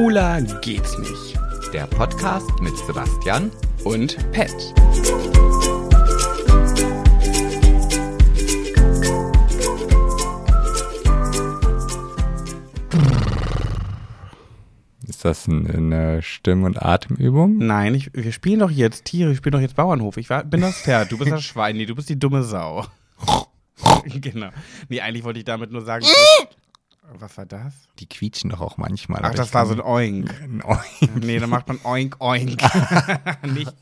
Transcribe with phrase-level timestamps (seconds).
[0.00, 1.38] Schwuler geht's nicht.
[1.74, 3.50] Der Podcast mit Sebastian
[3.84, 4.50] Und Pet.
[15.06, 17.58] Ist das ein- eine Stimm- und Atemübung?
[17.58, 20.16] Nein, ich, wir spielen doch jetzt Tiere, wir spielen doch jetzt Bauernhof.
[20.16, 22.86] Ich war, bin das Pferd, du bist das Schwein, nee, du bist die dumme Sau.
[24.04, 24.50] genau.
[24.88, 26.04] Nee, eigentlich wollte ich damit nur sagen.
[27.18, 27.74] Was war das?
[27.98, 29.20] Die quietschen doch auch manchmal.
[29.24, 30.30] Ach, das war so ein Oink.
[30.42, 31.24] ein Oink.
[31.24, 32.62] Nee, dann macht man Oink, Oink.
[33.54, 33.74] nicht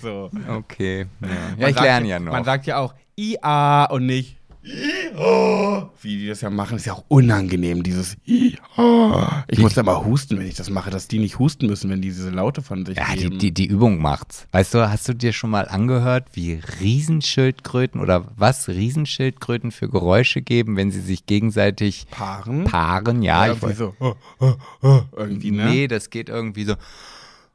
[0.00, 0.30] so.
[0.48, 1.06] Okay.
[1.20, 2.32] Ja, ja ich lerne ja noch.
[2.32, 4.38] Man sagt ja auch IA und nicht.
[4.64, 8.16] Wie die das ja machen, ist ja auch unangenehm, dieses.
[8.24, 12.00] Ich muss da mal husten, wenn ich das mache, dass die nicht husten müssen, wenn
[12.00, 13.38] die diese Laute von sich ja, die, geben.
[13.38, 14.46] die, die Übung macht's.
[14.52, 20.42] Weißt du, hast du dir schon mal angehört, wie Riesenschildkröten oder was Riesenschildkröten für Geräusche
[20.42, 22.64] geben, wenn sie sich gegenseitig Paaren?
[22.64, 23.22] paaren?
[23.22, 23.94] Ja, ich irgendwie so.
[25.16, 25.64] irgendwie, ne?
[25.66, 26.74] Nee, das geht irgendwie so.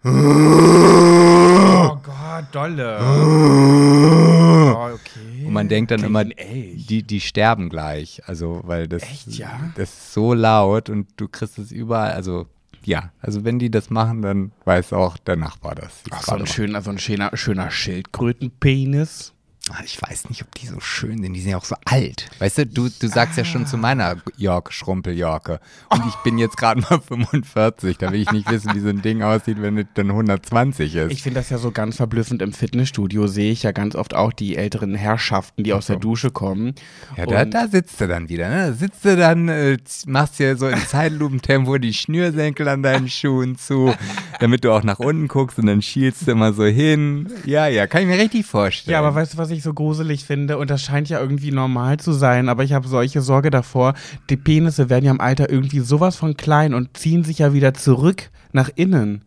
[0.03, 2.99] Oh Gott, dolle.
[3.01, 5.45] Oh, okay.
[5.45, 8.21] Und man denkt dann Klingt immer, die, die sterben gleich.
[8.25, 9.71] Also, weil das, Echt, ja?
[9.75, 12.11] das ist so laut und du kriegst es überall.
[12.11, 12.47] Also,
[12.83, 16.03] ja, also wenn die das machen, dann weiß auch der Nachbar das.
[16.11, 19.33] Ach, so ein schöner, so ein schöner, schöner Schildkrötenpenis.
[19.71, 21.33] Ah, Ich weiß nicht, ob die so schön sind.
[21.33, 22.29] Die sind ja auch so alt.
[22.39, 25.59] Weißt du, du, du sagst ja schon zu meiner York, Schrumpel-Jorke.
[25.89, 27.97] Und ich bin jetzt gerade mal 45.
[27.97, 31.11] Da will ich nicht wissen, wie so ein Ding aussieht, wenn es dann 120 ist.
[31.11, 32.41] Ich finde das ja so ganz verblüffend.
[32.41, 36.31] Im Fitnessstudio sehe ich ja ganz oft auch die älteren Herrschaften, die aus der Dusche
[36.31, 36.73] kommen.
[37.17, 38.49] ja, da, da sitzt du dann wieder.
[38.49, 38.67] Ne?
[38.67, 43.57] Da sitzt du dann, äh, machst dir so in Zeitlupentempo die Schnürsenkel an deinen Schuhen
[43.57, 43.93] zu,
[44.39, 47.27] damit du auch nach unten guckst und dann schielst du immer so hin.
[47.45, 48.93] Ja, ja, kann ich mir richtig vorstellen.
[48.93, 50.57] Ja, aber weißt du, was ich so gruselig finde?
[50.57, 53.93] Und das scheint ja irgendwie normal zu sein, aber ich habe solche Sorge davor.
[54.29, 57.73] Die Penisse werden ja im Alter irgendwie sowas von klein und ziehen sich ja wieder
[57.73, 59.21] zurück nach innen.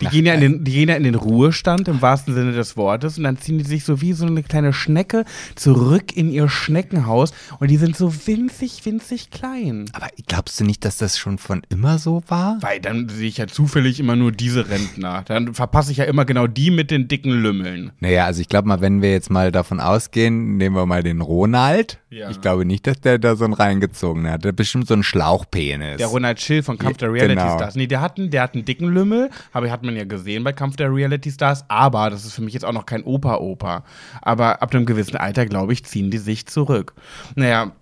[0.00, 2.76] Die gehen, ja in den, die gehen ja in den Ruhestand im wahrsten Sinne des
[2.76, 6.48] Wortes und dann ziehen die sich so wie so eine kleine Schnecke zurück in ihr
[6.48, 9.88] Schneckenhaus und die sind so winzig, winzig klein.
[9.92, 12.58] aber glaubst du nicht, dass das schon von immer so war?
[12.60, 15.22] Weil dann sehe ich ja zufällig immer nur diese Rentner.
[15.26, 17.92] Dann verpasse ich ja immer genau die mit den dicken Lümmeln.
[18.00, 21.20] Naja, also ich glaube mal, wenn wir jetzt mal davon ausgehen, nehmen wir mal den
[21.20, 21.98] Ronald.
[22.10, 22.30] Ja.
[22.30, 24.44] Ich glaube nicht, dass der da so einen reingezogen hat.
[24.44, 25.96] Der hat bestimmt so einen Schlauchpenis.
[25.96, 27.56] Der Ronald Schill von Kampf der Reality genau.
[27.56, 27.74] Stars.
[27.74, 30.52] Nee, der hat, einen, der hat einen dicken Lümmel, aber hat man ja gesehen bei
[30.52, 31.64] Kampf der Reality Stars.
[31.68, 33.84] Aber das ist für mich jetzt auch noch kein Opa-Opa.
[34.20, 36.94] Aber ab einem gewissen Alter, glaube ich, ziehen die sich zurück.
[37.34, 37.72] Naja,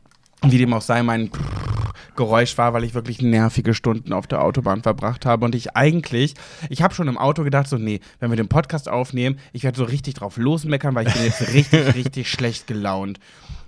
[0.43, 1.31] wie dem auch sei, mein
[2.17, 6.35] Geräusch war, weil ich wirklich nervige Stunden auf der Autobahn verbracht habe und ich eigentlich,
[6.69, 9.79] ich habe schon im Auto gedacht, so nee, wenn wir den Podcast aufnehmen, ich werde
[9.79, 13.19] so richtig drauf losmeckern, weil ich bin jetzt richtig, richtig schlecht gelaunt.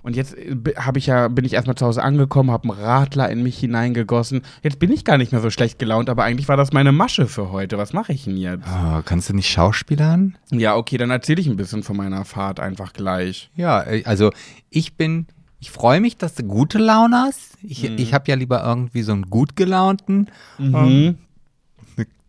[0.03, 3.29] Und jetzt äh, habe ich ja, bin ich erstmal zu Hause angekommen, habe einen Radler
[3.29, 4.41] in mich hineingegossen.
[4.61, 7.25] Jetzt bin ich gar nicht mehr so schlecht gelaunt, aber eigentlich war das meine Masche
[7.27, 7.77] für heute.
[7.77, 8.67] Was mache ich denn jetzt?
[8.67, 10.37] Oh, kannst du nicht Schauspielern?
[10.51, 13.49] Ja, okay, dann erzähle ich ein bisschen von meiner Fahrt einfach gleich.
[13.55, 14.31] Ja, äh, also
[14.69, 15.25] ich bin,
[15.61, 17.57] ich freue mich, dass du gute Laune hast.
[17.63, 17.95] Ich, Mhm.
[17.97, 20.27] ich habe ja lieber irgendwie so einen gut gelaunten,
[20.59, 21.17] Mhm.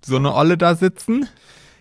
[0.07, 1.27] so eine Olle da sitzen,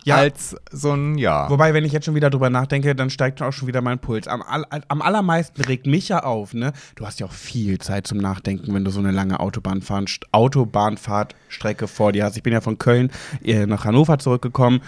[0.06, 0.18] Ja.
[0.18, 1.50] als so ein, ja.
[1.50, 4.28] Wobei, wenn ich jetzt schon wieder drüber nachdenke, dann steigt auch schon wieder mein Puls.
[4.28, 6.74] Am, all, am allermeisten regt mich ja auf, ne?
[6.96, 12.12] Du hast ja auch viel Zeit zum Nachdenken, wenn du so eine lange Autobahnfahrtstrecke vor
[12.12, 12.38] dir hast.
[12.38, 13.12] Ich bin ja von Köln
[13.44, 14.82] äh, nach Hannover zurückgekommen.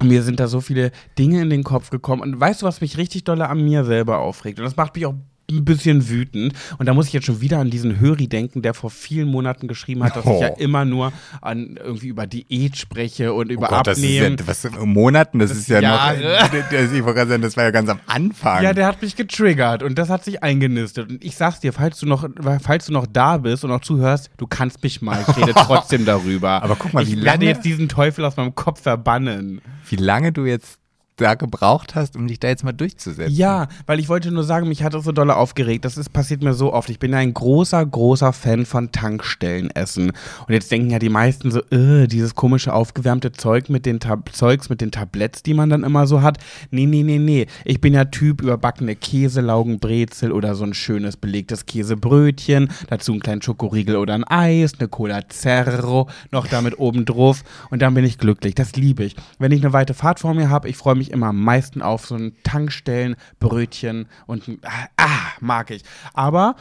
[0.00, 2.22] Und Mir sind da so viele Dinge in den Kopf gekommen.
[2.22, 4.58] Und weißt du, was mich richtig dolle an mir selber aufregt?
[4.58, 5.14] Und das macht mich auch
[5.52, 6.54] ein bisschen wütend.
[6.78, 9.68] Und da muss ich jetzt schon wieder an diesen Höri denken, der vor vielen Monaten
[9.68, 10.56] geschrieben hat, dass ich ja Oh.
[10.58, 14.36] immer nur an irgendwie über Diät spreche und über Oh Gott, das ist Abnehmen.
[14.38, 17.64] ja, was, Monaten, das, ist ja, ja, noch, das, ich wollte gerade sagen, das war
[17.64, 18.62] ja ganz am Anfang.
[18.62, 21.08] Ja, der hat mich getriggert und das hat sich eingenistet.
[21.10, 22.28] Und ich sag's dir, falls du noch,
[22.62, 25.24] falls du noch da bist und noch zuhörst, du kannst mich mal.
[25.28, 26.62] Ich rede trotzdem darüber.
[26.62, 29.60] Aber guck mal, ich wie werde lange- jetzt diesen Teufel aus meinem Kopf verbannen.
[29.88, 30.78] Wie lange du jetzt
[31.16, 33.34] da gebraucht hast, um dich da jetzt mal durchzusetzen.
[33.34, 35.84] Ja, weil ich wollte nur sagen, mich hat das so dolle aufgeregt.
[35.84, 36.88] Das ist, passiert mir so oft.
[36.90, 40.12] Ich bin ein großer, großer Fan von Tankstellenessen.
[40.46, 44.30] Und jetzt denken ja die meisten so, äh, dieses komische aufgewärmte Zeug mit den Tab
[44.32, 46.38] Zeugs mit den Tabletts, die man dann immer so hat.
[46.70, 47.46] Nee, nee, nee, nee.
[47.64, 52.70] Ich bin ja Typ überbackene Käselaugenbrezel oder so ein schönes belegtes Käsebrötchen.
[52.88, 57.42] Dazu einen kleinen Schokoriegel oder ein Eis, eine Cola Zerro, noch damit oben drauf.
[57.70, 58.54] Und dann bin ich glücklich.
[58.54, 59.16] Das liebe ich.
[59.38, 62.06] Wenn ich eine weite Fahrt vor mir habe, ich freue mich immer am meisten auf
[62.06, 64.58] so ein Tankstellenbrötchen und ein,
[64.96, 65.08] ah,
[65.40, 65.82] mag ich.
[66.14, 66.56] Aber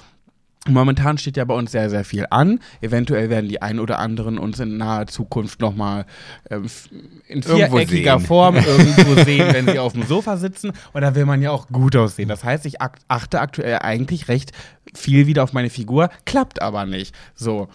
[0.70, 2.60] Momentan steht ja bei uns sehr, sehr viel an.
[2.82, 6.06] Eventuell werden die ein oder anderen uns in naher Zukunft nochmal
[6.52, 6.88] f-
[7.28, 8.20] in Irgendwo viereckiger.
[8.20, 10.72] Form irgendwo sehen, wenn sie auf dem Sofa sitzen.
[10.94, 12.30] Und da will man ja auch gut aussehen.
[12.30, 14.52] Das heißt, ich achte aktuell eigentlich recht
[14.94, 17.16] viel wieder auf meine Figur, klappt aber nicht.
[17.34, 17.68] So.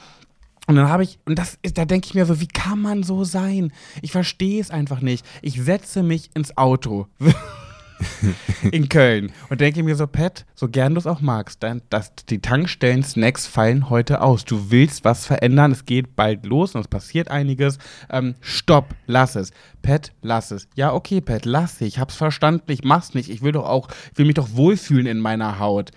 [0.67, 3.03] Und dann habe ich, und das ist, da denke ich mir so, wie kann man
[3.03, 3.73] so sein?
[4.03, 5.25] Ich verstehe es einfach nicht.
[5.43, 7.07] Ich setze mich ins Auto
[8.73, 12.13] in Köln und denke mir so, Pat, so gern du es auch magst, dann, dass
[12.29, 14.45] die Tankstellen-Snacks fallen heute aus.
[14.45, 17.79] Du willst was verändern, es geht bald los und es passiert einiges.
[18.11, 19.53] Ähm, stopp, lass es.
[19.83, 20.69] Pat, lass es.
[20.75, 21.99] Ja, okay, Pat, lass ich.
[22.01, 23.31] Hab's verstanden, ich mach's nicht.
[23.31, 25.93] Ich will doch auch, ich will mich doch wohlfühlen in meiner Haut.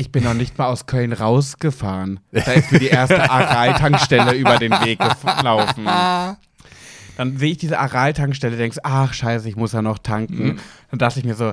[0.00, 2.20] Ich bin noch nicht mal aus Köln rausgefahren.
[2.30, 5.86] Da ist mir die erste Aral-Tankstelle über den Weg gelaufen.
[7.16, 10.44] Dann sehe ich diese Aral-Tankstelle, denkst, ach scheiße, ich muss ja noch tanken.
[10.44, 10.58] Mhm.
[10.92, 11.52] Dann dachte ich mir so,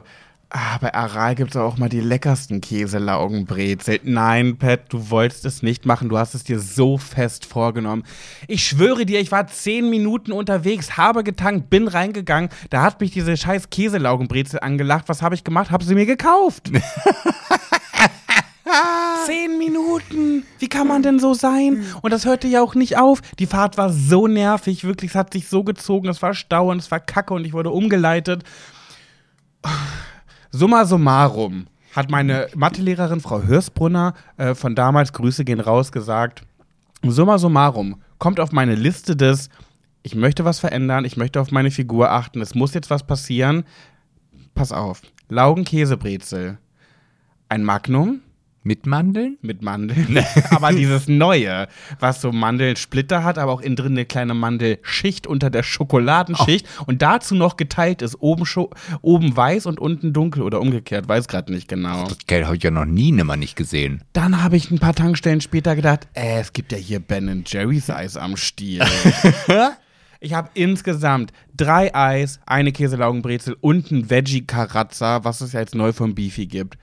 [0.52, 4.02] ah, bei Aral gibt es auch mal die leckersten Käselaugenbrezel.
[4.04, 6.08] Nein, Pat, du wolltest es nicht machen.
[6.10, 8.04] Du hast es dir so fest vorgenommen.
[8.48, 12.52] Ich schwöre dir, ich war zehn Minuten unterwegs, habe getankt, bin reingegangen.
[12.70, 15.06] Da hat mich diese scheiß Käselaugenbrezel angelacht.
[15.08, 15.72] Was habe ich gemacht?
[15.72, 16.72] Habe sie mir gekauft.
[19.26, 20.44] Zehn Minuten!
[20.60, 21.86] Wie kann man denn so sein?
[22.02, 23.22] Und das hörte ja auch nicht auf.
[23.38, 26.80] Die Fahrt war so nervig, wirklich, es hat sich so gezogen, es war Stau und
[26.80, 28.44] es war Kacke und ich wurde umgeleitet.
[30.52, 36.44] Summa summarum hat meine Mathelehrerin Frau Hirsbrunner äh, von damals, Grüße gehen raus, gesagt,
[37.04, 39.50] summa summarum kommt auf meine Liste des,
[40.04, 43.64] ich möchte was verändern, ich möchte auf meine Figur achten, es muss jetzt was passieren.
[44.54, 46.58] Pass auf, Laugenkäsebrezel,
[47.50, 48.22] ein Magnum,
[48.68, 49.38] Mit Mandeln?
[49.44, 50.26] mit Mandeln.
[50.50, 51.68] aber dieses neue,
[52.00, 57.04] was so Mandelsplitter hat, aber auch innen drin eine kleine Mandelschicht unter der Schokoladenschicht und
[57.04, 58.16] dazu noch geteilt ist.
[58.16, 58.72] Oben, Scho
[59.04, 62.08] oben weiß und unten dunkel oder umgekehrt, weiß gerade nicht genau.
[62.08, 64.04] Das Geld habe ich ja noch nie nimmer nicht gesehen.
[64.14, 67.92] Dann habe ich ein paar Tankstellen später gedacht, äh, es gibt ja hier Ben Jerry's
[67.92, 68.84] Eis am Stiel.
[70.22, 75.94] Ich habe insgesamt drei Eis, eine Käselaugenbrezel und ein Veggie-Karazza, was es ja jetzt neu
[75.94, 76.80] vom Beefy gibt.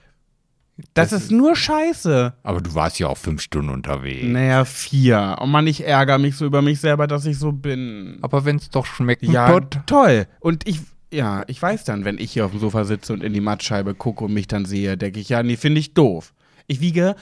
[0.94, 2.34] Das, Das ist nur Scheiße.
[2.42, 4.26] Aber du warst ja auch fünf Stunden unterwegs.
[4.26, 5.36] Naja, vier.
[5.40, 8.18] Oh Mann, ich ärgere mich so über mich selber, dass ich so bin.
[8.22, 9.78] Aber wenn es doch schmeckt, Ja, Pott.
[9.86, 10.26] toll.
[10.40, 10.80] Und ich,
[11.12, 13.94] ja, ich weiß dann, wenn ich hier auf dem Sofa sitze und in die Mattscheibe
[13.94, 16.32] gucke und mich dann sehe, denke ich, ja, nee, finde ich doof.
[16.66, 17.16] Ich wiege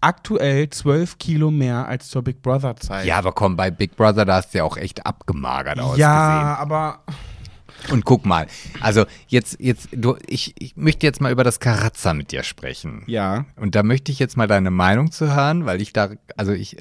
[0.00, 3.06] aktuell zwölf Kilo mehr als zur Big Brother Zeit.
[3.06, 6.00] Ja, aber komm, bei Big Brother, da hast du ja auch echt abgemagert ausgesehen.
[6.02, 7.00] ja, aber
[7.92, 8.46] Und guck mal,
[8.80, 13.02] also jetzt, jetzt, du, ich, ich möchte jetzt mal über das Karazza mit dir sprechen.
[13.06, 13.46] ja.
[13.56, 16.76] Und da möchte ich jetzt mal deine Meinung zu hören, weil ich da, also ich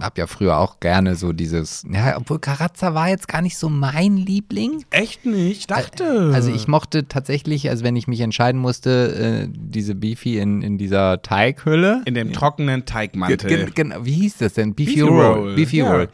[0.00, 3.68] habe ja früher auch gerne so dieses, ja, obwohl Karazza war jetzt gar nicht so
[3.68, 4.84] mein Liebling.
[4.90, 5.60] Echt nicht?
[5.60, 6.30] Ich dachte.
[6.34, 10.78] Also ich mochte tatsächlich, also wenn ich mich entscheiden musste, äh, diese Beefy in, in
[10.78, 12.02] dieser Teighülle.
[12.06, 13.48] in dem trockenen Ge- Teigmantel.
[13.48, 14.74] ge- Genau, wie hieß das denn?
[14.74, 15.24] Beefy, Beefy Roll.
[15.34, 15.90] Roll, Beefy ja.
[15.92, 16.08] Roll.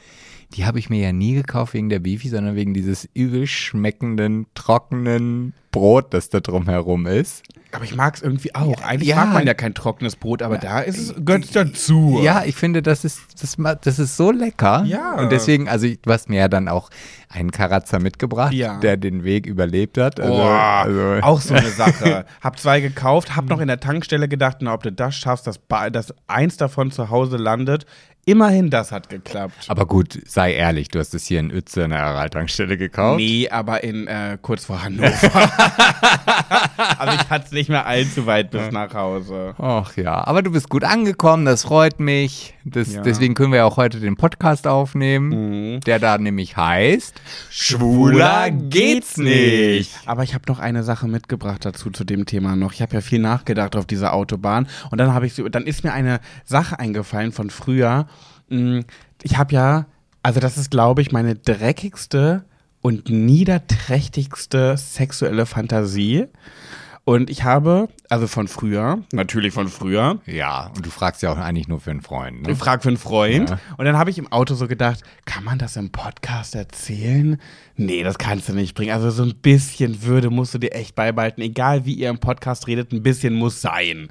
[0.55, 4.47] Die habe ich mir ja nie gekauft wegen der Beefy, sondern wegen dieses übel schmeckenden,
[4.55, 7.45] trockenen Brot, das da drumherum ist.
[7.73, 8.83] Aber ich mag es irgendwie auch.
[8.83, 9.17] Eigentlich Ja.
[9.25, 12.19] mag man ja kein trockenes Brot, aber da ist es, gehört dazu.
[12.21, 14.83] Ja, ich finde, das ist, das, das ist so lecker.
[14.87, 15.15] Ja.
[15.21, 16.91] Und deswegen, also du hast mir ja dann auch
[17.29, 18.81] einen Karazza mitgebracht, Ja.
[18.81, 20.19] der den Weg überlebt hat.
[20.19, 22.25] Also, Boah, also, auch so eine Sache.
[22.41, 25.61] Hab zwei gekauft, hab noch in der Tankstelle gedacht, na, ob du das schaffst, dass,
[25.93, 27.87] dass eins davon zu Hause landet.
[28.27, 29.55] Immerhin das hat geklappt.
[29.69, 33.17] aber gut, sei ehrlich, du hast es hier in Uetze in der Araltankstelle gekauft.
[33.19, 35.11] Nee, aber in äh, kurz vor Hannover.
[36.99, 39.55] also ich hatte es nicht mehr allzu weit bis nach Hause.
[39.59, 42.55] Ach ja, aber du bist gut angekommen, das freut mich.
[42.65, 43.03] Das, Ja.
[43.03, 49.17] Deswegen können wir ja auch heute den Podcast aufnehmen, der da nämlich heißt Schwuler geht's
[49.17, 49.93] nicht.
[50.07, 52.73] Aber ich habe noch eine Sache mitgebracht dazu zu dem Thema noch.
[52.73, 55.93] Ich habe ja viel nachgedacht auf dieser Autobahn und dann habe ich dann ist mir
[55.93, 58.07] eine Sache eingefallen von früher.
[58.51, 58.81] Mm,
[59.23, 59.87] Ich habe ja,
[60.23, 62.45] also das ist glaube ich meine dreckigste
[62.83, 66.27] und niederträchtigste sexuelle Fantasie.
[67.05, 71.39] Und ich habe, also von früher, natürlich von früher, Ja, und du fragst ja auch
[71.39, 72.43] eigentlich nur für einen Freund.
[72.43, 72.53] Ne?
[72.53, 73.51] ich frage für einen Freund.
[73.51, 73.59] Ja.
[73.79, 77.41] Und dann habe ich im Auto so gedacht, kann man das im Podcast erzählen?
[77.75, 78.93] Nee, das kannst du nicht bringen.
[78.93, 81.41] Also so ein bisschen Würde musst du dir echt beibehalten.
[81.41, 84.09] Egal wie ihr im Podcast redet, ein bisschen muss sein.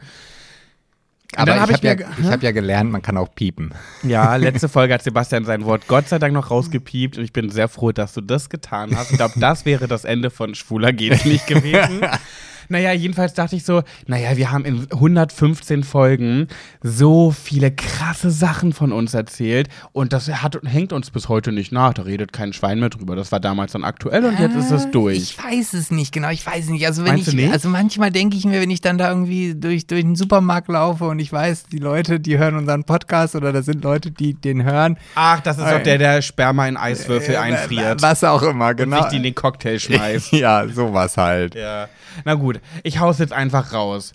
[1.36, 3.34] Aber dann ich hab habe ich mir ja, ich hab ja gelernt, man kann auch
[3.34, 3.74] piepen.
[4.04, 7.50] Ja, letzte Folge hat Sebastian sein Wort Gott sei Dank noch rausgepiept und ich bin
[7.50, 9.12] sehr froh, dass du das getan hast.
[9.12, 12.02] Ich glaube, das wäre das Ende von Schwuler geht's nicht gewesen.
[12.70, 16.48] Naja, jedenfalls dachte ich so, naja, wir haben in 115 Folgen
[16.82, 21.72] so viele krasse Sachen von uns erzählt und das hat, hängt uns bis heute nicht
[21.72, 21.94] nach.
[21.96, 23.16] Da redet kein Schwein mehr drüber.
[23.16, 25.18] Das war damals dann aktuell und jetzt ist es durch.
[25.18, 26.86] Ich weiß es nicht genau, ich weiß es nicht.
[26.86, 27.52] Also wenn Meinst ich, du nicht?
[27.52, 31.06] also manchmal denke ich mir, wenn ich dann da irgendwie durch, durch den Supermarkt laufe
[31.06, 34.64] und ich weiß, die Leute, die hören unseren Podcast oder da sind Leute, die den
[34.64, 34.98] hören.
[35.16, 39.02] Ach, das ist doch der, der Sperma in Eiswürfel einfriert Was auch immer, und genau.
[39.02, 40.34] sich die in den Cocktail schmeißt.
[40.34, 41.56] ja, sowas halt.
[41.56, 41.88] Ja.
[42.26, 44.14] Na gut, ich hau's jetzt einfach raus.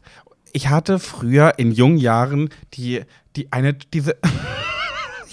[0.52, 3.02] Ich hatte früher in jungen Jahren die,
[3.36, 4.16] die eine, diese.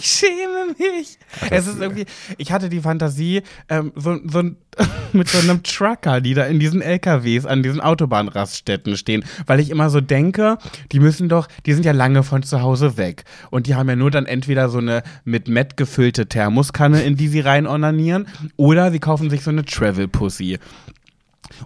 [0.04, 1.20] Ich schäme mich.
[1.52, 2.06] Es ist irgendwie,
[2.40, 4.58] ich hatte die Fantasie, ähm, so, so ein,
[5.14, 9.70] mit so einem Trucker, die da in diesen LKWs an diesen Autobahnraststätten stehen, weil ich
[9.70, 10.58] immer so denke,
[10.92, 13.96] die müssen doch, die sind ja lange von zu Hause weg und die haben ja
[13.96, 18.28] nur dann entweder so eine mit Met gefüllte Thermoskanne, in die sie rein onanieren,
[18.58, 20.58] oder sie kaufen sich so eine Travel Pussy.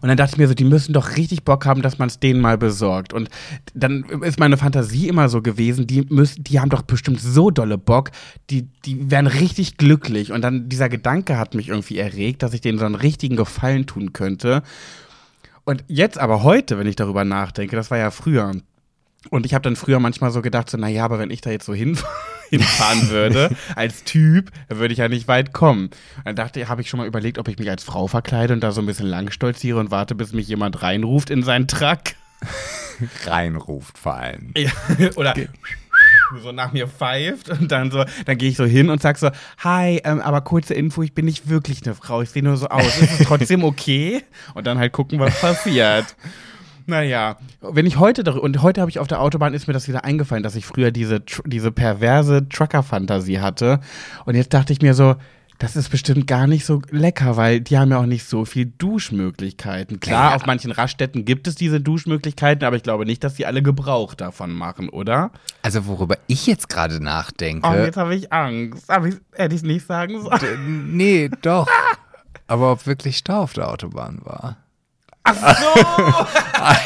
[0.02, 2.20] Und dann dachte ich mir so, die müssen doch richtig Bock haben, dass man es
[2.20, 3.14] denen mal besorgt.
[3.14, 3.30] Und
[3.74, 7.78] dann ist meine Fantasie immer so gewesen, die müssen, die haben doch bestimmt so dolle
[7.78, 8.12] Bock,
[8.50, 10.32] die, die wären richtig glücklich.
[10.32, 13.86] Und dann dieser Gedanke hat mich irgendwie erregt, dass ich denen so einen richtigen Gefallen
[13.86, 14.64] tun könnte.
[15.64, 18.52] Und jetzt aber heute, wenn ich darüber nachdenke, das war ja früher.
[19.32, 21.66] Und ich habe dann früher manchmal so gedacht, so, naja, aber wenn ich da jetzt
[21.66, 22.14] so hinfahre,
[22.50, 25.90] hinfahren würde, als Typ, würde ich ja nicht weit kommen.
[26.24, 28.72] Dann dachte, habe ich schon mal überlegt, ob ich mich als Frau verkleide und da
[28.72, 32.00] so ein bisschen lang stolziere und warte, bis mich jemand reinruft in seinen Truck.
[33.26, 34.54] Reinruft vor allem.
[34.56, 34.72] Ja,
[35.16, 35.34] oder
[36.42, 39.30] so nach mir pfeift und dann so, dann gehe ich so hin und sag so,
[39.64, 42.68] hi, ähm, aber kurze Info, ich bin nicht wirklich eine Frau, ich sehe nur so
[42.68, 42.98] aus.
[43.00, 44.24] Ist es trotzdem okay?
[44.54, 46.16] Und dann halt gucken, was passiert.
[46.88, 49.88] Naja, wenn ich heute darüber, und heute habe ich auf der Autobahn ist mir das
[49.88, 53.80] wieder eingefallen, dass ich früher diese, diese perverse Trucker-Fantasie hatte.
[54.26, 55.16] Und jetzt dachte ich mir so,
[55.58, 58.66] das ist bestimmt gar nicht so lecker, weil die haben ja auch nicht so viel
[58.78, 60.02] Duschmöglichkeiten.
[60.02, 60.36] Klar, Ja.
[60.36, 64.16] auf manchen Raststätten gibt es diese Duschmöglichkeiten, aber ich glaube nicht, dass die alle Gebrauch
[64.16, 65.32] davon machen, oder?
[65.62, 67.68] Also worüber ich jetzt gerade nachdenke.
[67.68, 68.90] Oh, jetzt habe ich Angst.
[68.92, 70.40] Aber ich, hätte ich es nicht sagen sollen.
[70.42, 71.68] D- nee, doch.
[72.48, 74.58] Aber ob wirklich Stau auf der Autobahn war.
[75.26, 76.28] Ach so!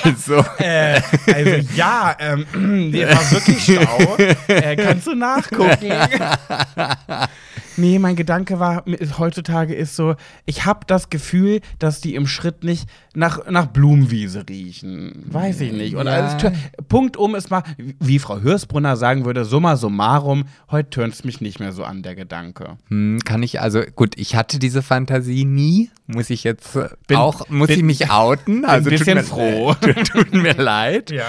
[0.04, 2.46] Also, äh, also ja, ähm,
[2.92, 4.18] nee, war wirklich Stau.
[4.48, 5.78] Äh, kannst du nachgucken?
[7.80, 8.84] nee, mein Gedanke war,
[9.18, 14.46] heutzutage ist so, ich habe das Gefühl, dass die im Schritt nicht nach, nach Blumenwiese
[14.48, 15.24] riechen.
[15.26, 15.96] Weiß ich nicht.
[15.96, 16.38] Und Ja.
[16.38, 16.54] tö-
[16.88, 21.42] Punkt um ist mal, wie Frau Hürsbrunner sagen würde, summa summarum, heute tönt es mich
[21.42, 22.78] nicht mehr so an, der Gedanke.
[22.90, 25.90] hm, kann ich also, gut, ich hatte diese Fantasie nie.
[26.08, 28.66] Muss ich jetzt äh, Bin- auch, muss bin- ich mich outen?
[28.66, 29.74] Also bisschen tut mir, froh.
[29.82, 31.12] Tut, tut mir leid.
[31.12, 31.26] Ja.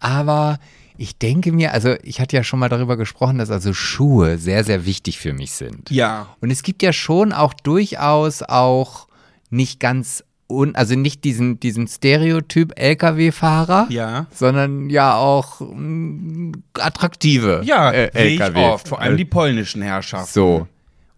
[0.00, 0.58] Aber
[0.98, 4.64] ich denke mir, also ich hatte ja schon mal darüber gesprochen, dass also Schuhe sehr,
[4.64, 5.90] sehr wichtig für mich sind.
[5.90, 6.26] Ja.
[6.40, 9.06] Und es gibt ja schon auch durchaus auch
[9.50, 14.26] nicht ganz, un, also nicht diesen, diesen Stereotyp LKW-Fahrer, Ja.
[14.34, 18.64] sondern ja auch mm, attraktive Ja, äh, LKW.
[18.64, 18.88] oft.
[18.88, 20.32] Vor allem die polnischen Herrschaften.
[20.32, 20.66] So.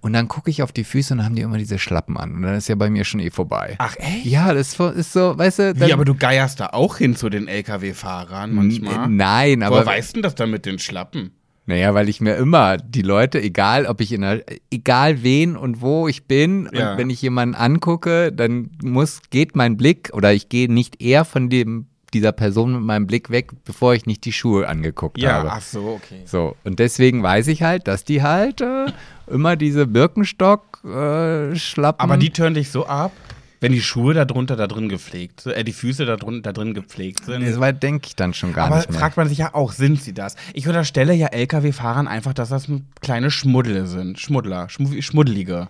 [0.02, 2.34] Und dann gucke ich auf die Füße und dann haben die immer diese Schlappen an.
[2.34, 3.74] Und dann ist ja bei mir schon eh vorbei.
[3.78, 4.24] Ach echt?
[4.24, 5.74] Ja, das ist so, weißt du.
[5.80, 9.08] Wie, aber du geierst da auch hin zu den LKW-Fahrern manchmal?
[9.08, 9.86] Nein, Woher aber.
[9.86, 11.32] weißt du denn das dann mit den Schlappen?
[11.66, 14.42] Naja, weil ich mir immer die Leute, egal ob ich in der,
[14.72, 16.92] egal wen und wo ich bin, Ja.
[16.92, 21.24] und wenn ich jemanden angucke, dann muss, geht mein Blick oder ich gehe nicht eher
[21.24, 25.52] von dem, dieser Person mit meinem Blick weg, bevor ich nicht die Schuhe angeguckt habe.
[25.52, 26.22] ach so, okay.
[26.24, 28.86] So, und deswegen weiß ich halt, dass die halt äh,
[29.30, 32.00] immer diese Birkenstock-Schlappen.
[32.02, 33.12] Aber die turnen dich so ab,
[33.60, 36.52] wenn die Schuhe da drunter da drin gepflegt sind, äh, die Füße da, drun, da
[36.52, 37.46] drin gepflegt sind.
[37.52, 38.98] so weit denke ich dann schon gar Aber nicht mehr.
[38.98, 40.34] fragt man sich ja auch, sind sie das?
[40.54, 42.66] Ich unterstelle ja LKW-Fahrern einfach, dass das
[43.02, 44.18] kleine Schmuddel sind.
[44.18, 45.68] Schmuddler, Schmu Schmuddelige.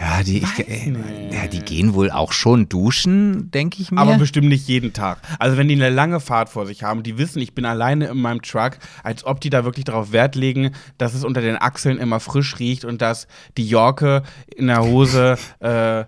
[0.00, 0.92] Ja, die, ich, äh,
[1.30, 4.00] ja, die gehen wohl auch schon duschen, denke ich mir.
[4.00, 5.18] Aber bestimmt nicht jeden Tag.
[5.38, 8.18] Also wenn die eine lange Fahrt vor sich haben, die wissen, ich bin alleine in
[8.18, 11.98] meinem Truck, als ob die da wirklich darauf Wert legen, dass es unter den Achseln
[11.98, 14.22] immer frisch riecht und dass die Jorke
[14.56, 16.04] in der Hose äh,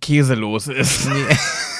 [0.00, 1.08] käselos ist.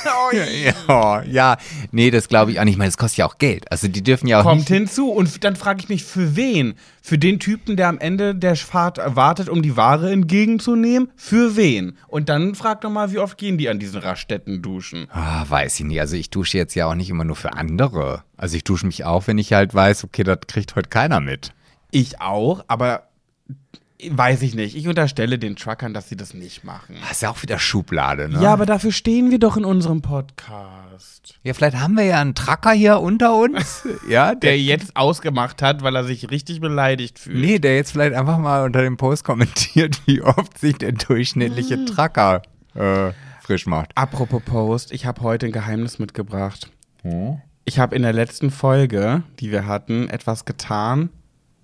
[0.07, 1.57] Oh, ja, ja,
[1.91, 2.75] nee, das glaube ich auch nicht.
[2.75, 3.71] Ich meine, das kostet ja auch Geld.
[3.71, 5.11] Also die dürfen ja auch Kommt hinzu.
[5.11, 6.75] Und dann frage ich mich, für wen?
[7.03, 11.11] Für den Typen, der am Ende der Fahrt wartet, um die Ware entgegenzunehmen?
[11.17, 11.99] Für wen?
[12.07, 15.09] Und dann frag doch mal, wie oft gehen die an diesen Raststätten duschen?
[15.11, 16.01] Ah, weiß ich nicht.
[16.01, 18.23] Also ich dusche jetzt ja auch nicht immer nur für andere.
[18.37, 21.53] Also ich dusche mich auch, wenn ich halt weiß, okay, das kriegt heute keiner mit.
[21.91, 23.09] Ich auch, aber
[24.11, 24.77] weiß ich nicht.
[24.77, 26.97] Ich unterstelle den Truckern, dass sie das nicht machen.
[27.01, 28.41] Das ist ja auch wieder Schublade, ne?
[28.43, 31.35] Ja, aber dafür stehen wir doch in unserem Podcast.
[31.43, 33.87] Ja, vielleicht haben wir ja einen Tracker hier unter uns.
[34.09, 34.61] ja, Der der.
[34.61, 37.39] jetzt ausgemacht hat, weil er sich richtig beleidigt fühlt.
[37.39, 41.85] Nee, der jetzt vielleicht einfach mal unter dem Post kommentiert, wie oft sich der durchschnittliche
[41.85, 42.43] Tracker
[42.75, 43.11] äh,
[43.43, 43.91] frisch macht.
[43.97, 46.71] Apropos Post, ich habe heute ein Geheimnis mitgebracht.
[47.65, 51.11] Ich habe in der letzten Folge, die wir hatten, etwas getan.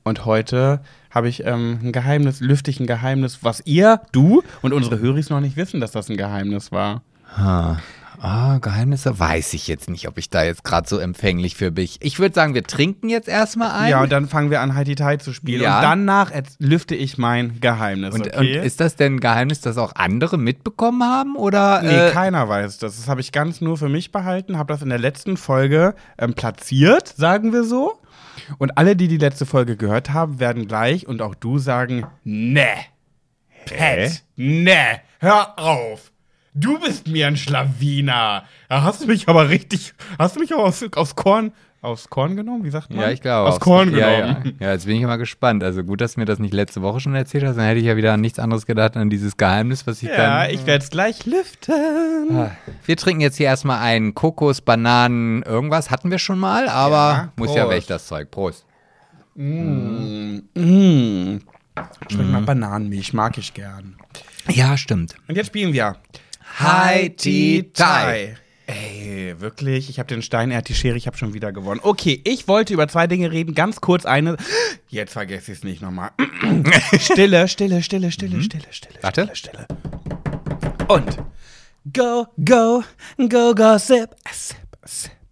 [0.07, 0.81] Und heute
[1.14, 5.30] habe ich ähm, ein Geheimnis, lüfte ich ein Geheimnis, was ihr, du und unsere Höris
[5.30, 7.02] noch nicht wissen, dass das ein Geheimnis war.
[7.37, 7.76] Ah,
[8.21, 11.88] ah, Geheimnisse weiß ich jetzt nicht, ob ich da jetzt gerade so empfänglich für bin.
[12.00, 13.90] Ich würde sagen, wir trinken jetzt erstmal ein.
[13.90, 15.62] Ja, und dann fangen wir an, Heidi Tai zu spielen.
[15.62, 15.76] Ja.
[15.76, 18.14] Und danach lüfte ich mein Geheimnis.
[18.14, 18.59] Und, okay?
[18.59, 21.37] und ist das denn ein Geheimnis, das auch andere mitbekommen haben?
[21.37, 21.83] Oder?
[21.83, 22.97] Nee, äh, keiner weiß das.
[22.97, 26.35] Das habe ich ganz nur für mich behalten, habe das in der letzten Folge ähm,
[26.35, 28.00] platziert, sagen wir so.
[28.59, 32.69] Und alle, die die letzte Folge gehört haben, werden gleich und auch du sagen, ne,
[33.64, 36.12] Pet, ne, hör auf.
[36.57, 38.45] Du bist mir ein Schlawiner.
[38.69, 41.53] Da hast du mich aber richtig, hast du mich aber aus, aufs Korn,
[41.85, 42.64] aufs Korn genommen?
[42.64, 43.00] Wie sagt man?
[43.00, 43.49] Ja, ich glaube.
[43.50, 44.57] Aufs Korn ja, genommen.
[44.59, 44.67] Ja.
[44.69, 45.62] ja, jetzt bin ich mal gespannt.
[45.62, 47.87] Also gut, dass du mir das nicht letzte Woche schon erzählt hast, dann hätte ich
[47.87, 50.50] ja wieder an nichts anderes gedacht, an dieses Geheimnis, was ich Ja, dann.
[50.50, 51.75] ich werde es gleich lüften.
[52.37, 52.50] Ah,
[52.85, 55.91] Wir trinken jetzt hier erstmal einen Kokos, Bananen, irgendwas.
[55.91, 58.31] Hatten wir schon mal, aber Ja, muss ja weg, das Zeug.
[58.31, 58.64] Prost.
[59.35, 60.43] Mmh.
[62.11, 63.97] Schmeckt nach Bananenmilch, mag ich gern.
[64.49, 65.17] Ja, stimmt.
[65.29, 65.97] Und jetzt spielen wir
[66.61, 68.37] Hi, Ti, Tai.
[68.75, 69.88] Ey, wirklich?
[69.88, 71.81] Ich habe den Stein, er hat die Schere, ich habe schon wieder gewonnen.
[71.83, 73.54] Okay, ich wollte über zwei Dinge reden.
[73.54, 74.37] Ganz kurz eine.
[74.88, 76.11] Jetzt vergesse ich es nicht nochmal.
[76.99, 78.99] Stille, Stille, Stille, Stille, Stille, Stille.
[79.02, 79.31] Warte.
[79.33, 80.88] Stille, Stille.
[80.88, 81.19] Und
[81.93, 82.83] go, go,
[83.28, 85.24] go, go, sip, sip, sip.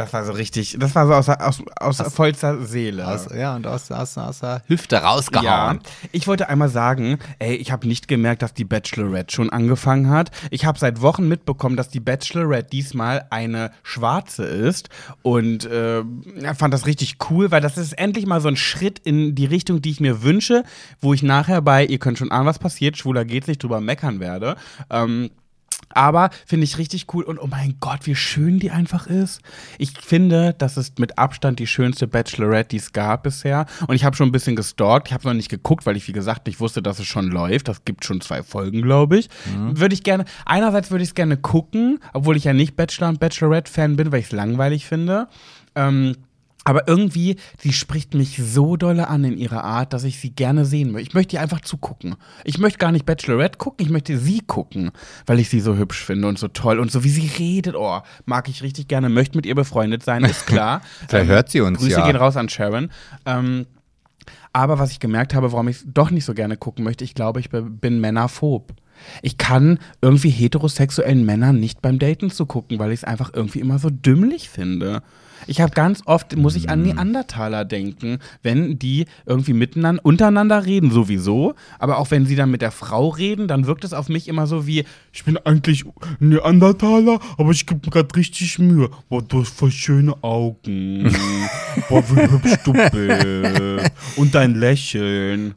[0.00, 3.06] Das war so richtig, das war so aus, aus, aus, vollster Seele.
[3.06, 5.80] Aus, ja, und aus, aus, aus der Hüfte Ja, rausgehauen.
[6.10, 10.30] ich wollte einmal sagen, ey, ich habe nicht gemerkt, dass die Bachelorette schon angefangen hat.
[10.50, 14.88] Ich habe seit Wochen mitbekommen, dass die Bachelorette diesmal eine schwarze ist
[15.20, 16.02] und äh,
[16.40, 19.44] ja, fand das richtig cool, weil das ist endlich mal so ein Schritt in die
[19.44, 20.64] Richtung, die ich mir wünsche,
[21.02, 24.18] wo ich nachher bei, ihr könnt schon ahnen, was passiert, schwuler geht's nicht drüber meckern
[24.18, 24.56] werde.
[24.88, 25.30] Ähm,
[25.94, 29.40] aber finde ich richtig cool und oh mein Gott, wie schön die einfach ist.
[29.78, 33.66] Ich finde, das ist mit Abstand die schönste Bachelorette, die es gab bisher.
[33.86, 35.08] Und ich habe schon ein bisschen gestalkt.
[35.08, 37.68] Ich habe noch nicht geguckt, weil ich, wie gesagt, nicht wusste, dass es schon läuft.
[37.68, 39.28] Das gibt schon zwei Folgen, glaube ich.
[39.78, 43.20] Würde ich gerne, einerseits würde ich es gerne gucken, obwohl ich ja nicht Bachelor und
[43.20, 45.28] Bachelorette-Fan bin, weil ich es langweilig finde.
[45.74, 46.16] Ähm,
[46.64, 50.66] aber irgendwie, sie spricht mich so dolle an in ihrer Art, dass ich sie gerne
[50.66, 51.08] sehen möchte.
[51.08, 52.16] Ich möchte ihr einfach zugucken.
[52.44, 54.90] Ich möchte gar nicht Bachelorette gucken, ich möchte sie gucken,
[55.26, 56.78] weil ich sie so hübsch finde und so toll.
[56.78, 60.22] Und so wie sie redet, oh, mag ich richtig gerne, möchte mit ihr befreundet sein,
[60.24, 60.82] ist klar.
[61.08, 62.06] Vielleicht hört sie uns Grüße ja.
[62.06, 62.90] gehen raus an Sharon.
[63.24, 63.66] Ähm,
[64.52, 67.14] aber was ich gemerkt habe, warum ich es doch nicht so gerne gucken möchte, ich
[67.14, 68.74] glaube, ich bin männerphob.
[69.22, 73.78] Ich kann irgendwie heterosexuellen Männern nicht beim Daten zugucken, weil ich es einfach irgendwie immer
[73.78, 75.02] so dümmlich finde.
[75.46, 80.90] Ich habe ganz oft, muss ich an Neandertaler denken, wenn die irgendwie miteinander, untereinander reden,
[80.90, 81.54] sowieso.
[81.78, 84.46] Aber auch wenn sie dann mit der Frau reden, dann wirkt es auf mich immer
[84.46, 85.84] so wie, ich bin eigentlich
[86.18, 88.90] Neandertaler, aber ich gebe mir gerade richtig Mühe.
[89.08, 91.04] Boah, du hast voll schöne Augen.
[91.88, 93.92] Boah, wie hübsch du bist.
[94.16, 95.54] Und dein Lächeln.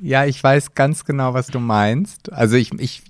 [0.00, 2.32] Ja, ich weiß ganz genau, was du meinst.
[2.32, 3.02] Also ich, ich,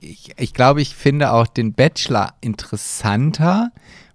[0.00, 3.72] ich, ich glaube, ich finde auch den Bachelor interessanter,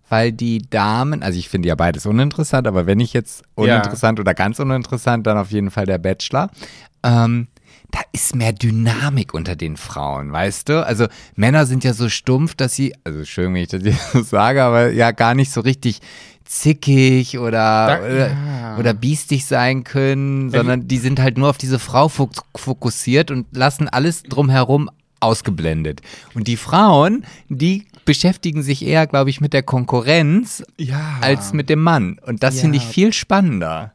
[0.10, 4.34] weil die Damen, also ich finde ja beides uninteressant, aber wenn ich jetzt uninteressant oder
[4.34, 6.50] ganz uninteressant, dann auf jeden Fall der Bachelor.
[7.04, 7.48] Ähm,
[7.91, 10.86] da ist mehr Dynamik unter den Frauen, weißt du?
[10.86, 14.22] Also Männer sind ja so stumpf, dass sie, also schön, wenn ich das jetzt so
[14.22, 16.00] sage, aber ja gar nicht so richtig
[16.45, 17.52] zickig oder,
[17.88, 18.78] Da- oder, ja.
[18.78, 23.45] oder biestig sein können, sondern die sind halt nur auf diese Frau fok fokussiert und
[23.56, 26.01] lassen alles drumherum ausgeblendet.
[26.34, 31.17] Und die Frauen, die beschäftigen sich eher, glaube ich, mit der Konkurrenz Ja.
[31.21, 32.19] als mit dem Mann.
[32.25, 32.89] Und das finde ich Ja.
[32.89, 33.93] viel spannender.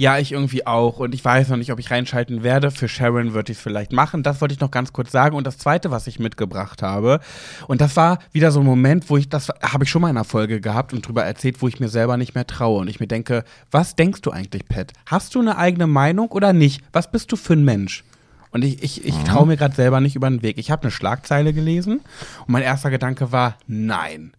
[0.00, 1.00] Ja, ich irgendwie auch.
[1.00, 2.70] Und ich weiß noch nicht, ob ich reinschalten werde.
[2.70, 4.22] Für Sharon würde ich es vielleicht machen.
[4.22, 5.34] Das wollte ich noch ganz kurz sagen.
[5.34, 7.18] Und das Zweite, was ich mitgebracht habe,
[7.66, 10.16] und das war wieder so ein Moment, wo ich, das habe ich schon mal in
[10.16, 12.78] einer Folge gehabt und drüber erzählt, wo ich mir selber nicht mehr traue.
[12.82, 13.42] Und ich mir denke,
[13.72, 14.92] was denkst du eigentlich, Pat?
[15.06, 16.80] Hast du eine eigene Meinung oder nicht?
[16.92, 18.04] Was bist du für ein Mensch?
[18.50, 20.58] Und ich, ich, ich traue mir gerade selber nicht über den Weg.
[20.58, 22.00] Ich habe eine Schlagzeile gelesen
[22.40, 24.32] und mein erster Gedanke war, nein,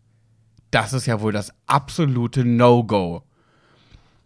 [0.72, 3.24] das ist ja wohl das absolute No-Go.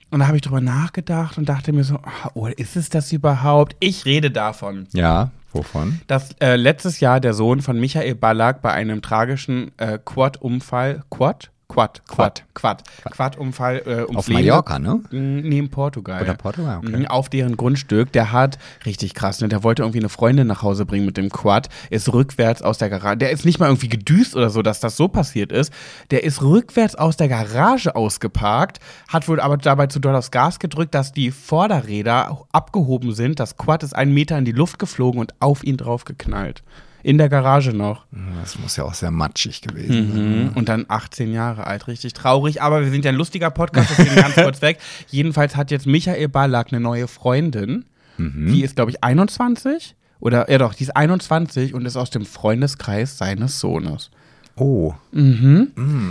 [0.09, 3.11] Und da habe ich drüber nachgedacht und dachte mir so, ah, oh, ist es das
[3.11, 3.75] überhaupt?
[3.79, 6.01] Ich rede davon, Ja, wovon?
[6.07, 11.49] dass äh, letztes Jahr der Sohn von Michael Ballack bei einem tragischen äh, Quad-Unfall, Quad?
[11.73, 15.01] Quad, Quad, Quad, Quad-Unfall äh, ums Auf Leben- Mallorca, ne?
[15.11, 16.21] Mm, Nee, in Portugal.
[16.21, 16.97] Oder Portugal, okay.
[16.97, 18.11] Mhm, Auf deren Grundstück.
[18.11, 19.47] Der hat, richtig krass, ne?
[19.47, 22.89] Der wollte irgendwie eine Freundin nach Hause bringen mit dem Quad, ist rückwärts aus der
[22.89, 23.17] Garage.
[23.17, 25.73] Der ist nicht mal irgendwie gedüst oder so, dass das so passiert ist.
[26.11, 30.59] Der ist rückwärts aus der Garage ausgeparkt, hat wohl aber dabei zu doll aufs Gas
[30.59, 33.39] gedrückt, dass die Vorderräder abgehoben sind.
[33.39, 36.61] Das Quad ist einen Meter in die Luft geflogen und auf ihn drauf geknallt.
[37.03, 38.05] In der Garage noch.
[38.41, 40.43] Das muss ja auch sehr matschig gewesen sein.
[40.45, 40.49] Mhm.
[40.55, 42.61] Und dann 18 Jahre alt, richtig traurig.
[42.61, 44.79] Aber wir sind ja ein lustiger Podcast, deswegen ganz kurz weg.
[45.09, 47.85] Jedenfalls hat jetzt Michael Ballack eine neue Freundin.
[48.17, 49.95] Die ist, glaube ich, 21.
[50.19, 54.11] Oder, ja doch, die ist 21 und ist aus dem Freundeskreis seines Sohnes.
[54.55, 54.93] Oh.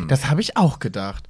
[0.09, 1.29] Das habe ich auch gedacht.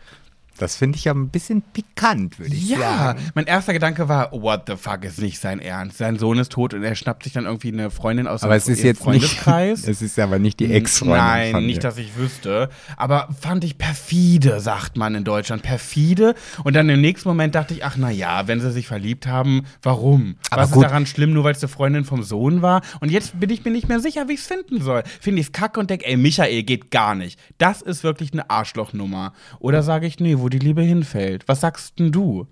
[0.58, 3.20] Das finde ich ja ein bisschen pikant, würde ich Ja, sagen.
[3.34, 5.98] mein erster Gedanke war, what the fuck, ist nicht sein Ernst.
[5.98, 8.58] Sein Sohn ist tot und er schnappt sich dann irgendwie eine Freundin aus Aber dem
[8.58, 9.88] es ist jetzt nicht, Freundeskreis.
[9.88, 11.16] es ist aber nicht die Ex-Freundin
[11.52, 12.68] Nein, nicht, dass ich wüsste.
[12.96, 15.62] Aber fand ich perfide, sagt man in Deutschland.
[15.62, 16.34] Perfide.
[16.64, 19.64] Und dann im nächsten Moment dachte ich, ach na ja, wenn sie sich verliebt haben,
[19.82, 20.36] warum?
[20.50, 20.82] Aber Was gut.
[20.84, 22.82] ist daran schlimm, nur weil es eine Freundin vom Sohn war?
[23.00, 25.02] Und jetzt bin ich mir nicht mehr sicher, wie ich es finden soll.
[25.20, 27.38] Finde ich es kacke und denke, ey, Michael geht gar nicht.
[27.58, 29.32] Das ist wirklich eine Arschlochnummer.
[29.58, 31.48] Oder sage ich, nee, wo die Liebe hinfällt.
[31.48, 32.46] Was sagst denn du?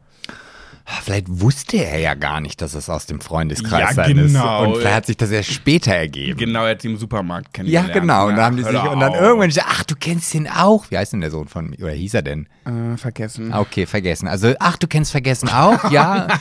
[1.05, 4.63] Vielleicht wusste er ja gar nicht, dass es aus dem Freundeskreis Ja, sein genau.
[4.65, 4.69] ist.
[4.69, 6.37] Und vielleicht hat sich das erst später ergeben.
[6.37, 7.93] Genau, er hat sie im Supermarkt Ja, kennengelernt.
[7.93, 8.27] genau.
[8.27, 10.91] Und dann haben die sich, und dann irgendwann, ach, du kennst ihn auch.
[10.91, 11.79] Wie heißt denn der Sohn von mir?
[11.81, 12.49] Oder hieß er denn?
[12.65, 13.53] Äh, vergessen.
[13.53, 14.27] Ah, Okay, vergessen.
[14.27, 15.91] Also, ach, du kennst vergessen auch?
[15.93, 16.27] Ja.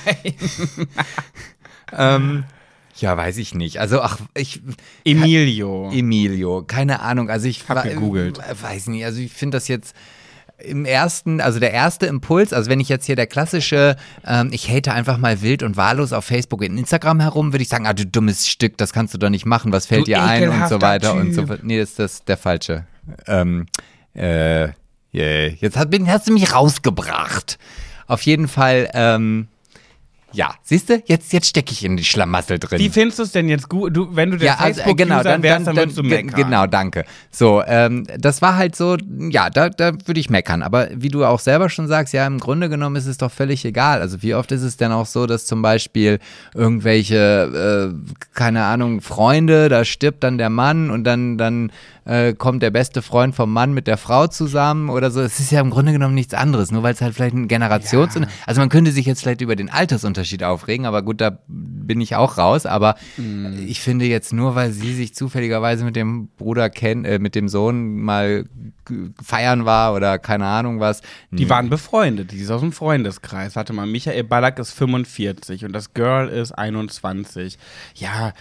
[1.98, 2.44] ähm,
[2.96, 3.78] ja, weiß ich nicht.
[3.80, 4.62] Also, ach, ich.
[5.06, 5.92] Emilio.
[5.94, 7.30] Emilio, keine Ahnung.
[7.30, 8.40] Also, ich Hab gegoogelt.
[8.40, 9.06] äh, Weiß nicht.
[9.06, 9.96] Also, ich finde das jetzt.
[10.63, 13.95] Im ersten, also der erste Impuls, also wenn ich jetzt hier der klassische,
[14.26, 17.69] ähm, ich hate einfach mal wild und wahllos auf Facebook und Instagram herum, würde ich
[17.69, 20.24] sagen, ah, du dummes Stück, das kannst du doch nicht machen, was fällt Du dir
[20.24, 21.48] ein und so weiter und so Typ.
[21.48, 21.63] fort.
[21.63, 22.86] Nee, das ist das der falsche.
[23.28, 23.65] Ähm,
[24.13, 24.69] äh,
[25.13, 25.48] yeah.
[25.60, 27.58] Jetzt hat, hast du mich rausgebracht.
[28.08, 29.48] Auf jeden Fall, ähm,
[30.32, 32.80] ja, siehst du, jetzt, jetzt stecke ich in die Schlamassel drin.
[32.80, 33.96] Wie findest du es denn jetzt gut?
[33.96, 36.04] Du, wenn du der ja, also, äh, Facebook-User genau, dann, wärst, dann, dann, würdest du
[36.04, 36.44] meckern.
[36.44, 37.06] genau, danke.
[37.32, 38.98] So, ähm, das war halt so,
[39.30, 40.62] ja, da, da würde ich meckern.
[40.62, 43.65] Aber wie du auch selber schon sagst, ja, im Grunde genommen ist es doch völlig
[43.65, 44.02] egal.
[44.02, 46.20] Also wie oft ist es denn auch so, dass zum Beispiel
[46.54, 51.72] irgendwelche, äh, keine Ahnung, Freunde, da stirbt dann der Mann und dann, dann
[52.10, 55.22] äh, kommt der beste Freund vom Mann mit der Frau zusammen oder so.
[55.22, 58.17] Es ist ja im Grunde genommen nichts anderes, nur weil es halt vielleicht ein Generations...
[58.48, 62.15] Also man könnte sich jetzt vielleicht über den Altersunterschied aufregen, aber gut, da bin ich
[62.15, 62.65] auch raus.
[62.65, 62.95] Aber
[63.67, 67.48] ich finde jetzt nur, weil sie sich zufälligerweise mit dem Bruder kennt, äh, mit dem
[67.48, 68.45] Sohn mal
[69.24, 71.02] feiern war oder keine Ahnung was.
[71.30, 73.56] Die waren befreundet, die ist aus dem Freundeskreis.
[73.56, 77.60] Warte mal, Michael Ballack ist 45 und das Girl ist 21.
[77.93, 78.34] Ja,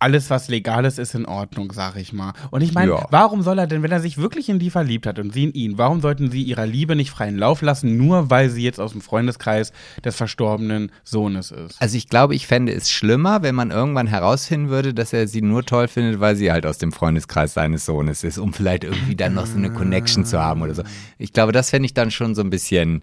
[0.00, 2.32] alles, was legal ist, ist in Ordnung, sag ich mal.
[2.50, 3.06] Und ich meine, Ja.
[3.10, 5.52] warum soll er denn, wenn er sich wirklich in die verliebt hat und sie in
[5.52, 8.92] ihn, warum sollten sie ihrer Liebe nicht freien Lauf lassen, nur weil sie jetzt aus
[8.92, 9.72] dem Freundeskreis
[10.04, 11.80] des verstorbenen Sohnes ist?
[11.80, 15.42] Also ich glaube, ich fände es schlimmer, wenn man irgendwann herausfinden würde, dass er sie
[15.42, 19.16] nur toll findet, weil sie halt aus dem Freundeskreis seines Sohnes ist, um vielleicht irgendwie
[19.16, 20.82] dann noch so eine Connection zu haben oder so.
[21.18, 23.02] Ich glaube, das fände ich dann schon so ein bisschen,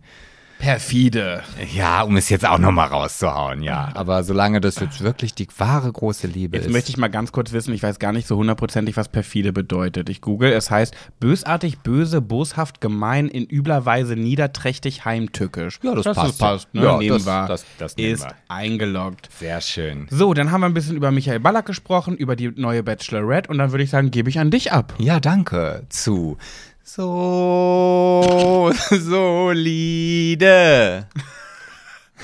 [0.66, 1.44] Perfide.
[1.76, 3.92] ja, um es jetzt auch nochmal rauszuhauen, ja.
[3.94, 6.74] Aber solange das jetzt wirklich die wahre große Liebe Jetzt ist.
[6.74, 10.10] möchte ich mal ganz kurz wissen, ich weiß gar nicht so hundertprozentig, was perfide bedeutet.
[10.10, 15.80] Ich google, es heißt bösartig, böse, boshaft, gemein, in übler Weise niederträchtig, heimtückisch.
[15.84, 16.40] Ja, das passt.
[16.40, 16.84] passt ne?
[16.84, 17.46] Ja, nehmen das- wir.
[17.48, 18.32] das- das nehmen ist wir.
[18.48, 19.30] eingeloggt.
[19.38, 20.08] Sehr schön.
[20.10, 23.60] So, dann haben wir ein bisschen über Michael Ballack gesprochen, über die neue Bachelorette und
[23.60, 24.96] dann würde ich sagen, gebe ich an dich ab.
[24.98, 25.84] Ja, danke.
[25.90, 26.38] Zu
[26.86, 30.38] so solide.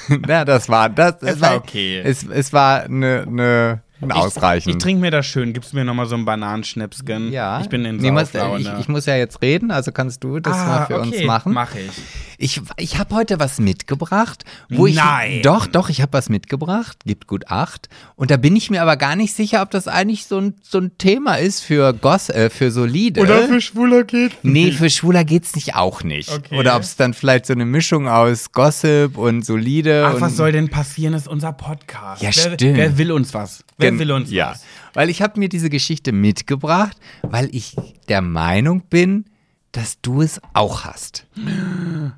[0.28, 1.18] Na, das war das.
[1.18, 2.00] das Es war okay.
[2.00, 4.70] Es, es war eine ne, ne ausreichend.
[4.70, 5.54] Ich, ich trinke mir das schön.
[5.54, 7.32] Gibst du mir nochmal so einen Bananenschnipsgen?
[7.32, 7.62] ja.
[7.62, 10.58] Ich bin in Nee, muss, ich, ich muss ja jetzt reden, also kannst du das
[10.58, 11.54] mal für uns machen.
[11.54, 11.92] Mach ich.
[12.38, 14.96] Ich, ich habe heute was mitgebracht, wo ich.
[14.96, 15.42] Nein.
[15.44, 17.88] Doch, doch, ich habe was mitgebracht, gibt gut acht.
[18.16, 20.80] Und da bin ich mir aber gar nicht sicher, ob das eigentlich so ein, so
[20.80, 23.22] ein Thema ist für Goss, äh, für solide.
[23.62, 24.32] Schwuler geht.
[24.44, 26.32] Nee, für Schwuler geht's nicht auch nicht.
[26.32, 26.58] Okay.
[26.58, 30.06] Oder ob es dann vielleicht so eine Mischung aus Gossip und solide.
[30.08, 32.22] Ach, und was soll denn passieren, ist unser Podcast.
[32.22, 32.78] Ja, wer, stimmt.
[32.78, 33.64] Wer will uns was?
[33.78, 34.52] Wer Gen- will uns ja.
[34.52, 34.64] was?
[34.94, 37.76] Weil ich habe mir diese Geschichte mitgebracht, weil ich
[38.10, 39.26] der Meinung bin,
[39.72, 41.26] dass du es auch hast.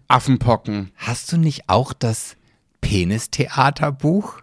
[0.08, 0.92] Affenpocken.
[0.96, 2.36] Hast du nicht auch das
[2.82, 4.42] Penistheaterbuch?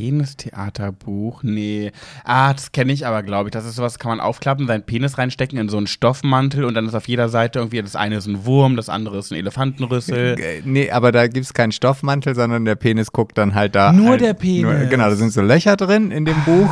[0.00, 1.42] Penistheaterbuch?
[1.42, 1.92] Nee.
[2.24, 3.52] Ah, das kenne ich aber, glaube ich.
[3.52, 6.86] Das ist sowas, kann man aufklappen, seinen Penis reinstecken in so einen Stoffmantel und dann
[6.86, 10.36] ist auf jeder Seite irgendwie, das eine ist ein Wurm, das andere ist ein Elefantenrüssel.
[10.38, 13.92] Äh, Nee, aber da gibt's keinen Stoffmantel, sondern der Penis guckt dann halt da.
[13.92, 14.88] Nur halt, der Penis.
[14.88, 16.70] genau, da sind so Löcher drin in dem Buch.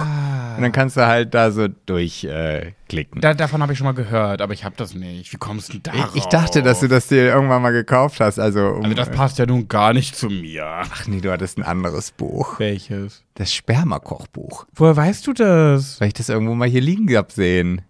[0.59, 3.19] Und dann kannst du halt da so durchklicken.
[3.19, 3.21] Äh.
[3.21, 5.33] Da, davon habe ich schon mal gehört, aber ich habe das nicht.
[5.33, 6.15] Wie kommst du denn darauf?
[6.15, 8.39] ich, ich dachte, dass du das dir irgendwann mal gekauft hast.
[8.39, 10.65] Also, um, Also das passt ja nun gar nicht zu mir.
[10.67, 12.59] Ach nee, du hattest ein anderes Buch.
[12.59, 13.23] Welches?
[13.35, 14.67] Das Spermakochbuch.
[14.75, 16.01] Woher weißt du das?
[16.01, 17.83] Weil ich das irgendwo mal hier liegen gehabt sehen.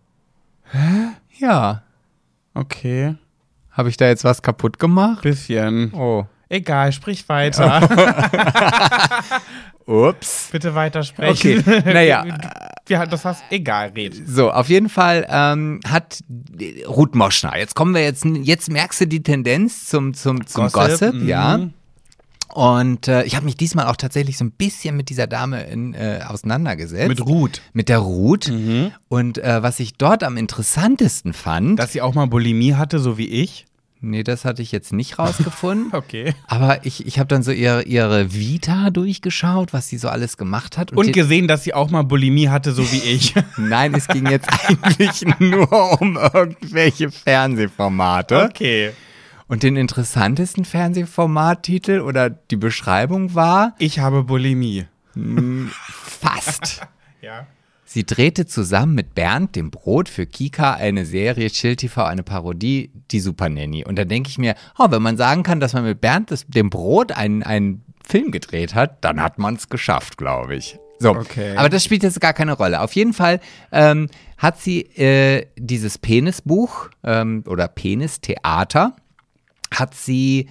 [0.70, 1.08] Hä?
[1.38, 1.82] Ja.
[2.54, 3.14] Okay,
[3.70, 5.22] Habe ich da jetzt was kaputt gemacht?
[5.22, 5.92] bisschen.
[5.94, 6.26] Oh.
[6.48, 7.88] Egal, sprich weiter.
[9.86, 10.48] Ups.
[10.52, 11.64] Bitte weitersprechen.
[11.66, 12.24] Okay, naja.
[12.88, 14.16] Ja, das hast egal, red.
[14.26, 16.24] So, auf jeden Fall ähm, hat
[16.86, 21.12] Ruth Moschner, jetzt kommen wir jetzt, jetzt merkst du die Tendenz zum, zum, zum Gossip,
[21.12, 21.28] mhm.
[21.28, 21.68] ja.
[22.54, 25.92] Und äh, ich habe mich diesmal auch tatsächlich so ein bisschen mit dieser Dame in,
[25.92, 27.08] äh, auseinandergesetzt.
[27.08, 27.60] Mit Ruth.
[27.74, 28.50] Mit der Ruth.
[29.08, 33.18] Und äh, was ich dort am interessantesten fand, Dass sie auch mal Bulimie hatte, so
[33.18, 33.66] wie ich.
[34.00, 35.90] Nee, das hatte ich jetzt nicht rausgefunden.
[35.92, 36.34] Okay.
[36.46, 40.78] Aber ich, ich habe dann so ihre, ihre Vita durchgeschaut, was sie so alles gemacht
[40.78, 40.92] hat.
[40.92, 43.34] Und die- gesehen, dass sie auch mal Bulimie hatte, so wie ich.
[43.56, 44.48] Nein, es ging jetzt
[44.82, 48.44] eigentlich nur um irgendwelche Fernsehformate.
[48.44, 48.92] okay.
[49.48, 54.86] Und den interessantesten Fernsehformattitel oder die Beschreibung war Ich habe Bulimie.
[55.92, 56.82] fast.
[57.22, 57.46] Ja.
[57.90, 62.90] Sie drehte zusammen mit Bernd, dem Brot, für Kika eine Serie Chill TV, eine Parodie,
[63.10, 63.82] die Super Nanny.
[63.82, 66.44] Und da denke ich mir, oh, wenn man sagen kann, dass man mit Bernd, das,
[66.46, 70.78] dem Brot, einen, einen Film gedreht hat, dann hat man es geschafft, glaube ich.
[70.98, 71.56] So, Okay.
[71.56, 72.82] aber das spielt jetzt gar keine Rolle.
[72.82, 73.40] Auf jeden Fall
[73.72, 78.96] ähm, hat sie äh, dieses Penisbuch ähm, oder Penistheater,
[79.74, 80.50] hat sie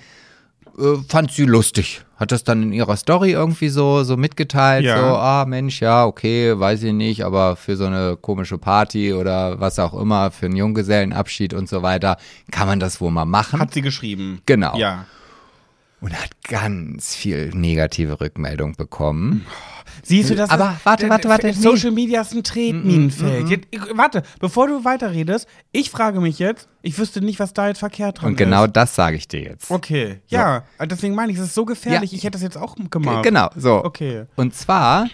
[0.77, 2.01] äh, fand sie lustig.
[2.17, 4.85] Hat das dann in ihrer Story irgendwie so, so mitgeteilt.
[4.85, 4.97] Ja.
[4.97, 9.59] So, ah Mensch, ja, okay, weiß ich nicht, aber für so eine komische Party oder
[9.59, 12.17] was auch immer, für einen Junggesellenabschied und so weiter,
[12.51, 13.59] kann man das wohl mal machen.
[13.59, 14.41] Hat sie geschrieben.
[14.45, 14.75] Genau.
[14.77, 15.05] Ja.
[16.01, 19.45] Und hat ganz viel negative Rückmeldung bekommen.
[20.03, 20.49] Siehst du das?
[20.51, 21.53] Aber ist- warte, warte, warte, nee.
[21.53, 23.49] Social Media ist ein Tretminenfeld.
[23.49, 27.67] Jetzt- ich- Warte, bevor du weiterredest, ich frage mich jetzt, ich wüsste nicht, was da
[27.67, 28.73] jetzt verkehrt dran Und genau ist.
[28.75, 29.71] das sage ich dir jetzt.
[29.71, 33.23] Okay, ja, deswegen meine ich, es ist so gefährlich, ich hätte das jetzt auch gemacht.
[33.23, 33.83] Genau, so.
[33.83, 34.25] Okay.
[34.35, 35.07] Und zwar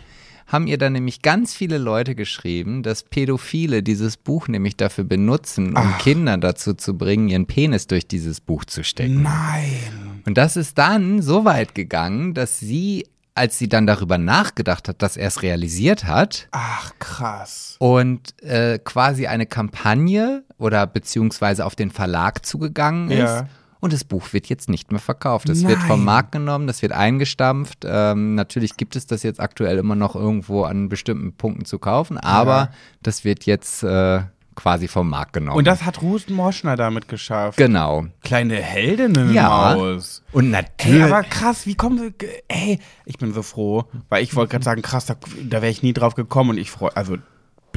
[0.47, 5.75] haben ihr dann nämlich ganz viele Leute geschrieben, dass Pädophile dieses Buch nämlich dafür benutzen,
[5.75, 9.23] um Kinder dazu zu bringen, ihren Penis durch dieses Buch zu stecken.
[9.23, 10.21] Nein.
[10.25, 15.01] Und das ist dann so weit gegangen, dass sie, als sie dann darüber nachgedacht hat,
[15.01, 17.75] dass er es realisiert hat Ach, krass.
[17.79, 23.19] und äh, quasi eine Kampagne oder beziehungsweise auf den Verlag zugegangen ist.
[23.19, 23.47] Ja.
[23.83, 25.49] Und das Buch wird jetzt nicht mehr verkauft.
[25.49, 27.79] Es wird vom Markt genommen, das wird eingestampft.
[27.85, 32.17] Ähm, natürlich gibt es das jetzt aktuell immer noch irgendwo an bestimmten Punkten zu kaufen,
[32.17, 32.69] aber Ja.
[33.01, 34.21] das wird jetzt äh,
[34.55, 35.57] quasi vom Markt genommen.
[35.57, 37.57] Und das hat Ruth Moschner damit geschafft.
[37.57, 38.05] genau.
[38.21, 39.75] Kleine Heldinnen Ja.
[39.75, 40.23] Maus.
[40.31, 41.03] Und Ey, natürlich.
[41.03, 42.13] aber krass, wie kommen
[42.47, 45.83] Ey, ich bin so froh, weil ich wollte gerade sagen, krass, da, da wäre ich
[45.83, 46.95] nie drauf gekommen und ich freue.
[46.95, 47.17] Also,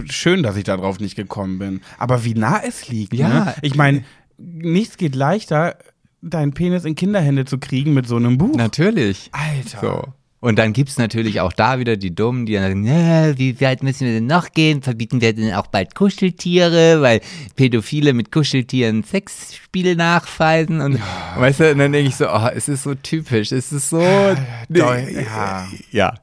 [0.09, 1.81] schön, dass ich da drauf nicht gekommen bin.
[1.99, 3.29] Aber wie nah es liegt, Ja.
[3.29, 3.55] ne?
[3.63, 4.05] Ich meine,
[4.39, 5.79] nichts geht leichter,
[6.23, 8.57] deinen Penis in Kinderhände zu kriegen mit so einem Buch.
[8.57, 9.31] natürlich.
[9.33, 9.79] Alter.
[9.81, 10.05] So.
[10.39, 13.59] Und dann gibt es natürlich auch da wieder die Dummen, die dann sagen, "Na, wie
[13.61, 14.83] weit müssen wir denn noch gehen?
[14.83, 17.21] Verbieten wir denn auch bald Kuscheltiere, weil
[17.57, 21.01] Pädophile mit Kuscheltieren Sexspiele nachweisen und
[21.37, 23.99] weißt du, und dann denke ich so, oh, es ist so typisch, es ist so
[24.69, 25.67] doll, ja.
[25.91, 26.15] ja.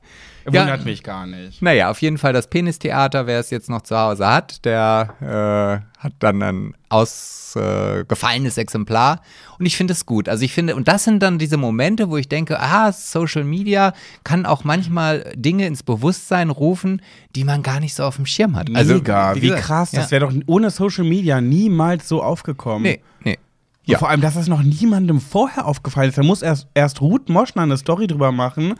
[0.46, 0.86] Wundert Ja.
[0.86, 1.62] mich gar nicht.
[1.62, 6.02] Naja, auf jeden Fall das Penistheater, wer es jetzt noch zu Hause hat, der äh,
[6.04, 9.22] hat dann ein ausgefallenes Exemplar.
[9.60, 10.28] Und ich finde es gut.
[10.28, 13.94] Also ich finde, und das sind dann diese Momente, wo ich denke, ah, Social Media
[14.24, 17.02] kann auch manchmal Dinge ins Bewusstsein rufen,
[17.36, 18.68] die man gar nicht so auf dem Schirm hat.
[18.74, 19.92] Also, Mega, wie, gesagt, krass.
[19.92, 20.12] Das ja.
[20.20, 22.84] wäre doch ohne Social Media niemals so aufgekommen.
[22.84, 23.38] Nee, nee.
[23.86, 23.98] Ja.
[23.98, 26.18] Vor allem, dass das noch niemandem vorher aufgefallen ist.
[26.18, 28.76] Da muss erst, erst Ruth Moschner eine Story drüber machen.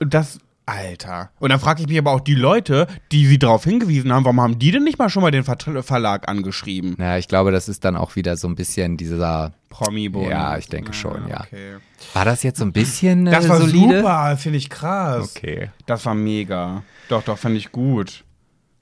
[0.00, 1.30] Das, Alter.
[1.38, 4.40] Und dann frage ich mich aber auch die Leute, die sie darauf hingewiesen haben, warum
[4.40, 6.94] haben die denn nicht mal schon mal den Ver Verlag angeschrieben?
[6.98, 9.52] Naja, ich glaube, das ist dann auch wieder so ein bisschen dieser.
[9.70, 10.28] Promi-Bund.
[10.30, 11.40] Ja, ich denke schon, ja.
[11.40, 11.76] Okay.
[12.14, 13.98] War das jetzt so ein bisschen äh, Das war solide?
[13.98, 15.34] super, finde ich krass.
[15.36, 15.70] Okay.
[15.86, 16.82] Das war mega.
[17.08, 18.24] Doch, doch, fand ich gut.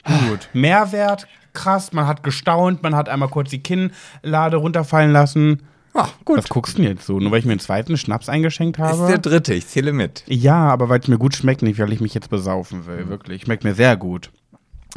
[0.04, 0.48] Gut.
[0.52, 1.92] Mehrwert, krass.
[1.92, 5.62] Man hat gestaunt, man hat einmal kurz die Kinnlade runterfallen lassen.
[5.96, 6.38] Ah, gut.
[6.38, 7.18] Was guckst du denn jetzt so?
[7.18, 9.02] Nur weil ich mir einen zweiten Schnaps eingeschenkt habe?
[9.02, 10.24] Ist der dritte, ich zähle mit.
[10.26, 13.08] Ja, aber weil es mir gut schmeckt, nicht weil ich mich jetzt besaufen will.
[13.08, 13.42] Wirklich.
[13.42, 14.30] Schmeckt mir sehr gut.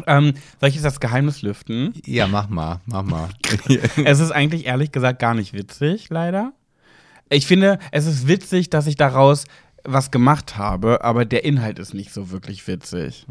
[0.08, 1.94] Ähm, soll ich jetzt das Geheimnis lüften?
[2.06, 3.30] Ja, mach mal, mach mal.
[4.04, 6.54] es ist eigentlich ehrlich gesagt gar nicht witzig, leider.
[7.30, 9.46] Ich finde, es ist witzig, dass ich daraus
[9.84, 13.26] was gemacht habe, aber der Inhalt ist nicht so wirklich witzig.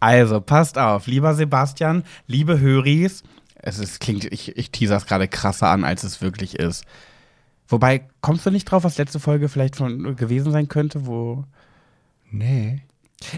[0.00, 3.22] Also, passt auf, lieber Sebastian, liebe Höris.
[3.62, 6.84] Es ist, klingt, ich, ich teaser es gerade krasser an, als es wirklich ist.
[7.68, 11.44] Wobei, kommst du nicht drauf, was letzte Folge vielleicht von gewesen sein könnte, wo.
[12.30, 12.82] nee.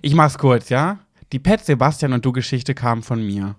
[0.00, 1.00] Ich mach's kurz, ja?
[1.32, 3.56] Die Pet Sebastian und du Geschichte kam von mir.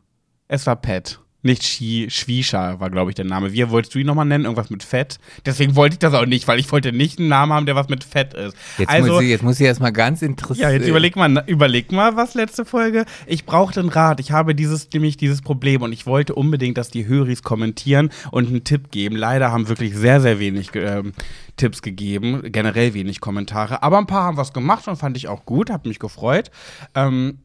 [0.47, 1.19] Es war Pet.
[1.45, 3.53] Nicht Shi, Schwisha war, glaube ich, der Name.
[3.53, 4.45] Wie wolltest du ihn nochmal nennen?
[4.45, 5.19] Irgendwas mit Fett?
[5.45, 7.87] Deswegen wollte ich das auch nicht, weil ich wollte nicht einen Namen haben, der was
[7.87, 8.57] mit Fett ist.
[8.79, 10.67] Jetzt, also, muss ich, jetzt muss ich erstmal ganz interessiert.
[10.67, 13.05] ja, jetzt überleg mal, überleg mal, was letzte Folge.
[13.27, 14.19] Ich brauchte einen Rat.
[14.19, 18.47] Ich habe dieses, nämlich dieses Problem und ich wollte unbedingt, dass die Höris kommentieren und
[18.47, 19.15] einen Tipp geben.
[19.15, 21.13] Leider haben wirklich sehr, sehr wenig ähm,
[21.57, 23.83] Tipps gegeben, generell wenig Kommentare.
[23.83, 26.49] Aber ein paar haben was gemacht und fand ich auch gut, hat mich gefreut.
[26.95, 27.37] Ähm,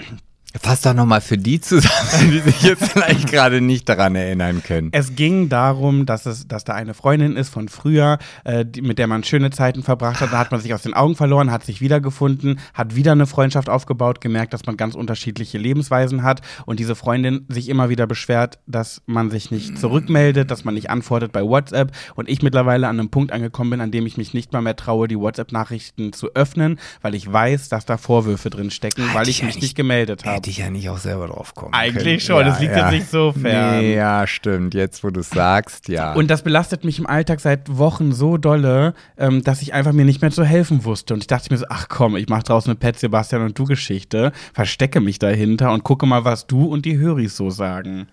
[0.58, 4.88] Fass doch nochmal für die zusammen, die sich jetzt vielleicht gerade nicht daran erinnern können.
[4.90, 8.98] Es ging darum, dass, es, dass da eine Freundin ist von früher, äh, die, mit
[8.98, 10.32] der man schöne Zeiten verbracht hat.
[10.32, 13.68] Da hat man sich aus den Augen verloren, hat sich wiedergefunden, hat wieder eine Freundschaft
[13.68, 18.58] aufgebaut, gemerkt, dass man ganz unterschiedliche Lebensweisen hat und diese Freundin sich immer wieder beschwert,
[18.66, 22.98] dass man sich nicht zurückmeldet, dass man nicht antwortet bei WhatsApp und ich mittlerweile an
[22.98, 26.34] einem Punkt angekommen bin, an dem ich mich nicht mal mehr traue, die WhatsApp-Nachrichten zu
[26.34, 30.24] öffnen, weil ich weiß, dass da Vorwürfe drin stecken, Hätte weil ich mich nicht gemeldet
[30.24, 30.39] habe.
[30.40, 32.38] Hätte ich ja nicht auch selber drauf kommen Eigentlich können.
[32.38, 33.80] schon, das liegt jetzt nicht so fern.
[33.80, 34.72] Nee, ja, stimmt.
[34.72, 36.14] Jetzt, wo du es sagst, ja.
[36.14, 40.06] Und das belastet mich im Alltag seit Wochen so dolle, ähm, dass ich einfach mir
[40.06, 41.12] nicht mehr zu helfen wusste.
[41.12, 43.64] Und ich dachte mir so, ach komm, ich mache draußen eine Pet Sebastian und du
[43.66, 48.08] Geschichte, verstecke mich dahinter und gucke mal, was du und die Höris so sagen.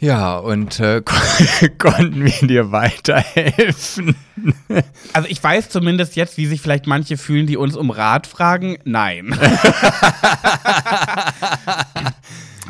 [0.00, 1.02] Ja, und äh,
[1.78, 4.16] konnten wir dir weiterhelfen?
[5.12, 8.78] Also ich weiß zumindest jetzt, wie sich vielleicht manche fühlen, die uns um Rat fragen.
[8.84, 9.38] Nein.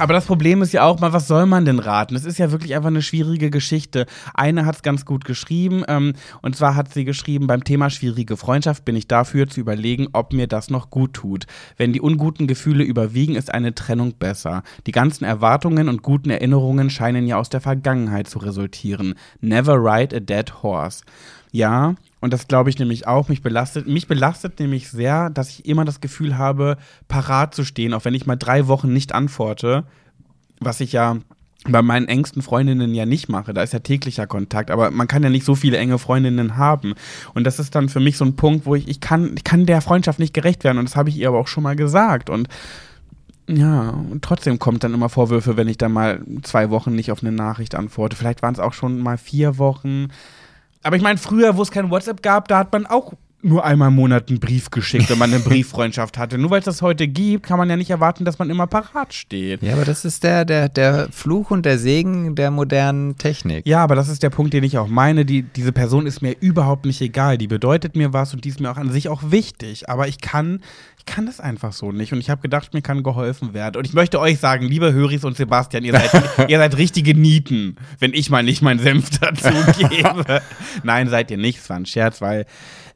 [0.00, 2.16] Aber das Problem ist ja auch mal, was soll man denn raten?
[2.16, 4.06] Es ist ja wirklich einfach eine schwierige Geschichte.
[4.32, 8.38] Eine hat es ganz gut geschrieben, ähm, und zwar hat sie geschrieben, beim Thema schwierige
[8.38, 11.44] Freundschaft bin ich dafür zu überlegen, ob mir das noch gut tut.
[11.76, 14.62] Wenn die unguten Gefühle überwiegen, ist eine Trennung besser.
[14.86, 19.14] Die ganzen Erwartungen und guten Erinnerungen scheinen ja aus der Vergangenheit zu resultieren.
[19.40, 21.04] Never ride a dead horse.
[21.52, 23.28] Ja, und das glaube ich nämlich auch.
[23.28, 26.76] Mich belastet, mich belastet nämlich sehr, dass ich immer das Gefühl habe,
[27.08, 29.84] parat zu stehen, auch wenn ich mal drei Wochen nicht antworte,
[30.60, 31.16] was ich ja
[31.68, 33.52] bei meinen engsten Freundinnen ja nicht mache.
[33.52, 36.94] Da ist ja täglicher Kontakt, aber man kann ja nicht so viele enge Freundinnen haben.
[37.34, 39.66] Und das ist dann für mich so ein Punkt, wo ich, ich kann, ich kann
[39.66, 40.78] der Freundschaft nicht gerecht werden.
[40.78, 42.30] Und das habe ich ihr aber auch schon mal gesagt.
[42.30, 42.48] Und
[43.56, 47.22] ja, und trotzdem kommt dann immer Vorwürfe, wenn ich dann mal zwei Wochen nicht auf
[47.22, 48.16] eine Nachricht antworte.
[48.16, 50.08] Vielleicht waren es auch schon mal vier Wochen.
[50.82, 53.88] Aber ich meine, früher, wo es kein WhatsApp gab, da hat man auch nur einmal
[53.88, 56.36] im Monat einen Brief geschickt, wenn man eine Brieffreundschaft hatte.
[56.36, 59.14] Nur weil es das heute gibt, kann man ja nicht erwarten, dass man immer parat
[59.14, 59.62] steht.
[59.62, 63.66] Ja, aber das ist der, der, der Fluch und der Segen der modernen Technik.
[63.66, 65.24] Ja, aber das ist der Punkt, den ich auch meine.
[65.24, 67.38] Die, diese Person ist mir überhaupt nicht egal.
[67.38, 69.88] Die bedeutet mir was und die ist mir auch an sich auch wichtig.
[69.88, 70.60] Aber ich kann,
[70.98, 72.12] ich kann das einfach so nicht.
[72.12, 73.78] Und ich habe gedacht, mir kann geholfen werden.
[73.78, 76.10] Und ich möchte euch sagen, liebe Höris und Sebastian, ihr seid,
[76.48, 80.42] ihr seid richtige Nieten, wenn ich mal nicht meinen Senf dazu gebe.
[80.82, 81.58] Nein, seid ihr nicht.
[81.58, 82.44] Es war ein Scherz, weil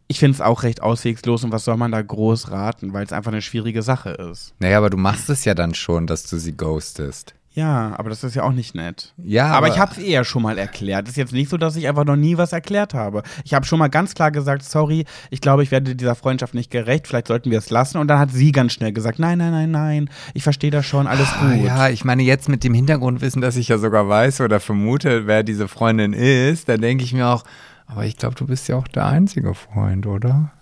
[0.06, 3.12] ich finde es auch recht auswegslos und was soll man da groß raten, weil es
[3.12, 4.52] einfach eine schwierige Sache ist.
[4.58, 7.34] Naja, aber du machst es ja dann schon, dass du sie ghostest.
[7.56, 9.14] Ja, aber das ist ja auch nicht nett.
[9.16, 11.04] Ja, aber, aber- ich habe es eher schon mal erklärt.
[11.06, 13.22] Es ist jetzt nicht so, dass ich einfach noch nie was erklärt habe.
[13.44, 16.72] Ich habe schon mal ganz klar gesagt, sorry, ich glaube, ich werde dieser Freundschaft nicht
[16.72, 17.98] gerecht, vielleicht sollten wir es lassen.
[17.98, 21.06] Und dann hat sie ganz schnell gesagt, nein, nein, nein, nein, ich verstehe das schon,
[21.06, 21.64] alles Ah, gut.
[21.64, 25.44] Ja, ich meine, jetzt mit dem Hintergrundwissen, dass ich ja sogar weiß oder vermute, wer
[25.44, 27.44] diese Freundin ist, da denke ich mir auch,
[27.86, 30.52] aber ich glaube, du bist ja auch der einzige Freund, oder?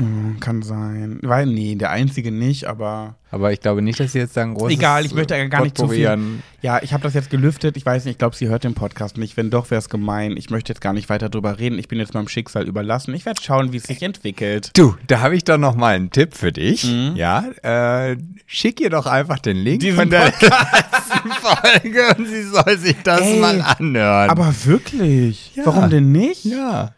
[0.00, 1.18] Mm, Kann sein.
[1.22, 4.76] Weil, nee, der einzige nicht, aber Aber ich glaube nicht, dass sie jetzt ein großes
[4.76, 6.18] egal, ich möchte gar nicht zu viel.
[6.62, 7.76] Ja, ich habe das jetzt gelüftet.
[7.76, 9.36] Ich weiß nicht, ich glaube, sie hört den Podcast nicht.
[9.36, 10.36] Wenn doch, wäre es gemein.
[10.36, 11.78] Ich möchte jetzt gar nicht weiter drüber reden.
[11.78, 13.14] Ich bin jetzt meinem Schicksal überlassen.
[13.14, 14.70] Ich werde schauen, wie es sich entwickelt.
[14.74, 16.84] Du, da habe ich doch noch mal einen Tipp für dich.
[16.84, 17.16] Mhm.
[17.16, 22.42] Ja, äh, schick ihr doch einfach den Link Diesen von der letzten Folge und sie
[22.42, 24.30] soll sich das Ey, mal anhören.
[24.30, 25.52] Aber wirklich?
[25.54, 25.66] Ja.
[25.66, 26.44] Warum denn nicht?
[26.44, 26.92] ja.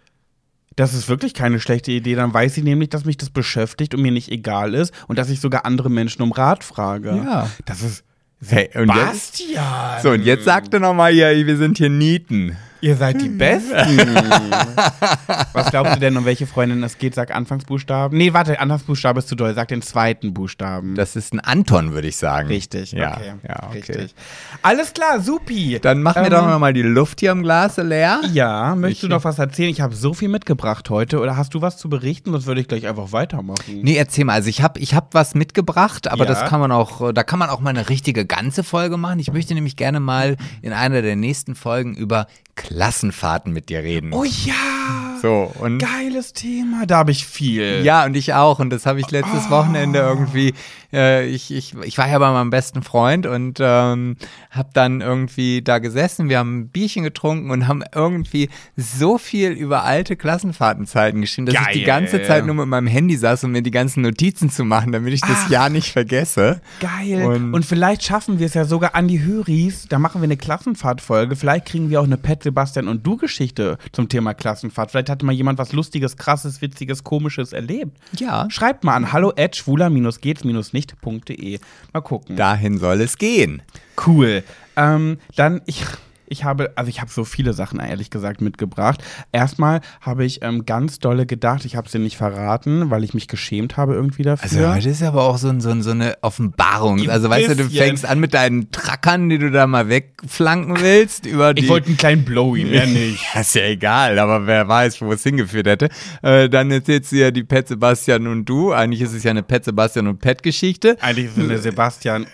[0.76, 2.14] Das ist wirklich keine schlechte Idee.
[2.14, 5.30] Dann weiß sie nämlich, dass mich das beschäftigt und mir nicht egal ist und dass
[5.30, 7.10] ich sogar andere Menschen um Rat frage.
[7.24, 7.50] Ja.
[7.64, 8.04] Das ist
[8.44, 10.02] Hey, und jetzt, Bastian.
[10.02, 12.56] so, und jetzt sagt er noch mal hier, wir sind hier Nieten.
[12.82, 13.72] Ihr seid die Besten.
[15.52, 17.14] Was glaubst du denn, um welche Freundin es geht?
[17.14, 18.18] Sag Anfangsbuchstaben.
[18.18, 19.54] Nee, warte, Anfangsbuchstabe ist zu doll.
[19.54, 20.96] Sag den zweiten Buchstaben.
[20.96, 22.48] Das ist ein Anton, würde ich sagen.
[22.48, 23.32] Richtig, Ja, okay.
[23.48, 23.76] ja, okay.
[23.78, 24.14] Richtig.
[24.62, 25.78] Alles klar, supi.
[25.80, 28.20] Dann machen wir Ähm, doch noch mal die Luft hier im Glas leer.
[28.32, 29.70] Ja, möchtest Ich- du noch was erzählen?
[29.70, 31.20] Ich habe so viel mitgebracht heute.
[31.20, 32.32] Oder hast du was zu berichten?
[32.32, 33.80] Sonst würde ich gleich einfach weitermachen.
[33.82, 34.34] Nee, erzähl mal.
[34.34, 36.30] Also ich habe ich hab was mitgebracht, aber Ja.
[36.32, 39.20] das kann man auch, da kann man auch mal eine richtige ganze Folge machen.
[39.20, 42.26] Ich möchte nämlich gerne mal in einer der nächsten Folgen über
[42.72, 44.14] Klassenfahrten mit dir reden.
[44.14, 45.11] Oh ja.
[45.22, 46.84] So, und Geiles Thema.
[46.86, 47.82] Da habe ich viel.
[47.84, 48.58] ja, und ich auch.
[48.58, 50.52] Und das habe ich letztes Wochenende irgendwie,
[50.92, 54.16] äh, ich, ich, ich war ja bei meinem besten Freund und ähm,
[54.50, 59.50] habe dann irgendwie da gesessen, wir haben ein Bierchen getrunken und haben irgendwie so viel
[59.52, 62.00] über alte Klassenfahrtenzeiten geschrieben, dass ich die Geil.
[62.00, 65.14] ganze Zeit nur mit meinem Handy saß, um mir die ganzen Notizen zu machen, damit
[65.14, 65.50] ich das Ach.
[65.50, 66.60] Jahr nicht vergesse.
[66.80, 67.24] Geil.
[67.24, 69.86] Und, Und- vielleicht schaffen wir es ja sogar an die Höris.
[69.88, 71.36] Da machen wir eine Klassenfahrtfolge.
[71.36, 74.90] Vielleicht kriegen wir auch eine Pet Sebastian und du Geschichte zum Thema Klassenfahrt.
[74.90, 77.96] Vielleicht hatte mal jemand was Lustiges, Krasses, Witziges, Komisches erlebt.
[78.18, 78.50] Ja.
[78.50, 81.60] Schreibt mal an hallo at schwuler-gehts-nicht.de.
[81.92, 82.34] Mal gucken.
[82.36, 83.62] Dahin soll es gehen.
[84.04, 84.42] Cool.
[84.76, 85.84] Ähm, dann, ich,
[86.32, 89.04] Ich habe, also ich habe so viele Sachen ehrlich gesagt mitgebracht.
[89.32, 93.12] Erstmal habe ich ähm, ganz dolle gedacht, ich habe es dir nicht verraten, weil ich
[93.12, 94.44] mich geschämt habe irgendwie dafür.
[94.44, 97.00] Also heute ist aber auch so, ein, so, ein, so eine Offenbarung.
[97.00, 97.84] Ein Also weißt du, du bisschen.
[97.84, 101.64] fängst an mit deinen Trackern, die du da mal wegflanken willst, über die.
[101.64, 103.22] ich wollte einen kleinen Blowy, mehr nicht.
[103.34, 105.90] Ja, ist ja egal, aber wer weiß, wo es hingeführt hätte.
[106.22, 108.72] Äh, dann erzählst du ja die Pet Sebastian und du.
[108.72, 110.96] Eigentlich ist es ja eine Pet Sebastian und Pet Geschichte.
[111.00, 112.26] Eigentlich ist es eine Sebastian,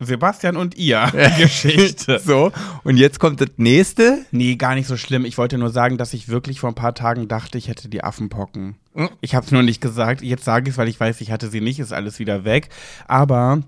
[0.00, 1.06] Sebastian und ihr
[1.38, 2.18] Geschichte.
[2.18, 2.50] So,
[2.84, 4.24] und jetzt kommt das nächste.
[4.30, 5.24] Nee, gar nicht so schlimm.
[5.24, 8.02] Ich wollte nur sagen, dass ich wirklich vor ein paar Tagen dachte, ich hätte die
[8.02, 8.76] Affenpocken.
[9.20, 10.22] Ich habe es nur nicht gesagt.
[10.22, 12.70] Jetzt sage ich es, weil ich weiß, ich hatte sie nicht, ist alles wieder weg.
[13.06, 13.62] Aber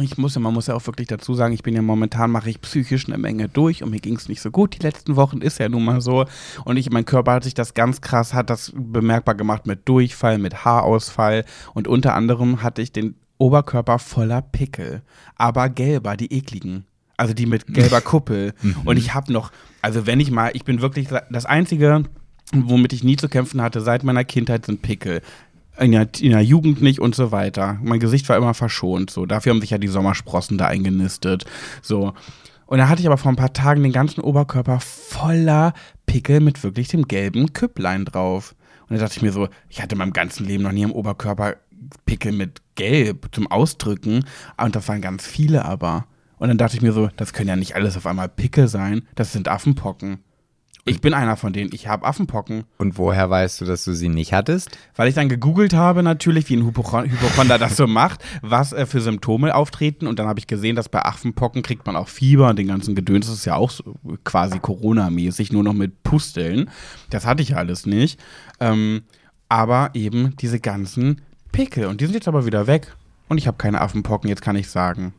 [0.00, 2.48] ich muss ja, man muss ja auch wirklich dazu sagen, ich bin ja momentan, mache
[2.48, 4.74] ich psychisch eine Menge durch und mir ging es nicht so gut.
[4.74, 6.24] Die letzten Wochen ist ja nun mal so.
[6.64, 10.38] Und ich, mein Körper hat sich das ganz krass, hat das bemerkbar gemacht mit Durchfall,
[10.38, 11.44] mit Haarausfall.
[11.74, 15.02] Und unter anderem hatte ich den Oberkörper voller Pickel.
[15.34, 16.84] Aber gelber, die ekligen.
[17.16, 18.54] Also die mit gelber Kuppel.
[18.84, 22.04] Und ich habe noch, also wenn ich mal, ich bin wirklich das Einzige,
[22.54, 25.22] womit ich nie zu kämpfen hatte seit meiner Kindheit, sind Pickel.
[25.76, 27.78] In der, in der Jugend nicht und so weiter.
[27.82, 29.10] Mein Gesicht war immer verschont.
[29.10, 31.44] So, dafür haben sich ja die Sommersprossen da eingenistet.
[31.80, 32.12] So.
[32.66, 35.72] Und da hatte ich aber vor ein paar Tagen den ganzen Oberkörper voller
[36.06, 38.54] Pickel mit wirklich dem gelben Küpplein drauf.
[38.88, 40.92] Und da dachte ich mir so, ich hatte in meinem ganzen Leben noch nie am
[40.92, 41.56] Oberkörper
[42.06, 44.24] Pickel mit Gelb zum Ausdrücken.
[44.56, 46.06] Und das waren ganz viele aber.
[46.38, 49.02] Und dann dachte ich mir so, das können ja nicht alles auf einmal Pickel sein.
[49.14, 50.18] Das sind Affenpocken.
[50.84, 51.70] Ich bin einer von denen.
[51.72, 52.64] Ich habe Affenpocken.
[52.78, 54.76] Und woher weißt du, dass du sie nicht hattest?
[54.96, 58.84] Weil ich dann gegoogelt habe, natürlich, wie ein Hypochon- Hypochonder das so macht, was äh,
[58.84, 60.08] für Symptome auftreten.
[60.08, 62.96] Und dann habe ich gesehen, dass bei Affenpocken kriegt man auch Fieber und den ganzen
[62.96, 63.26] Gedöns.
[63.26, 66.68] Das ist ja auch so quasi Corona-mäßig, nur noch mit Pusteln.
[67.10, 68.18] Das hatte ich alles nicht.
[68.58, 69.02] Ähm,
[69.48, 71.20] aber eben diese ganzen
[71.52, 71.86] Pickel.
[71.86, 72.94] Und die sind jetzt aber wieder weg.
[73.28, 75.14] Und ich habe keine Affenpocken, jetzt kann ich sagen.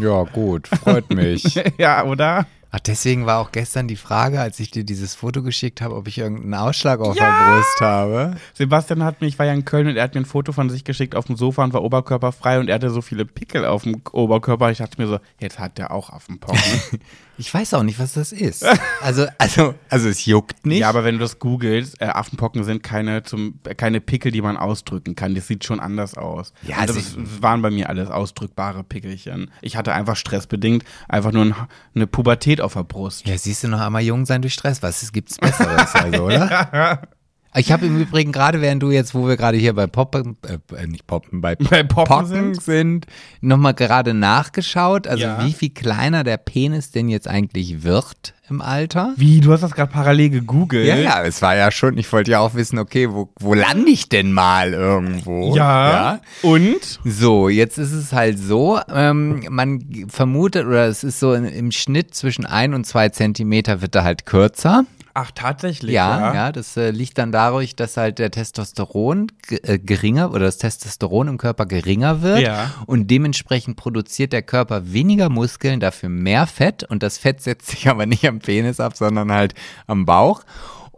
[0.00, 1.60] Ja, gut, freut mich.
[1.78, 2.46] ja, oder?
[2.74, 6.08] Ach, deswegen war auch gestern die Frage, als ich dir dieses Foto geschickt habe, ob
[6.08, 8.36] ich irgendeinen Ausschlag auf der Brust habe.
[8.54, 10.70] Sebastian hat mich, ich war ja in Köln und er hat mir ein Foto von
[10.70, 13.82] sich geschickt auf dem Sofa und war oberkörperfrei und er hatte so viele Pickel auf
[13.82, 14.70] dem Oberkörper.
[14.70, 16.60] Ich dachte mir so, jetzt hat der auch Affenpocken.
[17.38, 18.64] Ich weiß auch nicht, was das ist.
[19.00, 20.80] Also, also, also es juckt nicht.
[20.80, 24.42] ja, aber wenn du das googelst, äh, Affenpocken sind keine, zum, äh, keine Pickel, die
[24.42, 25.34] man ausdrücken kann.
[25.34, 26.52] Das sieht schon anders aus.
[26.62, 29.50] Ja, das, also das waren bei mir alles ausdrückbare Pickelchen.
[29.60, 31.54] Ich hatte einfach stressbedingt einfach nur ein,
[31.96, 33.26] eine Pubertät auf der Brust.
[33.26, 34.82] Ja, siehst du noch einmal jung sein durch Stress.
[34.82, 37.02] Was gibt's Besseres, also, oder?
[37.54, 40.86] Ich habe im Übrigen gerade, während du jetzt, wo wir gerade hier bei Poppen, äh,
[40.86, 42.62] nicht Poppen, bei, Bei Poppen Pocken sind?
[42.62, 43.06] sind,
[43.42, 45.44] nochmal gerade nachgeschaut, also Ja.
[45.44, 49.12] wie viel kleiner der Penis denn jetzt eigentlich wird im Alter.
[49.16, 50.86] Wie, du hast das gerade parallel gegoogelt?
[50.86, 53.90] Ja, ja, es war ja schon, ich wollte ja auch wissen, okay, wo, wo lande
[53.90, 55.54] ich denn mal irgendwo?
[55.54, 56.20] Ja.
[56.42, 57.00] Und?
[57.04, 62.14] So, jetzt ist es halt so, ähm, man vermutet, oder es ist so im Schnitt
[62.14, 64.84] zwischen ein und zwei Zentimeter wird er halt kürzer.
[65.14, 65.92] Ach, tatsächlich.
[65.92, 70.58] Ja, ja, das äh, liegt dann dadurch, dass halt der Testosteron äh, geringer oder das
[70.58, 72.70] Testosteron im Körper geringer wird Ja.
[72.86, 77.88] und dementsprechend produziert der Körper weniger Muskeln, dafür mehr Fett und das Fett setzt sich
[77.88, 79.54] aber nicht am Penis ab, sondern halt
[79.86, 80.42] am Bauch.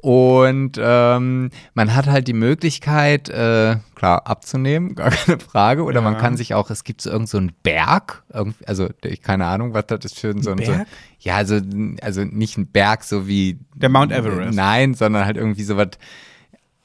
[0.05, 5.83] Und ähm, man hat halt die Möglichkeit, äh, klar, abzunehmen, gar keine Frage.
[5.85, 6.19] Oder man Ja.
[6.21, 9.73] kann sich auch, es gibt so irgend so einen Berg, irgendwie, also ich keine Ahnung,
[9.73, 10.77] was das ist für ein, so ein, so,
[11.21, 11.59] ja, also,
[12.03, 14.55] also nicht ein Berg, so wie Der Mount Everest.
[14.55, 15.89] Nein, sondern halt irgendwie so was,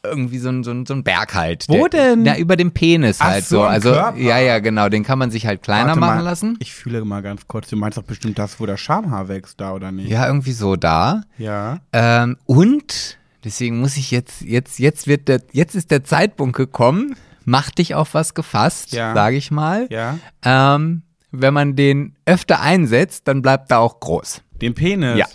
[0.03, 1.65] irgendwie so ein, so ein, so ein Berg halt.
[1.67, 2.23] Wo der, denn?
[2.23, 3.63] Na, über dem Penis Ach halt so, so.
[3.63, 4.17] Also, Körper.
[4.17, 4.89] ja, ja, genau.
[4.89, 6.57] Den kann man sich halt kleiner Warte machen mal, lassen.
[6.59, 9.73] Ich fühle mal ganz kurz, du meinst doch bestimmt das, wo das Schamhaar wächst, da
[9.73, 10.09] oder nicht?
[10.09, 11.21] Ja, irgendwie so da.
[11.37, 11.79] Ja.
[11.91, 17.15] Ähm, und deswegen muss ich jetzt, jetzt, jetzt wird der, jetzt ist der Zeitpunkt gekommen.
[17.45, 19.13] Mach dich auf was gefasst, Ja.
[19.13, 19.87] sage ich mal.
[19.89, 20.17] Ja.
[20.43, 24.41] Ähm, wenn man den öfter einsetzt, dann bleibt er auch groß.
[24.61, 25.17] Den Penis.
[25.17, 25.25] Ja.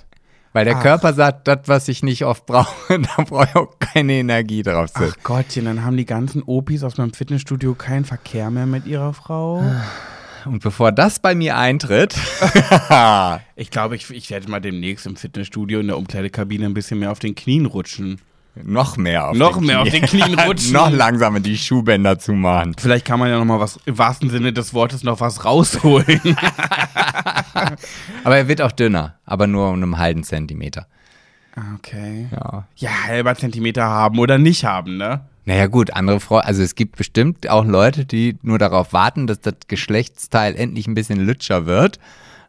[0.54, 0.82] Weil der Ach.
[0.82, 4.92] Körper sagt, das, was ich nicht oft brauche, da brauche ich auch keine Energie drauf.
[4.92, 5.02] zu.
[5.02, 9.12] Ach Gottchen, dann haben die ganzen Opis aus meinem Fitnessstudio keinen Verkehr mehr mit ihrer
[9.12, 9.64] Frau.
[10.44, 12.14] Und bevor das bei mir eintritt,
[13.56, 17.10] Ich glaube, ich, ich werde mal demnächst im Fitnessstudio in der Umkleidekabine ein bisschen mehr
[17.10, 18.20] auf den Knien rutschen.
[18.62, 20.02] Noch mehr auf Noch den mehr auf Knien.
[20.02, 20.72] den Knien rutschen.
[20.72, 22.74] noch langsamer die Schuhbänder zumachen.
[22.78, 26.20] Vielleicht kann man ja noch mal was, im wahrsten Sinne des Wortes, noch was rausholen.
[28.24, 30.86] Aber er wird auch dünner, aber nur um einen halben Zentimeter.
[31.76, 32.28] okay.
[32.32, 32.66] Ja.
[32.76, 35.20] Ja, halber Zentimeter haben oder nicht haben, ne?
[35.46, 39.40] Naja gut, andere Freunde, also es gibt bestimmt auch Leute, die nur darauf warten, dass
[39.40, 41.98] das Geschlechtsteil endlich ein bisschen lütscher wird,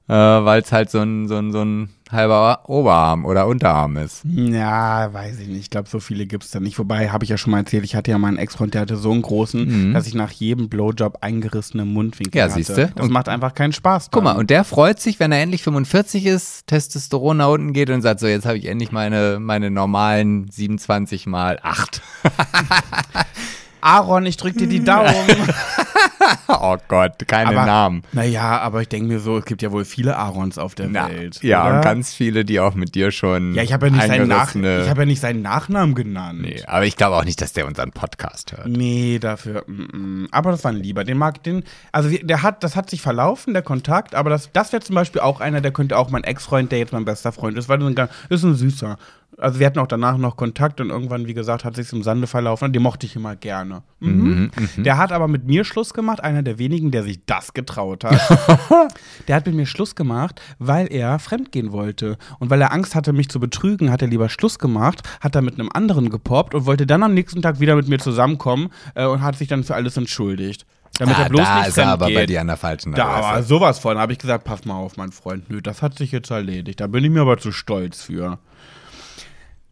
[0.08, 4.22] äh, weil es halt so ein, so ein, so ein halber Oberarm oder Unterarm ist.
[4.26, 5.60] Ja, weiß ich nicht.
[5.60, 6.78] Ich glaube, so viele gibt es da nicht.
[6.78, 9.12] Wobei, habe ich ja schon mal erzählt, ich hatte ja meinen Ex-Freund, der hatte so
[9.12, 12.38] einen großen, dass ich nach jedem Blowjob eingerissene Mundwinkel Mhm.
[12.38, 12.54] Ja, hatte.
[12.64, 12.92] siehste.
[12.96, 14.10] Das Und- macht einfach keinen Spaß.
[14.12, 14.40] Guck mal, dann.
[14.42, 18.20] und der freut sich, wenn er endlich 45 ist, Testosteron nach unten geht und sagt,
[18.20, 22.02] so, jetzt habe ich endlich meine, meine normalen 27 mal 8.
[23.86, 25.14] Aaron, ich drück dir die Daumen.
[26.48, 28.02] oh Gott, keine aber, Namen.
[28.14, 31.08] Naja, aber ich denke mir so, es gibt ja wohl viele Aarons auf der Na,
[31.08, 31.44] Welt.
[31.44, 31.76] ja, oder?
[31.76, 33.54] und ganz viele, die auch mit dir schon.
[33.54, 36.42] Ja, ich habe ja, nicht seinen Nach ich hab ja nicht seinen Nachnamen genannt.
[36.42, 38.68] Nee, aber ich glaube auch nicht, dass der unseren Podcast hört.
[38.68, 39.64] Nee, dafür.
[39.68, 40.28] Mm, mm.
[40.32, 41.04] Aber das war ein Lieber.
[41.04, 41.64] Den mag den.
[41.92, 44.16] Also der hat, das hat sich verlaufen, der Kontakt.
[44.16, 46.92] Aber das, das wäre zum Beispiel auch einer, der könnte auch mein Ex-Freund, der jetzt
[46.92, 48.98] mein bester Freund ist, weil das ein, ganz- ist ein süßer.
[49.38, 52.26] Also wir hatten auch danach noch Kontakt und irgendwann, wie gesagt, hat sich im Sande
[52.26, 52.66] verlaufen.
[52.66, 53.84] Und den mochte ich immer gerne.
[54.00, 54.50] Mhm.
[54.78, 58.20] Der hat aber mit mir Schluss gemacht, einer der wenigen, der sich das getraut hat.
[59.28, 62.18] der hat mit mir Schluss gemacht, weil er fremdgehen wollte.
[62.40, 65.42] Und weil er Angst hatte, mich zu betrügen, hat er lieber Schluss gemacht, hat er
[65.42, 69.06] mit einem anderen gepoppt und wollte dann am nächsten Tag wieder mit mir zusammenkommen äh,
[69.06, 70.66] und hat sich dann für alles entschuldigt.
[70.98, 72.16] Damit Ah, er bloß da nicht ist er aber geht.
[72.16, 73.48] bei dir an der falschen Da war Adresse.
[73.50, 73.98] sowas von.
[73.98, 75.50] habe ich gesagt, pass mal auf, mein Freund.
[75.50, 76.80] Nö, das hat sich jetzt erledigt.
[76.80, 78.40] Da bin ich mir aber zu stolz für.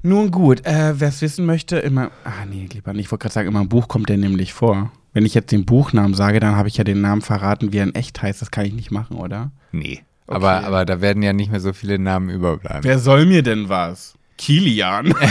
[0.05, 2.11] Nun gut, äh, wer es wissen möchte, immer.
[2.25, 3.05] Ah, nee, lieber nicht.
[3.05, 4.91] Ich wollte gerade sagen, in meinem Buch kommt der nämlich vor.
[5.13, 7.83] Wenn ich jetzt den Buchnamen sage, dann habe ich ja den Namen verraten, wie er
[7.83, 8.41] in echt heißt.
[8.41, 9.51] Das kann ich nicht machen, oder?
[9.71, 10.01] Nee.
[10.27, 10.65] Aber, Okay.
[10.65, 12.83] aber da werden ja nicht mehr so viele Namen überbleiben.
[12.83, 14.15] Wer soll mir denn was?
[14.37, 15.13] Kilian.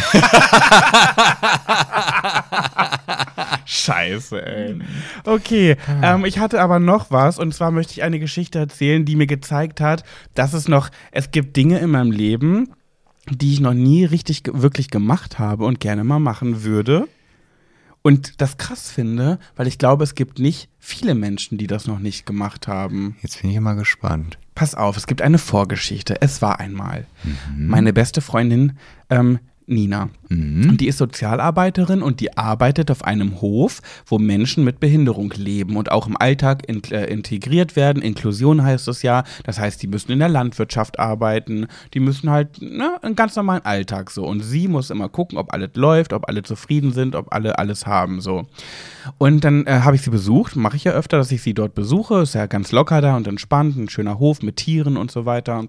[3.64, 4.79] Scheiße, ey.
[5.25, 9.16] Okay, ähm, ich hatte aber noch was und zwar möchte ich eine Geschichte erzählen, die
[9.16, 10.05] mir gezeigt hat,
[10.35, 12.68] dass es noch, es gibt Dinge in meinem Leben,
[13.31, 17.09] die ich noch nie richtig wirklich gemacht habe und gerne mal machen würde.
[18.03, 22.01] Und das krass finde, weil ich glaube, es gibt nicht viele Menschen, die das noch
[22.01, 23.16] nicht gemacht haben.
[23.23, 24.39] Jetzt bin ich immer gespannt.
[24.57, 26.20] Pass auf, es gibt eine Vorgeschichte.
[26.20, 27.07] Es war einmal
[27.57, 28.77] meine beste Freundin
[29.09, 30.10] ähm, Nina.
[30.68, 35.76] Und die ist Sozialarbeiterin und die arbeitet auf einem Hof, wo Menschen mit Behinderung leben
[35.76, 38.02] und auch im Alltag in, äh, integriert werden.
[38.02, 39.24] Inklusion heißt es ja.
[39.44, 41.66] Das heißt, die müssen in der Landwirtschaft arbeiten.
[41.94, 44.24] Die müssen halt ne, einen ganz normalen Alltag so.
[44.24, 47.86] Und sie muss immer gucken, ob alles läuft, ob alle zufrieden sind, ob alle alles
[47.86, 48.46] haben so.
[49.18, 51.74] Und dann äh, habe ich sie besucht, mache ich ja öfter, dass ich sie dort
[51.74, 52.22] besuche.
[52.22, 55.66] Ist ja ganz locker da und entspannt, ein schöner Hof mit Tieren und so weiter.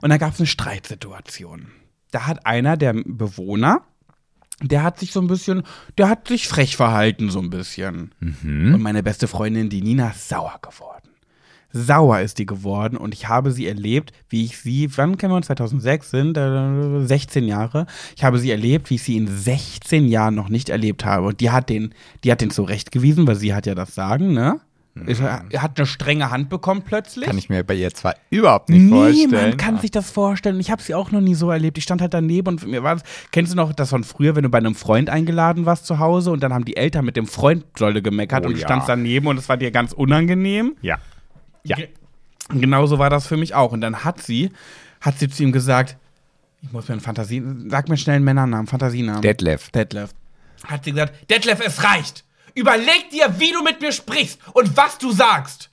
[0.00, 1.68] Und da gab es eine Streitsituation.
[2.10, 3.82] Da hat einer der Bewohner,
[4.62, 5.62] der hat sich so ein bisschen,
[5.98, 8.12] der hat sich frech verhalten so ein bisschen.
[8.74, 11.08] Und meine beste Freundin, die Nina, ist sauer geworden.
[11.70, 15.36] Sauer ist die geworden und ich habe sie erlebt, wie ich sie, wann kennen wir
[15.36, 17.86] uns, 2006 sind, äh, 16 Jahre.
[18.16, 21.26] Ich habe sie erlebt, wie ich sie in 16 Jahren noch nicht erlebt habe.
[21.26, 21.94] Und die hat den,
[22.24, 24.60] die hat den zurechtgewiesen, weil sie hat ja das Sagen, ne?
[25.06, 27.26] Ist- Er hat eine strenge Hand bekommen plötzlich.
[27.26, 29.30] Kann ich mir bei ihr zwar überhaupt nicht vorstellen.
[29.30, 30.58] Niemand kann sich das vorstellen.
[30.60, 31.78] Ich habe sie auch noch nie so erlebt.
[31.78, 33.04] Ich stand halt daneben und mir war das.
[33.32, 36.30] Kennst du noch das von früher, wenn du bei einem Freund eingeladen warst zu Hause
[36.30, 38.66] und dann haben die Eltern mit dem Freund dolle gemeckert Oh und du ja.
[38.66, 40.74] standst daneben und es war dir ganz unangenehm?
[40.82, 40.96] Ja.
[41.64, 41.76] Ja.
[41.76, 41.88] Ge-
[42.50, 43.72] Genauso war das für mich auch.
[43.72, 44.50] Und dann hat sie,
[45.02, 45.96] hat sie zu ihm gesagt,
[46.62, 49.20] ich muss mir einen Fantasie, sag mir schnell einen Männernamen, Fantasienamen.
[49.22, 49.70] Detlef.
[49.70, 50.10] Detlef.
[50.64, 52.24] Hat sie gesagt, Detlef, es reicht.
[52.54, 55.70] Überleg dir, wie du mit mir sprichst und was du sagst.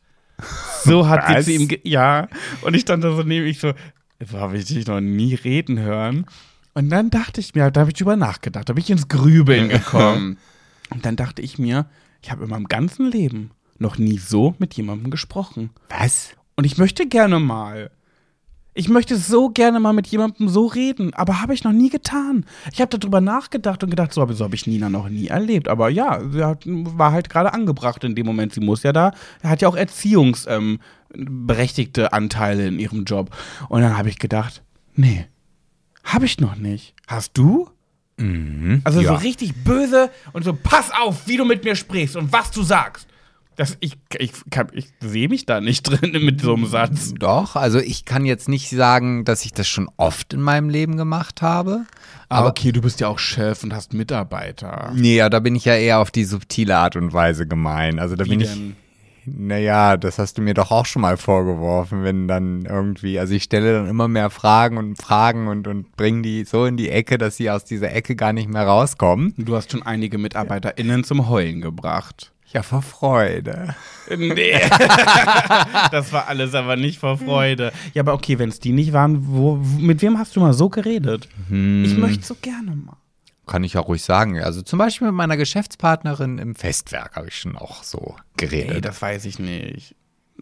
[0.84, 1.46] So hat Was?
[1.46, 2.28] sie zu ihm, ja.
[2.62, 3.74] Und ich stand da so neben ich so,
[4.26, 6.26] so habe ich dich noch nie reden hören.
[6.74, 9.70] Und dann dachte ich mir, da habe ich drüber nachgedacht, da bin ich ins Grübeln
[9.70, 10.38] gekommen.
[10.90, 11.86] Und dann dachte ich mir,
[12.22, 15.70] ich habe in meinem ganzen Leben noch nie so mit jemandem gesprochen.
[15.90, 16.32] Was?
[16.56, 17.92] Und ich möchte gerne mal.
[18.78, 22.46] Ich möchte so gerne mal mit jemandem so reden, aber habe ich noch nie getan.
[22.74, 25.70] Ich habe darüber nachgedacht und gedacht, so, aber so habe ich Nina noch nie erlebt.
[25.70, 28.54] Aber ja, sie hat, war halt gerade angebracht in dem Moment.
[28.54, 33.34] Sie muss ja da, hat ja auch erziehungsberechtigte ähm, Anteile in ihrem Job.
[33.70, 34.62] Und dann habe ich gedacht,
[34.94, 35.26] nee,
[36.04, 36.96] habe ich noch nicht.
[37.08, 37.70] Hast du?
[38.84, 39.16] Also so ja.
[39.16, 43.08] richtig böse und so, pass auf, wie du mit mir sprichst und was du sagst.
[43.56, 44.32] Das, ich ich,
[44.74, 47.14] ich sehe mich da nicht drin mit so einem Satz.
[47.18, 50.98] Doch, also ich kann jetzt nicht sagen, dass ich das schon oft in meinem Leben
[50.98, 51.86] gemacht habe.
[52.30, 54.92] Aber okay, du bist ja auch Chef und hast Mitarbeiter.
[54.96, 58.00] Nee, ja, da bin ich ja eher auf die subtile Art und Weise gemein.
[58.00, 58.50] Also da Wie bin ich.
[58.50, 58.76] denn?
[59.28, 63.44] Naja, das hast du mir doch auch schon mal vorgeworfen, wenn dann irgendwie, also ich
[63.44, 67.18] stelle dann immer mehr Fragen und Fragen und, und bringe die so in die Ecke,
[67.18, 69.34] dass sie aus dieser Ecke gar nicht mehr rauskommen.
[69.38, 72.32] Du hast schon einige MitarbeiterInnen zum Heulen gebracht.
[72.56, 73.76] Ja, vor Freude.
[74.10, 74.54] Nee.
[75.92, 77.74] das war alles aber nicht vor Freude.
[77.94, 80.70] Ja, aber okay, wenn es die nicht waren, wo, mit wem hast du mal so
[80.70, 81.28] geredet?
[81.50, 82.96] Ich möchte so gerne mal.
[83.46, 84.42] Kann ich auch ruhig sagen.
[84.42, 88.86] Also zum Beispiel mit meiner Geschäftspartnerin im Festwerk habe ich schon auch so Nee, geredet.
[88.86, 89.94] das weiß ich nicht.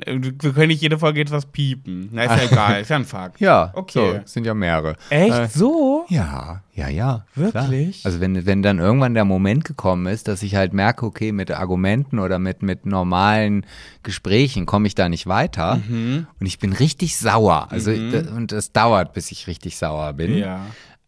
[0.01, 2.09] Äh, Wir können nicht jede Folge jetzt was piepen.
[2.11, 3.39] Na, ist ja egal, ist ja ein Fakt.
[3.39, 4.19] Ja, Okay.
[4.19, 4.95] so, sind ja mehrere.
[5.09, 5.33] Echt?
[5.33, 6.05] Äh, so?
[6.09, 7.25] Ja, ja, ja.
[7.35, 8.01] Wirklich?
[8.01, 8.05] Klar.
[8.11, 11.51] Also wenn, wenn dann irgendwann der Moment gekommen ist, dass ich halt merke, okay, mit
[11.51, 13.65] Argumenten oder mit, mit normalen
[14.01, 16.25] Gesprächen komme ich da nicht weiter Mhm.
[16.39, 17.67] und ich bin richtig sauer.
[17.69, 20.35] Also d- und es dauert, bis ich richtig sauer bin.
[20.37, 20.61] Ja.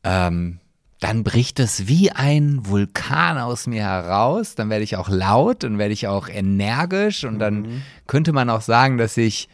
[0.03, 0.59] Ähm,
[1.05, 4.55] dann bricht es wie ein Vulkan aus mir heraus.
[4.55, 7.81] Dann werde ich auch laut und werde ich auch energisch und dann Mhm.
[8.07, 9.47] könnte man auch sagen, dass ich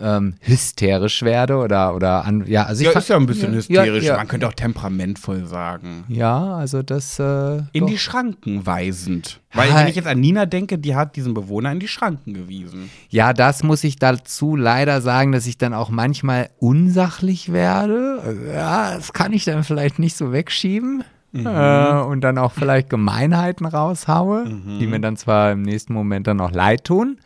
[0.00, 3.50] ähm, hysterisch werde oder oder an, ja also ich Ja, fa- ist ja ein bisschen
[3.52, 4.04] ja, hysterisch.
[4.04, 6.04] Ja, Man könnte auch temperamentvoll sagen.
[6.08, 7.86] ja, also das äh, In doch.
[7.88, 9.40] die Schranken weisend.
[9.52, 12.88] Weil wenn ich jetzt an Nina denke, die hat diesen Bewohner in die Schranken gewiesen.
[13.08, 18.22] Ja, das muss ich dazu leider sagen, dass ich dann auch manchmal unsachlich werde.
[18.54, 21.02] Ja, das kann ich dann vielleicht nicht so wegschieben.
[21.32, 24.46] Äh, und dann auch vielleicht Gemeinheiten raushaue,
[24.80, 27.18] die mir dann zwar im nächsten Moment dann auch leid tun,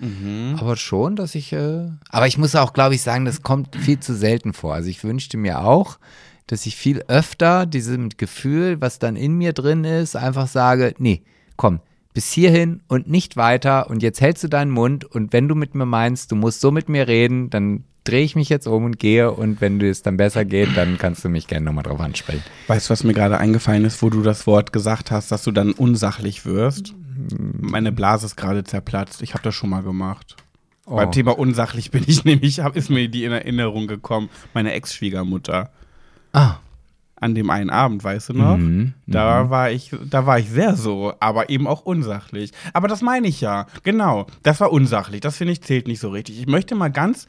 [0.59, 1.53] aber schon, dass ich.
[1.53, 4.75] Äh, aber ich muss auch, glaube ich, sagen, das kommt viel zu selten vor.
[4.75, 5.99] Also ich wünschte mir auch,
[6.47, 11.23] dass ich viel öfter diesem Gefühl, was dann in mir drin ist, einfach sage, nee,
[11.57, 11.81] komm,
[12.13, 15.75] bis hierhin und nicht weiter und jetzt hältst du deinen Mund und wenn du mit
[15.75, 18.99] mir meinst, du musst so mit mir reden, dann drehe ich mich jetzt um und
[18.99, 22.43] gehe und wenn es dann besser geht, dann kannst du mich gerne nochmal drauf ansprechen.
[22.67, 25.51] Weißt du, was mir gerade eingefallen ist, wo du das Wort gesagt hast, dass du
[25.51, 26.95] dann unsachlich wirst?
[27.61, 29.23] Meine Blase ist gerade zerplatzt.
[29.23, 30.37] Ich habe das schon mal gemacht.
[30.87, 30.97] Oh.
[30.97, 35.71] Beim Thema unsachlich bin ich nämlich, hab, ist mir die in Erinnerung gekommen, meine Ex-Schwiegermutter.
[36.33, 36.57] Ah,
[37.17, 38.59] An dem einen Abend, weißt du noch?
[38.59, 42.51] Mhm, da war ich, da war ich sehr so, aber eben auch unsachlich.
[42.75, 43.67] Aber das meine ich ja.
[43.83, 44.27] Genau.
[44.43, 45.21] Das war unsachlich.
[45.23, 46.39] Das finde ich zählt nicht so richtig.
[46.39, 47.27] Ich möchte mal ganz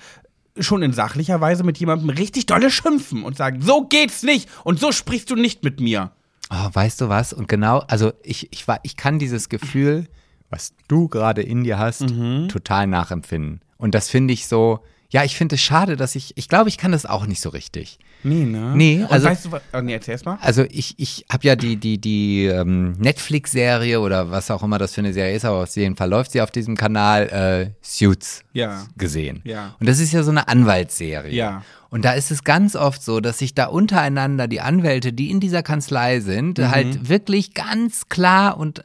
[0.60, 4.80] schon in sachlicher Weise mit jemandem richtig dolle schimpfen und sagen, so geht's nicht und
[4.80, 6.12] so sprichst du nicht mit mir.
[6.50, 7.34] Oh, weißt du was?
[7.34, 10.08] Und genau, also ich, ich, war, ich kann dieses Gefühl,
[10.50, 12.50] was du gerade in dir hast, Mhm.
[12.50, 13.62] total nachempfinden.
[13.78, 14.80] Und das finde ich so,
[15.10, 17.50] ja, ich finde es schade, dass ich, ich glaube, ich kann das auch nicht so
[17.50, 18.00] richtig.
[18.24, 18.72] Nee, ne?
[18.76, 19.62] Nee, Und also- weißt du was?
[19.74, 20.38] Oh, nee, erzähl's mal.
[20.42, 24.94] Also ich, ich habe ja die, die, die ähm, Netflix-Serie oder was auch immer das
[24.96, 28.42] für eine Serie ist, aber auf jeden Fall läuft sie auf diesem Kanal äh, Suits
[28.54, 28.86] Ja.
[28.98, 29.42] gesehen.
[29.44, 29.76] Ja.
[29.80, 31.34] Und das ist ja so eine Anwaltsserie.
[31.34, 31.64] Ja.
[31.90, 35.40] Und da ist es ganz oft so, dass sich da untereinander die Anwälte, die in
[35.40, 36.72] dieser Kanzlei sind, Mhm.
[36.72, 38.84] halt wirklich ganz klar und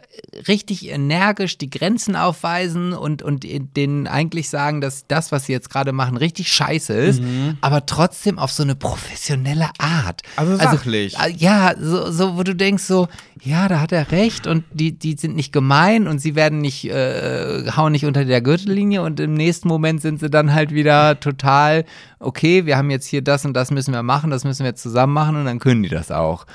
[0.48, 3.44] richtig energisch die Grenzen aufweisen und, und
[3.76, 7.22] denen eigentlich sagen, dass das, was sie jetzt gerade machen, richtig scheiße ist,
[7.60, 10.22] aber trotzdem auf so eine professionelle Art.
[10.36, 11.18] Also sachlich.
[11.18, 13.08] äh, ja, so, so, wo du denkst so,
[13.42, 16.84] ja, da hat er recht und die, die sind nicht gemein und sie werden nicht,
[16.84, 21.18] äh, hauen nicht unter der Gürtellinie und im nächsten Moment sind sie dann halt wieder
[21.20, 21.84] total,
[22.18, 24.82] okay, wir haben jetzt hier das und das müssen wir machen, das müssen wir jetzt
[24.82, 26.46] zusammen machen und dann können die das auch.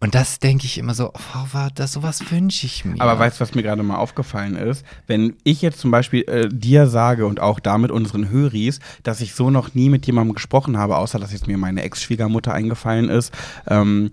[0.00, 3.00] Und das denke ich immer so, oh, war das, sowas wünsche ich mir.
[3.00, 4.84] Aber weißt du, was mir gerade mal aufgefallen ist?
[5.06, 9.34] Wenn ich jetzt zum Beispiel äh, dir sage und auch damit unseren Höris, dass ich
[9.34, 13.32] so noch nie mit jemandem gesprochen habe, außer dass jetzt mir meine Ex-Schwiegermutter eingefallen ist,
[13.66, 14.10] ähm,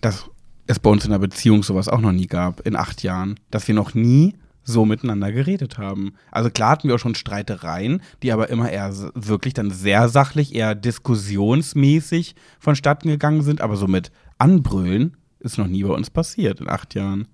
[0.00, 0.24] dass
[0.70, 3.38] es bei uns in der Beziehung sowas auch noch nie gab, in acht Jahren.
[3.50, 6.14] Dass wir noch nie so miteinander geredet haben.
[6.30, 10.54] Also klar hatten wir auch schon Streitereien, die aber immer eher wirklich dann sehr sachlich,
[10.54, 16.60] eher diskussionsmäßig vonstatten gegangen sind, aber so mit Anbrüllen ist noch nie bei uns passiert
[16.60, 17.26] in acht Jahren.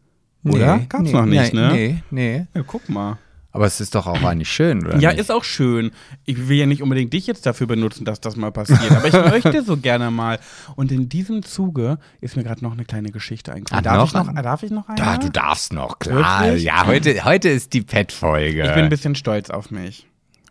[0.44, 0.78] Oder?
[0.88, 1.72] Gab's nee, noch nicht, nee, ne?
[1.72, 2.46] Nee, nee.
[2.54, 3.18] Ja, guck mal.
[3.56, 4.98] Aber es ist doch auch eigentlich schön, oder?
[4.98, 5.20] Ja, nicht?
[5.20, 5.90] ist auch schön.
[6.26, 9.12] Ich will ja nicht unbedingt dich jetzt dafür benutzen, dass das mal passiert, aber ich
[9.44, 10.38] möchte so gerne mal.
[10.74, 13.86] Und in diesem Zuge ist mir gerade noch eine kleine Geschichte eingefallen.
[13.86, 14.42] Ah, darf, noch ich noch, eine?
[14.42, 14.98] darf ich noch eine?
[14.98, 16.44] Ja, du darfst noch, klar.
[16.44, 16.64] Wirklich?
[16.64, 18.62] Ja, heute, heute ist die Pet-Folge.
[18.62, 20.06] ich bin ein bisschen stolz auf mich.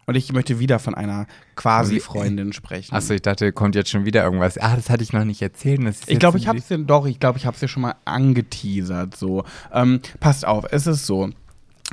[0.07, 1.25] Und ich möchte wieder von einer
[1.55, 2.93] Quasi-Freundin sprechen.
[2.93, 4.57] Achso, ich dachte, kommt jetzt schon wieder irgendwas.
[4.57, 5.81] Ah, das hatte ich noch nicht erzählt.
[6.07, 7.95] Ich glaube, ich habe es dir doch, ich glaube, ich habe es dir schon mal
[8.05, 9.15] angeteasert.
[9.15, 11.29] So, ähm, passt auf, es ist so.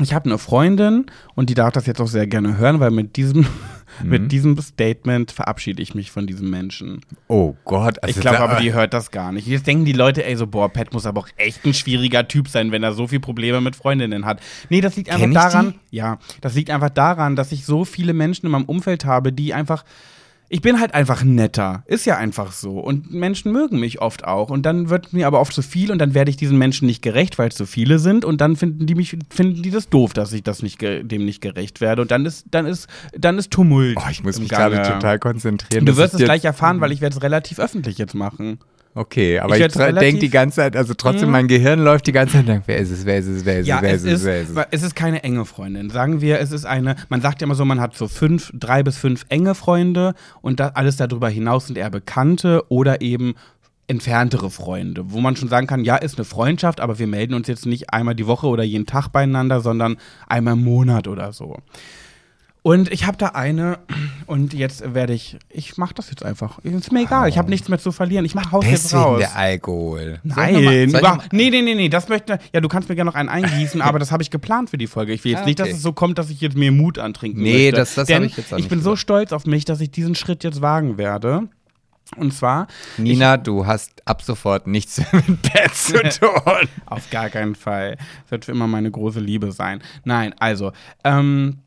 [0.00, 3.16] Ich habe eine Freundin und die darf das jetzt auch sehr gerne hören, weil mit
[3.16, 3.46] diesem,
[4.02, 4.08] Mhm.
[4.08, 7.02] mit diesem Statement verabschiede ich mich von diesem Menschen.
[7.28, 8.02] Oh Gott.
[8.02, 9.46] Also Ich glaube aber, die hört das gar nicht.
[9.46, 12.48] Jetzt denken die Leute, ey, so, boah, Pat muss aber auch echt ein schwieriger Typ
[12.48, 14.40] sein, wenn er so viele Probleme mit Freundinnen hat.
[14.70, 18.46] Nee, das liegt einfach daran, ja, das liegt einfach daran, dass ich so viele Menschen
[18.46, 19.84] in meinem Umfeld habe, die einfach.
[20.52, 21.82] Ich bin halt einfach netter.
[21.86, 22.78] Ist ja einfach so.
[22.78, 24.50] Und Menschen mögen mich oft auch.
[24.50, 27.00] Und dann wird mir aber oft zu viel und dann werde ich diesen Menschen nicht
[27.00, 28.26] gerecht, weil es zu viele sind.
[28.26, 31.40] Und dann finden die mich, finden die das doof, dass ich das nicht dem nicht
[31.40, 32.02] gerecht werde.
[32.02, 32.86] Und dann ist, dann ist,
[33.16, 33.96] dann ist Tumult.
[33.96, 35.86] Oh, ich muss mich gerade total konzentrieren.
[35.86, 38.58] Du wirst es gleich erfahren, weil ich werde es relativ öffentlich jetzt machen.
[38.94, 42.34] Okay, aber Ich ich, denke die ganze Zeit, also trotzdem mein Gehirn läuft die ganze
[42.34, 44.04] Zeit, denkt, wer ist es, wer ist es, wer ist Ja, es, wer es ist
[44.04, 44.66] es, ist, wer ist es.
[44.70, 45.88] es ist keine enge Freundin.
[45.88, 48.82] Sagen wir, es ist eine, man sagt ja immer so, man hat so fünf, drei
[48.82, 53.34] bis fünf enge Freunde und da, alles darüber hinaus sind eher Bekannte oder eben
[53.88, 57.48] entferntere Freunde, wo man schon sagen kann, ja, ist eine Freundschaft, aber wir melden uns
[57.48, 61.56] jetzt nicht einmal die Woche oder jeden Tag beieinander, sondern einmal im Monat oder so.
[62.64, 63.80] Und ich habe da eine
[64.26, 66.60] und jetzt werde ich, ich mache das jetzt einfach.
[66.60, 68.24] Ist mir egal, ich habe nichts mehr zu verlieren.
[68.24, 69.18] Ich mache Haus jetzt raus.
[69.18, 70.20] der Alkohol.
[70.22, 70.54] Nein,
[70.88, 73.28] ich über, nee, nee, nee, nee, das möchte, ja, du kannst mir gerne noch einen
[73.28, 75.12] eingießen, aber das habe ich geplant für die Folge.
[75.12, 75.76] Ich will jetzt Ah, nicht, dass okay.
[75.76, 77.72] es so kommt, dass ich jetzt mir Mut antrinken Nee, möchte.
[77.80, 80.14] das- das habe ich jetzt auch Ich bin so stolz auf mich, dass ich diesen
[80.14, 81.48] Schritt jetzt wagen werde.
[82.16, 86.68] Und zwar, Nina, du hast ab sofort nichts mehr mit Pet zu tun.
[86.86, 87.96] Auf gar keinen Fall.
[88.22, 89.82] Das wird für immer meine große Liebe sein.
[90.04, 90.70] Nein, also,
[91.02, 91.58] ähm,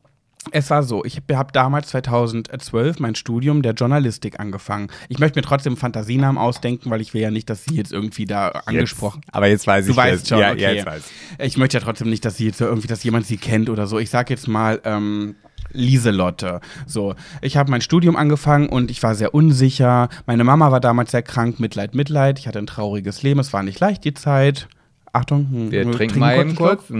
[0.52, 4.88] es war so, ich habe damals 2012 mein Studium der Journalistik angefangen.
[5.08, 8.24] Ich möchte mir trotzdem Fantasienamen ausdenken, weil ich will ja nicht, dass sie jetzt irgendwie
[8.24, 9.22] da angesprochen.
[9.24, 10.28] Jetzt, aber jetzt weiß Du ich weißt das.
[10.28, 10.62] schon, ja, okay.
[10.62, 11.56] ja, jetzt weiß ich.
[11.56, 13.98] Möchte ja trotzdem nicht, dass sie jetzt irgendwie, dass jemand sie kennt oder so.
[13.98, 15.34] Ich sag jetzt mal, ähm,
[15.72, 16.60] Lieselotte.
[16.86, 20.08] So, ich habe mein Studium angefangen und ich war sehr unsicher.
[20.26, 22.38] Meine Mama war damals sehr krank, Mitleid, Mitleid.
[22.38, 24.68] Ich hatte ein trauriges Leben, es war nicht leicht die Zeit.
[25.12, 26.86] Achtung, hm, Wir wir trinken mal einen eben Schluck.
[26.86, 26.90] kurz.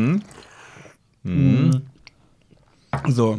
[3.09, 3.39] So.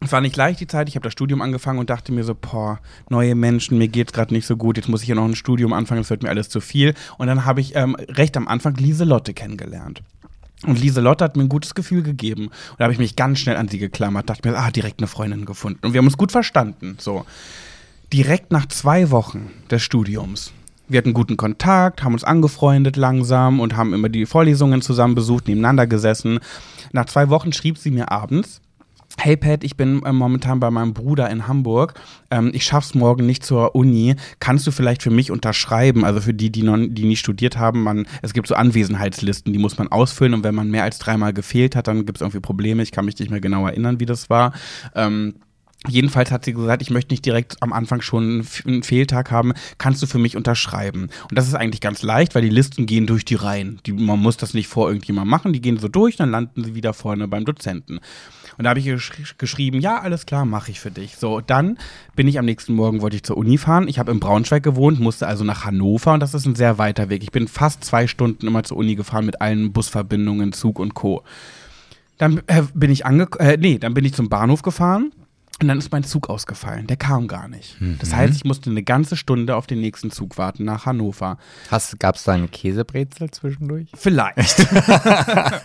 [0.00, 2.34] Es war nicht leicht die Zeit, ich habe das Studium angefangen und dachte mir so,
[2.34, 2.78] boah,
[3.08, 5.72] neue Menschen, mir geht's gerade nicht so gut, jetzt muss ich ja noch ein Studium
[5.72, 6.94] anfangen, das wird mir alles zu viel.
[7.16, 10.02] Und dann habe ich ähm, recht am Anfang Lieselotte kennengelernt.
[10.66, 12.46] Und Lieselotte hat mir ein gutes Gefühl gegeben.
[12.46, 15.08] Und da habe ich mich ganz schnell an sie geklammert, dachte mir, ah, direkt eine
[15.08, 15.84] Freundin gefunden.
[15.84, 16.96] Und wir haben uns gut verstanden.
[16.98, 17.24] So.
[18.12, 20.52] Direkt nach zwei Wochen des Studiums.
[20.88, 25.46] Wir hatten guten Kontakt, haben uns angefreundet langsam und haben immer die Vorlesungen zusammen besucht,
[25.46, 26.40] nebeneinander gesessen.
[26.92, 28.62] Nach zwei Wochen schrieb sie mir abends,
[29.20, 31.94] Hey Pat, ich bin äh, momentan bei meinem Bruder in Hamburg.
[32.30, 34.14] Ähm, ich schaff's morgen nicht zur Uni.
[34.38, 36.04] Kannst du vielleicht für mich unterschreiben?
[36.04, 39.58] Also für die, die, noch, die nicht studiert haben, man, es gibt so Anwesenheitslisten, die
[39.58, 42.80] muss man ausfüllen und wenn man mehr als dreimal gefehlt hat, dann gibt's irgendwie Probleme.
[42.84, 44.52] Ich kann mich nicht mehr genau erinnern, wie das war.
[44.94, 45.34] Ähm,
[45.86, 50.02] Jedenfalls hat sie gesagt, ich möchte nicht direkt am Anfang schon einen Fehltag haben, kannst
[50.02, 51.02] du für mich unterschreiben.
[51.02, 53.78] Und das ist eigentlich ganz leicht, weil die Listen gehen durch die Reihen.
[53.86, 56.74] Die, man muss das nicht vor irgendjemandem machen, die gehen so durch, dann landen sie
[56.74, 58.00] wieder vorne beim Dozenten.
[58.58, 61.16] Und da habe ich gesch geschrieben, ja, alles klar, mache ich für dich.
[61.16, 61.78] So, dann
[62.16, 63.86] bin ich am nächsten Morgen, wollte ich zur Uni fahren.
[63.86, 67.08] Ich habe in Braunschweig gewohnt, musste also nach Hannover und das ist ein sehr weiter
[67.08, 67.22] Weg.
[67.22, 71.22] Ich bin fast zwei Stunden immer zur Uni gefahren mit allen Busverbindungen, Zug und Co.
[72.16, 75.12] Dann äh, bin ich ange äh, nee, dann bin ich zum Bahnhof gefahren
[75.60, 76.86] und dann ist mein Zug ausgefallen.
[76.86, 77.76] Der kam gar nicht.
[77.98, 81.36] Das heißt, ich musste eine ganze Stunde auf den nächsten Zug warten nach Hannover.
[81.98, 83.88] Gab es da eine Käsebrezel zwischendurch?
[83.94, 84.56] Vielleicht.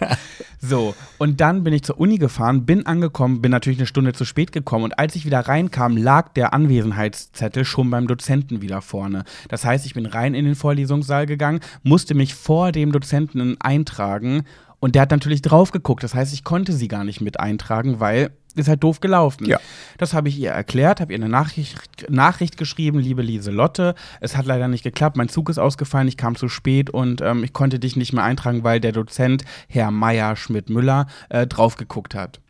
[0.60, 4.26] so, und dann bin ich zur Uni gefahren, bin angekommen, bin natürlich eine Stunde zu
[4.26, 9.26] spät gekommen und als ich wieder reinkam, lag der Anwesenheitszettel schon beim Dozenten wieder vorne.
[9.50, 14.44] Das heißt, ich bin rein in den Vorlesungssaal gegangen, musste mich vor dem Dozenten eintragen
[14.84, 16.03] und der hat natürlich drauf geguckt.
[16.03, 19.45] Das heißt, ich konnte sie gar nicht mit eintragen, weil ist halt doof gelaufen.
[19.45, 19.57] Ja.
[19.97, 23.95] Das habe ich ihr erklärt, habe ihr eine Nachricht, Nachricht geschrieben, liebe Lieselotte.
[24.19, 27.45] Es hat leider nicht geklappt, mein Zug ist ausgefallen, ich kam zu spät und ähm,
[27.45, 32.13] ich konnte dich nicht mehr eintragen, weil der Dozent, Herr Meier Schmidt-Müller, äh, drauf geguckt
[32.13, 32.41] hat.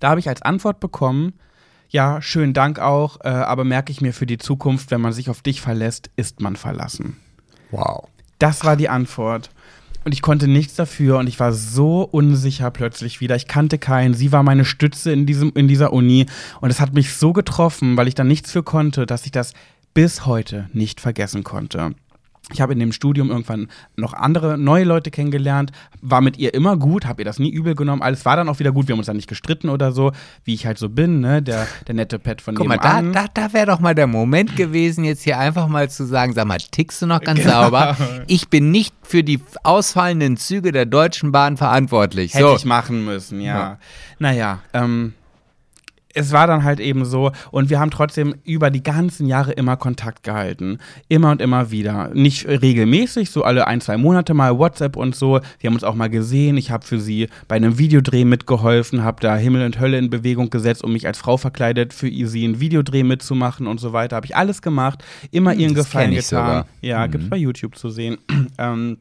[0.00, 1.34] Da habe ich als Antwort bekommen,
[1.88, 5.30] ja, schönen Dank auch, äh, aber merke ich mir für die Zukunft, wenn man sich
[5.30, 7.18] auf dich verlässt, ist man verlassen.
[7.70, 8.08] Wow.
[8.40, 9.50] Das war die Antwort.
[10.04, 13.36] Und ich konnte nichts dafür und ich war so unsicher plötzlich wieder.
[13.36, 14.14] Ich kannte keinen.
[14.14, 16.26] Sie war meine Stütze in, diesem, in dieser Uni.
[16.60, 19.54] Und es hat mich so getroffen, weil ich da nichts für konnte, dass ich das
[19.94, 21.94] bis heute nicht vergessen konnte.
[22.52, 25.72] Ich habe in dem Studium irgendwann noch andere neue Leute kennengelernt,
[26.02, 28.02] war mit ihr immer gut, habe ihr das nie übel genommen.
[28.02, 30.12] Alles war dann auch wieder gut, wir haben uns dann nicht gestritten oder so,
[30.44, 31.42] wie ich halt so bin, ne?
[31.42, 34.56] Der, der nette Pet von Guck mal, da, da, da wäre doch mal der Moment
[34.56, 37.62] gewesen, jetzt hier einfach mal zu sagen, sag mal, tickst du noch ganz Genau.
[37.62, 37.96] sauber?
[38.26, 42.34] Ich bin nicht für die ausfallenden Züge der Deutschen Bahn verantwortlich.
[42.34, 42.56] Hätte so.
[42.56, 43.54] ich machen müssen, ja.
[43.58, 43.78] Ja.
[44.18, 45.14] Naja, ähm,
[46.14, 49.76] es war dann halt eben so und wir haben trotzdem über die ganzen Jahre immer
[49.76, 50.78] Kontakt gehalten.
[51.08, 52.10] Immer und immer wieder.
[52.14, 55.40] Nicht regelmäßig, so alle ein, zwei Monate mal WhatsApp und so.
[55.58, 56.56] Wir haben uns auch mal gesehen.
[56.56, 60.50] Ich habe für sie bei einem Videodreh mitgeholfen, habe da Himmel und Hölle in Bewegung
[60.50, 64.16] gesetzt, um mich als Frau verkleidet für sie einen Videodreh mitzumachen und so weiter.
[64.16, 65.04] Habe ich alles gemacht.
[65.32, 66.22] Immer ihren das Gefallen getan.
[66.22, 66.66] sogar.
[66.80, 68.18] Ja, gibt's bei YouTube zu sehen.
[68.58, 68.98] ähm,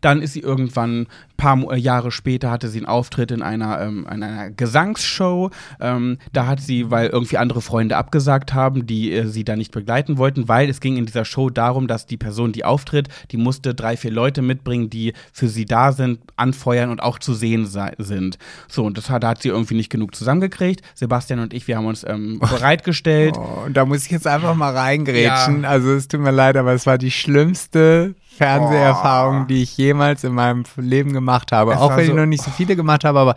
[0.00, 1.06] dann ist sie irgendwann,
[1.40, 5.50] paar äh, Jahre später, hatte sie einen Auftritt in einer, ähm, in einer Gesangsshow.
[5.80, 9.72] Ähm, da hat sie, weil irgendwie andere Freunde abgesagt haben, die äh, sie da nicht
[9.72, 13.38] begleiten wollten, weil es ging in dieser Show darum, dass die Person, die auftritt, die
[13.38, 17.66] musste drei, vier Leute mitbringen, die für sie da sind, anfeuern und auch zu sehen
[17.66, 18.38] sind.
[18.68, 20.82] So, und das hat, da hat sie irgendwie nicht genug zusammengekriegt.
[20.94, 23.36] Sebastian und ich, wir haben uns ähm, bereitgestellt.
[23.38, 25.62] Oh, und da muss ich jetzt einfach mal reingrätschen.
[25.62, 25.70] Ja.
[25.70, 29.44] Also es tut mir leid, aber es war die schlimmste Fernseherfahrung, Oh.
[29.44, 31.29] die ich jemals in meinem Leben gemacht habe.
[31.74, 33.34] Es Auch wenn ich so- noch nicht so viele gemacht habe, aber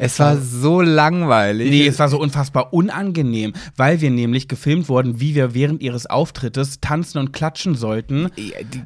[0.00, 1.70] Es war so langweilig.
[1.70, 6.06] Nee, es war so unfassbar unangenehm, weil wir nämlich gefilmt wurden, wie wir während ihres
[6.06, 8.30] Auftrittes tanzen und klatschen sollten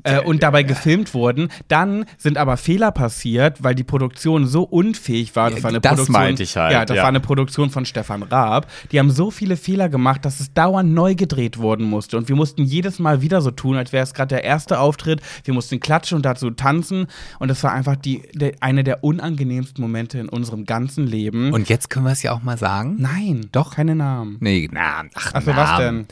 [0.02, 1.48] äh, und dabei gefilmt wurden.
[1.68, 5.50] Dann sind aber Fehler passiert, weil die Produktion so unfähig war.
[5.50, 7.02] Das war eine das Produktion, meinte ich halt, Ja, das ja.
[7.02, 8.66] war eine Produktion von Stefan Raab.
[8.90, 12.16] Die haben so viele Fehler gemacht, dass es dauernd neu gedreht worden musste.
[12.16, 15.20] Und wir mussten jedes Mal wieder so tun, als wäre es gerade der erste Auftritt.
[15.44, 17.06] Wir mussten klatschen und dazu tanzen.
[17.38, 21.52] Und das war einfach die, der, eine der unangenehmsten Momente in unserem ganzen Leben.
[21.52, 22.96] Und jetzt können wir es ja auch mal sagen.
[22.98, 24.36] Nein, doch keine Namen.
[24.40, 25.78] Nee, na, ach, was Namen.
[25.80, 26.07] denn?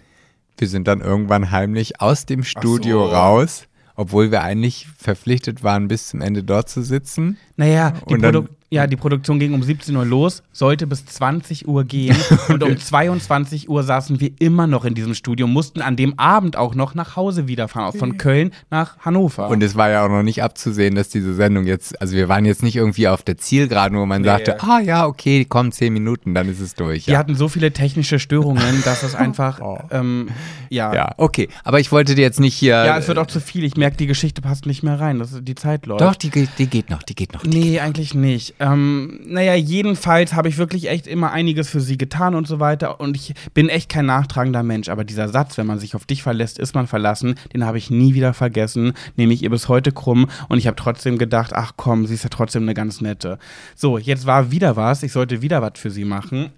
[0.58, 3.14] Wir sind dann irgendwann heimlich aus dem Studio so.
[3.14, 3.64] raus,
[3.96, 7.36] obwohl wir eigentlich verpflichtet waren, bis zum Ende dort zu sitzen.
[7.56, 11.04] Naja, die, Und dann- Produ ja, die Produktion ging um 17 Uhr los, sollte bis
[11.04, 12.16] 20 Uhr gehen.
[12.48, 16.56] und um 22 Uhr saßen wir immer noch in diesem Studio, mussten an dem Abend
[16.56, 19.48] auch noch nach Hause wiederfahren, von Köln nach Hannover.
[19.48, 22.44] Und es war ja auch noch nicht abzusehen, dass diese Sendung jetzt, also wir waren
[22.46, 24.28] jetzt nicht irgendwie auf der Zielgeraden, wo man Nee.
[24.28, 27.06] sagte, ah ja, okay, kommen zehn Minuten, dann ist es durch.
[27.06, 29.60] wir Ja, hatten so viele technische Störungen, dass es einfach,
[29.90, 30.28] ähm,
[30.70, 30.94] ja.
[30.94, 31.48] ja okay.
[31.64, 32.72] Aber ich wollte dir jetzt nicht hier.
[32.84, 33.64] Ja, es wird auch zu viel.
[33.64, 35.18] Ich merke, die Geschichte passt nicht mehr rein.
[35.18, 36.00] Das, die Zeit läuft.
[36.00, 37.42] Doch, die, geht- die geht noch, die geht noch.
[37.42, 38.54] Die Nee, eigentlich nicht.
[38.62, 43.00] Ähm, naja, jedenfalls habe ich wirklich echt immer einiges für sie getan und so weiter.
[43.00, 44.88] Und ich bin echt kein nachtragender Mensch.
[44.88, 47.90] Aber dieser Satz, wenn man sich auf dich verlässt, ist man verlassen, den habe ich
[47.90, 48.92] nie wieder vergessen.
[49.16, 50.28] Nehme ich ihr bis heute krumm.
[50.48, 53.40] Und ich habe trotzdem gedacht, ach komm, sie ist ja trotzdem eine ganz nette.
[53.74, 55.02] So, jetzt war wieder was.
[55.02, 56.50] Ich sollte wieder was für sie machen.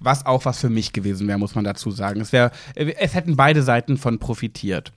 [0.00, 2.22] Was auch was für mich gewesen wäre, muss man dazu sagen.
[2.22, 4.90] Es, wär, es hätten beide Seiten von profitiert.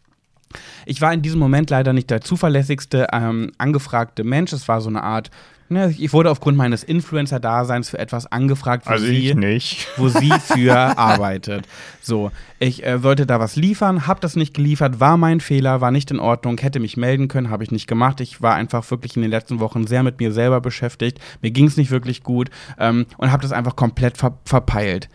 [0.86, 4.54] Ich war in diesem Moment leider nicht der zuverlässigste ähm, angefragte Mensch.
[4.54, 5.32] Es war so eine Art,
[5.70, 9.88] ne, ich wurde aufgrund meines Influencer-Daseins für etwas angefragt, wo, sie, nicht.
[9.98, 11.68] wo sie für arbeitet.
[12.02, 15.92] So, ich äh, sollte da was liefern, habe das nicht geliefert, war mein Fehler, war
[15.92, 18.22] nicht in Ordnung, hätte mich melden können, habe ich nicht gemacht.
[18.22, 21.20] Ich war einfach wirklich in den letzten Wochen sehr mit mir selber beschäftigt.
[21.42, 22.50] Mir ging es nicht wirklich gut
[22.80, 25.10] ähm, und habe das einfach komplett ver verpeilt.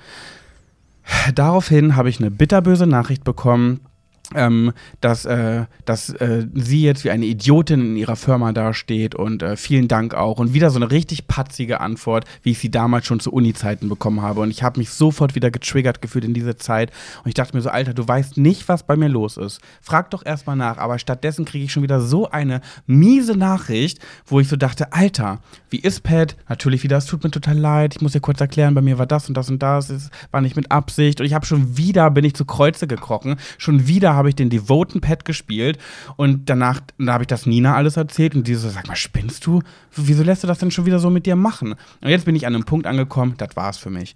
[1.34, 3.80] Daraufhin habe ich eine bitterböse Nachricht bekommen,
[4.34, 9.42] ähm, dass, äh, dass äh, sie jetzt wie eine Idiotin in ihrer Firma dasteht und
[9.42, 10.38] äh, vielen Dank auch.
[10.38, 14.22] Und wieder so eine richtig patzige Antwort, wie ich sie damals schon zu Uni-Zeiten bekommen
[14.22, 14.40] habe.
[14.40, 16.90] Und ich habe mich sofort wieder getriggert gefühlt in diese Zeit.
[17.24, 19.60] Und ich dachte mir so, Alter, du weißt nicht, was bei mir los ist.
[19.80, 20.78] Frag doch erstmal nach.
[20.78, 25.40] Aber stattdessen kriege ich schon wieder so eine miese Nachricht, wo ich so dachte, Alter,
[25.70, 26.36] wie ist Pat?
[26.48, 27.96] Natürlich wieder, es tut mir total leid.
[27.96, 29.90] Ich muss dir kurz erklären, bei mir war das und das und das.
[29.90, 31.20] Es war nicht mit Absicht.
[31.20, 33.36] Und ich habe schon wieder, bin ich zu Kreuze gekrochen.
[33.58, 35.78] Schon wieder habe ich den Devoten Pet gespielt
[36.16, 39.46] und danach da habe ich das Nina alles erzählt und die so, sag mal, spinnst
[39.46, 39.62] du?
[39.96, 41.74] Wieso lässt du das denn schon wieder so mit dir machen?
[42.00, 44.14] Und jetzt bin ich an einem Punkt angekommen, das war's für mich.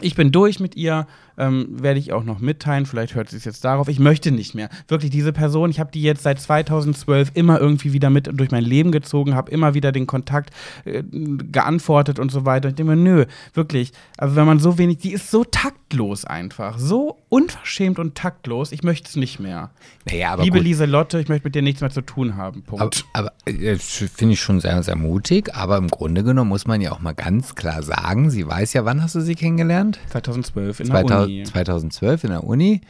[0.00, 1.06] Ich bin durch mit ihr,
[1.38, 2.86] ähm, werde ich auch noch mitteilen.
[2.86, 3.88] Vielleicht hört sie es jetzt darauf.
[3.88, 4.68] Ich möchte nicht mehr.
[4.88, 8.64] Wirklich, diese Person, ich habe die jetzt seit 2012 immer irgendwie wieder mit durch mein
[8.64, 10.50] Leben gezogen, habe immer wieder den Kontakt
[10.84, 12.68] äh, geantwortet und so weiter.
[12.68, 13.24] Ich denke mir, nö,
[13.54, 13.92] wirklich.
[14.16, 16.78] Also, wenn man so wenig, die ist so taktlos einfach.
[16.78, 18.72] So unverschämt und taktlos.
[18.72, 19.70] Ich möchte es nicht mehr.
[20.04, 20.66] Naja, aber Liebe gut.
[20.66, 22.62] Lieselotte, ich möchte mit dir nichts mehr zu tun haben.
[22.66, 23.04] Aber, Punkt.
[23.12, 25.54] aber äh, finde ich schon sehr, sehr mutig.
[25.54, 28.84] Aber im Grunde genommen muss man ja auch mal ganz klar sagen, sie weiß ja,
[28.84, 29.98] wann hast du sie kennengelernt?
[30.10, 31.44] 2012 in der 2000, Uni.
[31.44, 32.80] 2012 in der Uni.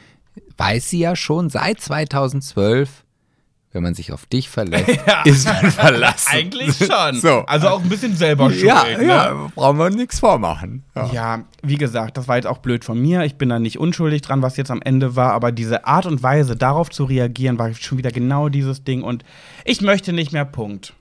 [0.56, 3.04] Weiß sie ja schon seit 2012,
[3.72, 6.28] wenn man sich auf dich verlässt, ist man verlassen.
[6.30, 7.20] Eigentlich schon.
[7.20, 7.40] So.
[7.46, 8.64] Also auch ein bisschen selber schuld.
[8.64, 9.06] ja, ne?
[9.06, 10.84] ja, brauchen wir nichts vormachen.
[10.94, 11.12] Ja.
[11.12, 13.22] Ja, wie gesagt, das war jetzt auch blöd von mir.
[13.24, 16.22] Ich bin da nicht unschuldig dran, was jetzt am Ende war, aber diese Art und
[16.22, 19.24] Weise, darauf zu reagieren, war schon wieder genau dieses Ding und
[19.64, 20.92] ich möchte nicht mehr, Punkt.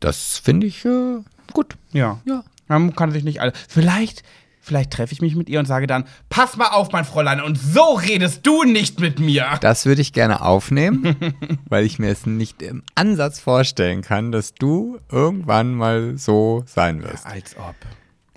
[0.00, 1.18] Das finde ich äh,
[1.52, 1.76] gut.
[1.92, 2.20] Ja.
[2.24, 2.42] Ja.
[2.66, 3.52] Man kann sich nicht alle.
[3.68, 4.22] Vielleicht,
[4.60, 7.56] vielleicht treffe ich mich mit ihr und sage dann: Pass mal auf, mein Fräulein, und
[7.56, 9.46] so redest du nicht mit mir.
[9.60, 11.16] Das würde ich gerne aufnehmen,
[11.68, 17.02] weil ich mir es nicht im Ansatz vorstellen kann, dass du irgendwann mal so sein
[17.02, 17.26] wirst.
[17.26, 17.74] Als ob.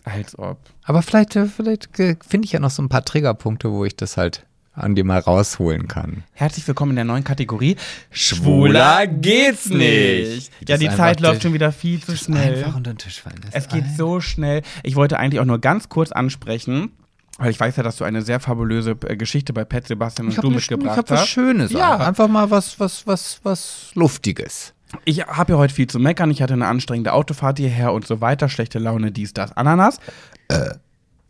[0.05, 0.59] Als ob.
[0.83, 3.95] Aber vielleicht, äh, vielleicht äh, finde ich ja noch so ein paar Triggerpunkte, wo ich
[3.95, 6.23] das halt an dir mal rausholen kann.
[6.33, 7.75] Herzlich willkommen in der neuen Kategorie.
[8.11, 10.51] Schwuler geht's nicht.
[10.67, 12.55] Ja, die Zeit läuft schon wieder viel zu schnell.
[12.57, 13.37] Einfach unter den Tisch fallen.
[13.43, 13.53] lassen.
[13.55, 14.63] Es geht so schnell.
[14.81, 16.91] Ich wollte eigentlich auch nur ganz kurz ansprechen,
[17.37, 20.31] weil ich weiß ja, dass du eine sehr fabulöse äh, Geschichte bei Pet Sebastian und
[20.31, 21.29] Ich habe du ich mitgebracht hab was hast.
[21.29, 21.71] Schönes.
[21.71, 21.97] Ja.
[21.97, 24.73] Einfach mal was, was, was, was Luftiges.
[25.05, 26.29] Ich habe ja heute viel zu meckern.
[26.31, 28.49] Ich hatte eine anstrengende Autofahrt hierher und so weiter.
[28.49, 29.99] Schlechte Laune, dies, das, Ananas.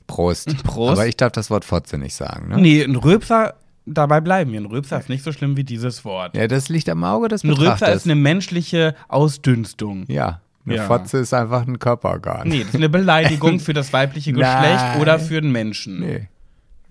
[0.08, 0.64] Prost.
[0.64, 0.92] Prost.
[0.92, 2.58] Aber ich darf das Wort Fotze nicht sagen, ne?
[2.60, 4.60] Nee, ein Röpser, dabei bleiben wir.
[4.62, 6.36] Ein Röpser ist nicht so schlimm wie dieses Wort.
[6.36, 7.96] Ja, das liegt am Auge des Ein Röpser Betrachters.
[7.98, 10.06] ist eine menschliche Ausdünstung.
[10.08, 10.84] ja, eine Ja.
[10.86, 12.48] Fotze ist einfach ein Körperorgan.
[12.48, 15.02] Nee, das ist eine Beleidigung für das weibliche Geschlecht Nein.
[15.02, 16.00] oder für den Menschen.
[16.00, 16.28] Nee.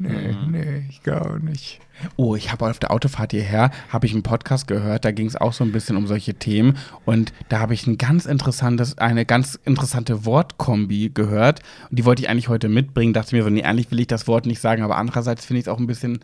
[0.02, 1.80] Nee, nee, ich glaube nicht.
[2.16, 5.36] Oh, ich habe auf der Autofahrt hierher, habe ich einen Podcast gehört, da ging es
[5.36, 9.24] auch so ein bisschen um solche Themen und da habe ich ein ganz interessantes, eine
[9.24, 13.62] ganz interessante Wortkombi gehört und die wollte ich eigentlich heute mitbringen, dachte mir so, nee,
[13.62, 16.20] eigentlich will ich das Wort nicht sagen, aber andererseits finde ich es auch ein bisschen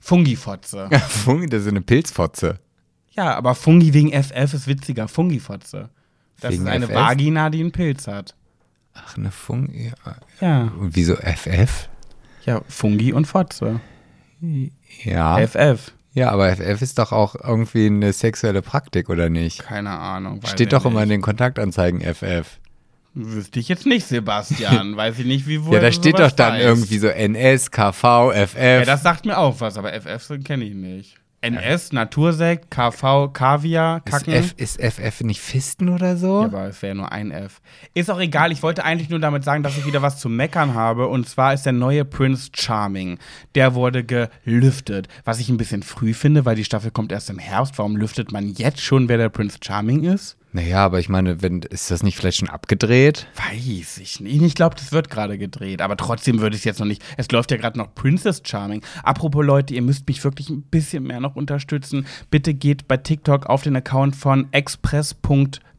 [0.00, 0.88] Fungifotze.
[1.08, 2.58] Fungi, das ist eine Pilzfotze.
[3.12, 5.90] Ja, aber Fungi wegen FF ist witziger, Fungifotze.
[6.40, 6.94] Das Wegen ist eine FF?
[6.94, 8.34] Vagina, die einen Pilz hat.
[8.94, 9.92] Ach, eine Fungi.
[10.40, 11.88] Ja, Und wieso FF?
[12.44, 13.80] Ja, Fungi und Fotze.
[15.04, 15.38] Ja.
[15.46, 15.92] FF.
[16.14, 19.60] Ja, aber FF ist doch auch irgendwie eine sexuelle Praktik, oder nicht?
[19.64, 20.40] Keine Ahnung.
[20.44, 21.04] Steht doch immer nicht.
[21.04, 22.58] in den Kontaktanzeigen FF.
[23.14, 24.96] Wüsste ich jetzt nicht, Sebastian.
[24.96, 25.74] Weiß ich nicht, wie wohl.
[25.74, 26.62] Ja, da steht doch dann weiß.
[26.62, 28.56] irgendwie so NS, KV, FF.
[28.56, 31.16] Ja, das sagt mir auch was, aber FF kenne ich nicht.
[31.42, 34.32] NS, Natursekt, KV, Kaviar, ist, Kacken.
[34.32, 36.40] F, ist FF nicht Fisten oder so?
[36.40, 37.60] Ja, aber es wäre nur ein F.
[37.94, 40.74] Ist auch egal, ich wollte eigentlich nur damit sagen, dass ich wieder was zu meckern
[40.74, 41.08] habe.
[41.08, 43.18] Und zwar ist der neue Prince Charming.
[43.56, 45.08] Der wurde gelüftet.
[45.24, 47.76] Was ich ein bisschen früh finde, weil die Staffel kommt erst im Herbst.
[47.76, 50.36] Warum lüftet man jetzt schon, wer der Prince Charming ist?
[50.54, 53.26] Naja, aber ich meine, wenn, ist das nicht vielleicht schon abgedreht?
[53.36, 54.42] Weiß ich nicht.
[54.42, 55.80] Ich glaube, das wird gerade gedreht.
[55.80, 57.02] Aber trotzdem würde ich es jetzt noch nicht.
[57.16, 58.82] Es läuft ja gerade noch Princess Charming.
[59.02, 62.06] Apropos Leute, ihr müsst mich wirklich ein bisschen mehr noch unterstützen.
[62.30, 65.71] Bitte geht bei TikTok auf den Account von express.queer.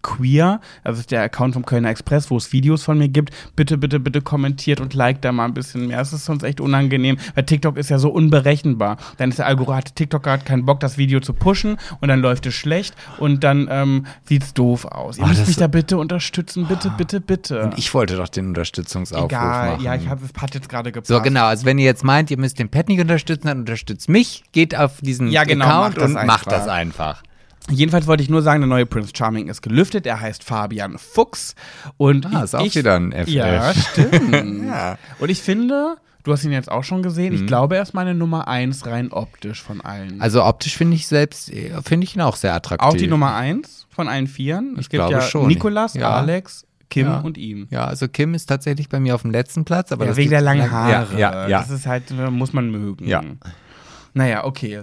[0.83, 3.33] Das ist der Account vom Kölner Express, wo es Videos von mir gibt.
[3.55, 5.99] Bitte, bitte, bitte kommentiert und liked da mal ein bisschen mehr.
[6.01, 8.97] Es ist sonst echt unangenehm, weil TikTok ist ja so unberechenbar.
[9.17, 12.19] Dann ist der Algorithmus, hat TikTok hat keinen Bock, das Video zu pushen und dann
[12.21, 15.17] läuft es schlecht und dann ähm, sieht es doof aus.
[15.17, 16.67] Ihr Ah, müsst mich da bitte unterstützen.
[16.67, 17.63] Bitte, bitte, bitte.
[17.63, 19.83] Und ich wollte doch den Unterstützungsaufruf Egal, machen.
[19.85, 21.07] ja, ich habe das Pat jetzt gerade gepasst.
[21.07, 21.45] so, genau.
[21.45, 24.43] Also, wenn ihr jetzt meint, ihr müsst den Pet nicht unterstützen, dann unterstützt mich.
[24.51, 26.51] Geht auf diesen Ja, genau, Account macht und macht einfach.
[26.51, 27.23] das einfach.
[27.69, 30.05] Jedenfalls wollte ich nur sagen, der neue Prince Charming ist gelüftet.
[30.05, 31.55] Er heißt Fabian Fuchs.
[31.97, 33.27] Und Ah, ist auch ich, wieder ein FF.
[33.29, 34.65] Ja, stimmt.
[34.67, 34.97] Ja.
[35.19, 38.13] Und ich finde, du hast ihn jetzt auch schon gesehen, ich glaube, er ist meine
[38.13, 40.21] Nummer eins rein optisch von allen.
[40.21, 42.85] Also optisch finde ich selbst, äh, finde ich ihn auch sehr attraktiv.
[42.87, 44.73] auch die Nummer eins von allen Vieren.
[44.73, 45.47] Es Ich gibt glaube ja schon.
[45.47, 46.09] Nikolas, Ja.
[46.11, 47.19] Alex, Kim Ja.
[47.21, 47.67] und ihn.
[47.71, 50.29] Ja, also Kim ist tatsächlich bei mir auf dem letzten Platz, aber Ja, das wegen
[50.31, 51.07] der langen Haare.
[51.17, 51.59] Ja, ja, ja.
[51.59, 53.07] Das ist halt, äh, muss man mögen.
[53.07, 53.21] Ja.
[54.13, 54.81] Naja, okay.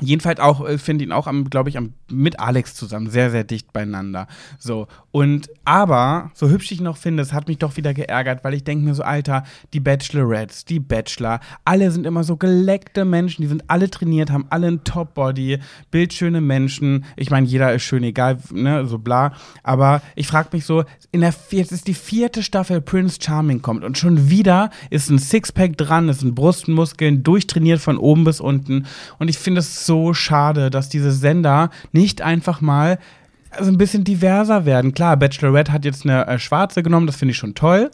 [0.00, 3.72] Jedenfalls auch, äh, finde ihn auch, glaube ich, am, mit Alex zusammen sehr, sehr dicht
[3.72, 4.26] beieinander.
[4.58, 4.86] So.
[5.10, 8.64] Und, aber, so hübsch ich noch finde, es hat mich doch wieder geärgert, weil ich
[8.64, 13.48] denke mir so, Alter, die Bachelorettes, die Bachelor, alle sind immer so geleckte Menschen, die
[13.48, 15.58] sind alle trainiert, haben alle einen Top-Body,
[15.90, 17.04] bildschöne Menschen.
[17.16, 19.32] Ich meine, jeder ist schön, egal, ne, so bla.
[19.62, 23.82] Aber ich frage mich so, in der, jetzt ist die vierte Staffel Prince Charming kommt
[23.82, 28.86] und schon wieder ist ein Sixpack dran, ist ein Brustmuskeln, durchtrainiert von oben bis unten.
[29.18, 32.98] Und ich finde es so schade, dass diese Sender nicht einfach mal
[33.50, 34.92] also ein bisschen diverser werden.
[34.92, 37.90] Klar, Bachelorette hat jetzt eine äh, Schwarze genommen, das finde ich schon toll.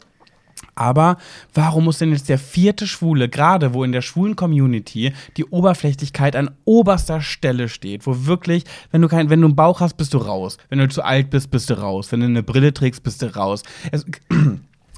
[0.73, 1.17] Aber
[1.53, 6.35] warum muss denn jetzt der vierte Schwule, gerade wo in der schwulen Community die Oberflächlichkeit
[6.35, 10.13] an oberster Stelle steht, wo wirklich, wenn du kein, wenn du einen Bauch hast, bist
[10.13, 10.57] du raus.
[10.69, 12.11] Wenn du zu alt bist, bist du raus.
[12.11, 13.63] Wenn du eine Brille trägst, bist du raus.
[13.91, 14.05] Es,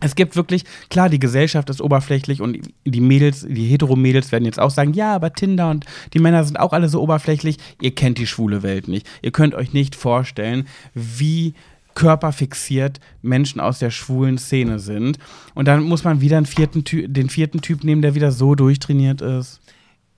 [0.01, 4.59] es gibt wirklich, klar, die Gesellschaft ist oberflächlich und die Mädels, die Hetero-Mädels werden jetzt
[4.59, 7.57] auch sagen, ja, aber Tinder und die Männer sind auch alle so oberflächlich.
[7.81, 9.07] Ihr kennt die schwule Welt nicht.
[9.21, 11.55] Ihr könnt euch nicht vorstellen, wie
[11.95, 15.17] körperfixiert Menschen aus der schwulen Szene sind.
[15.55, 19.61] Und dann muss man wieder vierten den vierten Typ nehmen, der wieder so durchtrainiert ist.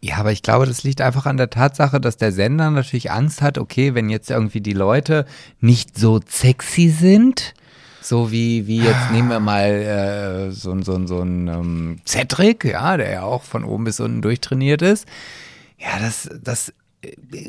[0.01, 3.41] Ja, aber ich glaube, das liegt einfach an der Tatsache, dass der Sender natürlich Angst
[3.41, 5.25] hat, okay, wenn jetzt irgendwie die Leute
[5.61, 7.53] nicht so sexy sind,
[8.01, 9.69] so wie, wie jetzt nehmen wir mal
[10.49, 13.83] äh, so, ein- so, ein- so ein ähm, Cedric, ja, der ja auch von oben
[13.83, 15.05] bis unten durchtrainiert ist.
[15.77, 16.73] Ja, das, das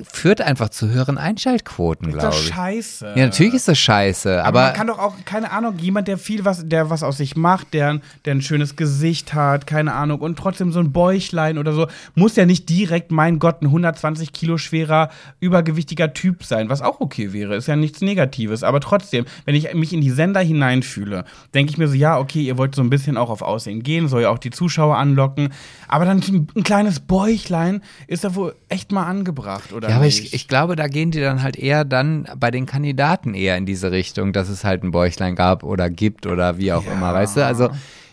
[0.05, 2.55] führt einfach zu höheren Einschaltquoten, Ist glaube das ich.
[2.55, 3.15] scheiße.
[3.17, 6.19] Ja, natürlich ist das scheiße, Aber, aber, man kann doch auch, keine Ahnung, jemand, der
[6.19, 10.21] viel was, der was aus sich macht, der, der ein schönes Gesicht hat, keine Ahnung,
[10.21, 14.33] und trotzdem so ein Bäuchlein oder so, muss ja nicht direkt, mein Gott, ein 120
[14.33, 17.57] Kilo schwerer, übergewichtiger Typ sein, was auch okay wäre.
[17.57, 18.63] Ist ja nichts Negatives.
[18.63, 21.25] Aber trotzdem, wenn ich mich in die Sender hineinfühle,
[21.55, 24.07] denke ich mir so, ja, okay, ihr wollt so ein bisschen auch auf Aussehen gehen,
[24.07, 25.53] soll ja auch die Zuschauer anlocken.
[25.89, 29.07] Aber dann ein, ein kleines Bäuchlein ist da wohl echt mal
[29.47, 29.89] angebracht, oder?
[29.89, 30.25] Ja, aber nicht?
[30.25, 33.67] ich, ich glaube, da gehen die dann halt eher dann bei den Kandidaten eher in
[33.67, 37.37] diese Richtung, dass es halt ein Bäuchlein gab oder gibt oder wie auch immer, weißt
[37.39, 37.45] du?
[37.45, 37.71] Also,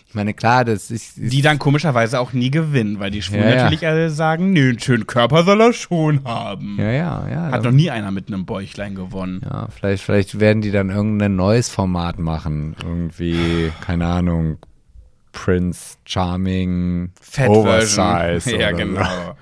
[0.10, 1.18] ich meine, klar, das ist.
[1.18, 3.56] ist Die dann komischerweise auch nie gewinnen, weil die Schwulen Ja, ja.
[3.64, 6.78] natürlich alle sagen, nö, einen schönen Körper soll er schon haben.
[6.80, 7.52] ja, ja, ja.
[7.52, 9.42] Hat noch nie einer mit einem Bäuchlein gewonnen.
[9.44, 12.76] ja, vielleicht, vielleicht werden die dann irgendein neues Format machen.
[12.82, 14.58] Irgendwie, keine Ahnung,
[15.34, 17.12] Prince Charming,
[17.46, 18.50] Oversize.
[18.58, 19.36] Ja, oder genau.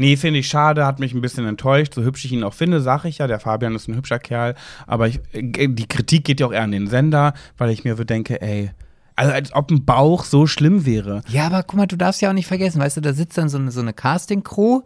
[0.00, 1.92] Nee, finde ich schade, hat mich ein bisschen enttäuscht.
[1.92, 4.54] So hübsch ich ihn auch finde, sage ich ja, der Fabian ist ein hübscher Kerl.
[4.86, 7.94] Aber ich, äh, die Kritik geht ja auch eher an den Sender, weil ich mir
[7.96, 8.70] so denke, ey,
[9.16, 11.20] Also als ob ein Bauch so schlimm wäre.
[11.28, 13.50] Ja, aber guck mal, du darfst ja auch nicht vergessen, weißt du, da sitzt dann
[13.50, 14.80] so eine, so eine Casting-Crew,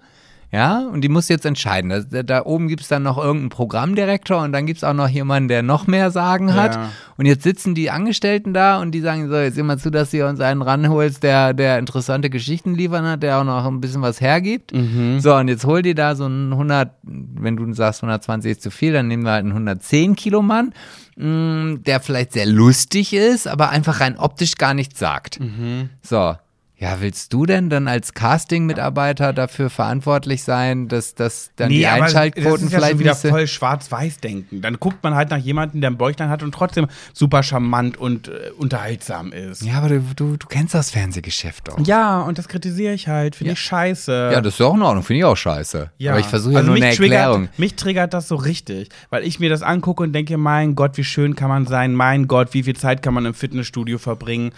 [0.53, 2.07] ja, und die muss jetzt entscheiden.
[2.11, 5.09] Da, da, oben gibt es dann noch irgendeinen Programmdirektor und dann gibt es auch noch
[5.09, 6.77] jemanden, der noch mehr Sagen hat.
[6.77, 6.91] Ja.
[7.17, 10.27] Und jetzt sitzen die Angestellten da und die sagen so, jetzt mal zu, dass du
[10.29, 14.21] uns einen ranholst, der, der interessante Geschichten liefern hat, der auch noch ein bisschen was
[14.21, 14.73] hergibt.
[15.21, 18.71] So, und jetzt hol dir da so einen 100, wenn du sagst 120 ist zu
[18.71, 20.73] viel, dann nehmen wir halt einen 110 Kilo Mann,
[21.17, 25.41] mh, der vielleicht sehr lustig ist, aber einfach rein optisch gar nichts sagt.
[26.03, 26.35] So.
[26.85, 32.05] Ja, willst du denn dann als Casting-Mitarbeiter dafür verantwortlich sein, dass, dass dann die aber
[32.05, 34.61] Einschaltquoten das ist ja vielleicht schon wieder voll schwarz-weiß denken.
[34.61, 38.29] Dann guckt man halt nach jemandem, der ein Bäuchlein hat und trotzdem super charmant und
[38.29, 39.63] äh, unterhaltsam ist.
[39.63, 41.79] Ja, aber du, du, du kennst das Fernsehgeschäft doch.
[41.87, 43.37] Ja, und das kritisiere ich halt.
[43.37, 44.31] Finde ich scheiße.
[44.35, 45.91] Ja, das ist auch in Ordnung, finde ich auch scheiße.
[45.97, 46.11] Ja.
[46.11, 47.49] Aber ich versuche ja also nur eine triggert, Erklärung.
[47.57, 51.05] Mich triggert das so richtig, weil ich mir das angucke und denke, mein Gott, wie
[51.05, 54.53] schön kann man sein, mein Gott, wie viel Zeit kann man im Fitnessstudio verbringen.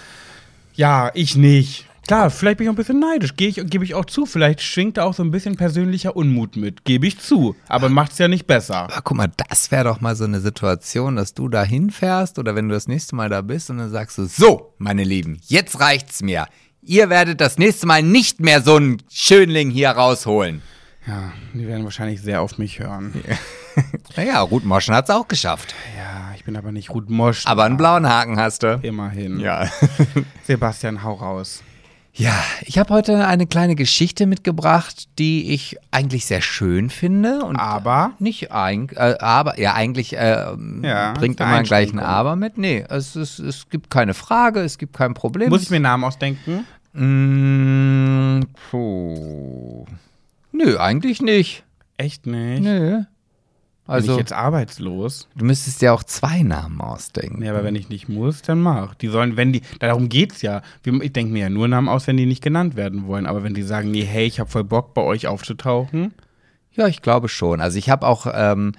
[0.75, 1.87] Ja, ich nicht.
[2.07, 4.27] Klar, vielleicht bin ich auch ein bisschen neidisch, ich- gebe ich auch zu.
[4.27, 7.57] Vielleicht schwingt da auch so ein bisschen persönlicher Unmut mit, gebe ich zu.
[7.69, 8.85] Aber macht's ja nicht besser.
[8.85, 12.55] Aber guck mal, das wäre doch mal so eine Situation, dass du da hinfährst oder
[12.55, 15.81] wenn du das nächste Mal da bist und dann sagst du, so, meine Lieben, jetzt
[15.81, 16.47] reicht's mir.
[16.83, 20.63] Ihr werdet das nächste Mal nicht mehr so einen Schönling hier rausholen.
[21.09, 23.13] Ja, die werden wahrscheinlich sehr auf mich hören.
[24.17, 25.75] Naja, Ruth Moschen hat's auch geschafft.
[25.97, 27.47] Ja, ich bin aber nicht Ruth Mosch.
[27.47, 28.79] Aber einen blauen Haken hast du.
[28.83, 29.39] Immerhin.
[29.41, 29.69] Ja.
[30.47, 31.63] Sebastian, hau raus.
[32.19, 37.45] Ja, ich habe heute eine kleine Geschichte mitgebracht, die ich eigentlich sehr schön finde.
[37.45, 38.13] Und Aber?
[38.19, 40.47] Nicht eigentlich, äh, aber, ja, eigentlich äh,
[40.83, 42.01] Ja, bringt immer gleich ein Einschränkung.
[42.01, 42.57] Aber mit.
[42.57, 45.51] Nee, es, ist, es gibt keine Frage, es gibt kein Problem.
[45.51, 46.67] Muss ich mir einen Namen ausdenken?
[46.95, 49.85] Mm, puh.
[50.53, 51.65] Nö, eigentlich nicht.
[51.99, 52.63] Echt nicht.
[52.63, 53.03] Nö.
[53.87, 55.29] Bin Also, ich jetzt arbeitslos?
[55.37, 57.39] du müsstest ja auch zwei Namen ausdenken.
[57.39, 58.95] Nee, aber wenn ich nicht muss, dann mach.
[58.97, 60.63] Die sollen, wenn die, darum geht's ja.
[60.85, 63.27] Ich denke mir ja nur Namen aus, wenn die nicht genannt werden wollen.
[63.27, 66.15] Aber wenn die sagen, nee, hey, ich habe voll Bock, bei euch aufzutauchen.
[66.77, 67.61] Ja, ich glaube schon.
[67.63, 68.73] Also ich habe auch, ähm,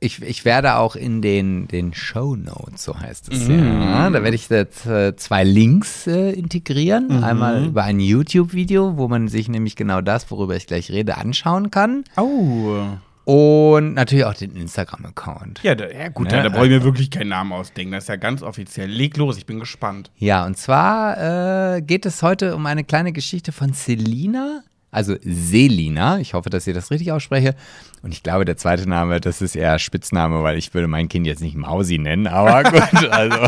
[0.00, 4.34] ich, ich, werde auch in den, den Show Notes, so heißt es ja, da werde
[4.34, 7.24] ich jetzt äh, zwei Links äh, integrieren.
[7.24, 11.70] Einmal über ein YouTube-Video, wo man sich nämlich genau das, worüber ich gleich rede, anschauen
[11.70, 12.04] kann.
[12.18, 12.84] Oh.
[13.28, 15.60] Und natürlich auch den Instagram-Account.
[15.62, 17.92] Ja, da, ja gut, Ne, da, da brauche ich mir wirklich keinen Namen ausdenken.
[17.92, 18.88] Das ist ja ganz offiziell.
[18.88, 20.10] Leg los, ich bin gespannt.
[20.16, 26.20] Ja, und zwar äh, geht es heute um eine kleine Geschichte von Selina, also Selina.
[26.20, 27.54] Ich hoffe, dass ich das richtig ausspreche.
[28.00, 31.26] Und ich glaube, der zweite Name, das ist eher Spitzname, weil ich würde mein Kind
[31.26, 33.46] jetzt nicht Mausi nennen, aber gut, also.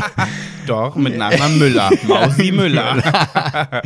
[0.66, 1.89] Doch, mit Nachnamen Müller.
[2.07, 3.83] Mausi Müller.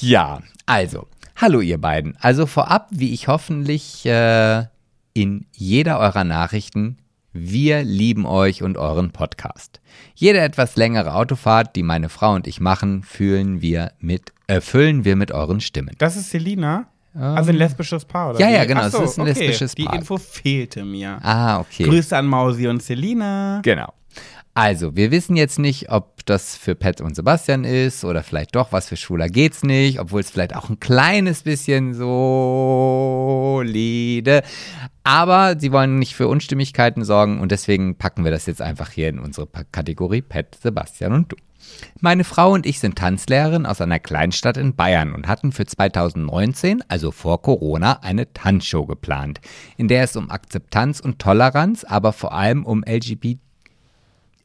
[0.00, 1.06] Ja, also,
[1.36, 2.16] hallo ihr beiden.
[2.18, 4.71] Also vorab, wie ich hoffentlich äh,
[5.14, 6.98] in jeder eurer Nachrichten,
[7.32, 9.80] wir lieben euch und euren Podcast.
[10.14, 15.04] Jede etwas längere Autofahrt, die meine Frau und ich machen, fühlen wir mit, äh, füllen
[15.04, 15.94] wir mit euren Stimmen.
[15.98, 16.88] Das ist Selina?
[17.14, 18.40] Also ein lesbisches Paar, oder?
[18.40, 18.54] Ja, wie?
[18.54, 19.40] ja, genau, so, es ist ein okay.
[19.40, 19.94] lesbisches Die Paar.
[19.96, 21.18] Info fehlte mir.
[21.22, 21.84] Ah, okay.
[21.84, 23.60] Grüße an Mausi und Selina.
[23.62, 23.92] Genau.
[24.54, 28.70] Also, wir wissen jetzt nicht, ob das für Pat und Sebastian ist oder vielleicht doch,
[28.70, 32.12] was für Schwuler geht's nicht, obwohl es vielleicht auch ein kleines bisschen solide.
[35.04, 39.08] Aber sie wollen nicht für Unstimmigkeiten sorgen und deswegen packen wir das jetzt einfach hier
[39.08, 41.36] in unsere Kategorie Pat, Sebastian und du.
[42.00, 46.84] Meine Frau und ich sind Tanzlehrerin aus einer Kleinstadt in Bayern und hatten für 2019,
[46.88, 49.40] also vor Corona, eine Tanzshow geplant,
[49.78, 53.38] in der es um Akzeptanz und Toleranz, aber vor allem um LGBT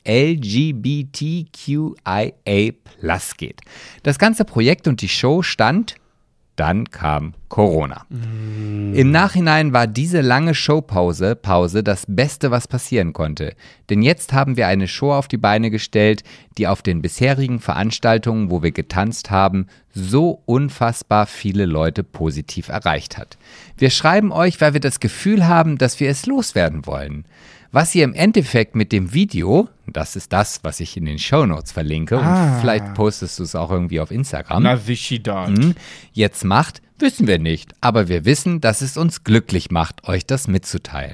[0.08, 1.92] LGBTQIA
[2.84, 3.62] Plus geht.
[4.04, 5.96] Das ganze Projekt und die Show stand,
[6.58, 8.06] dann kam Corona.
[8.10, 13.54] Im Nachhinein war diese lange Showpause Pause das Beste, was passieren konnte.
[13.92, 16.24] Denn jetzt haben wir eine Show auf die Beine gestellt,
[16.58, 23.20] die auf den bisherigen Veranstaltungen, wo wir getanzt haben, so unfassbar viele Leute positiv erreicht
[23.20, 23.38] hat.
[23.78, 27.26] Wir schreiben euch, weil wir das Gefühl haben, dass wir es loswerden wollen.
[27.72, 31.72] Was ihr im Endeffekt mit dem Video, das ist das, was ich in den Shownotes
[31.72, 32.56] verlinke, Ah.
[32.56, 35.50] und vielleicht postest du es auch irgendwie auf Instagram, Na, sichi dort.
[35.58, 35.76] hm,
[36.14, 37.74] jetzt macht, wissen wir nicht.
[37.82, 41.14] Aber wir wissen, dass es uns glücklich macht, euch das mitzuteilen.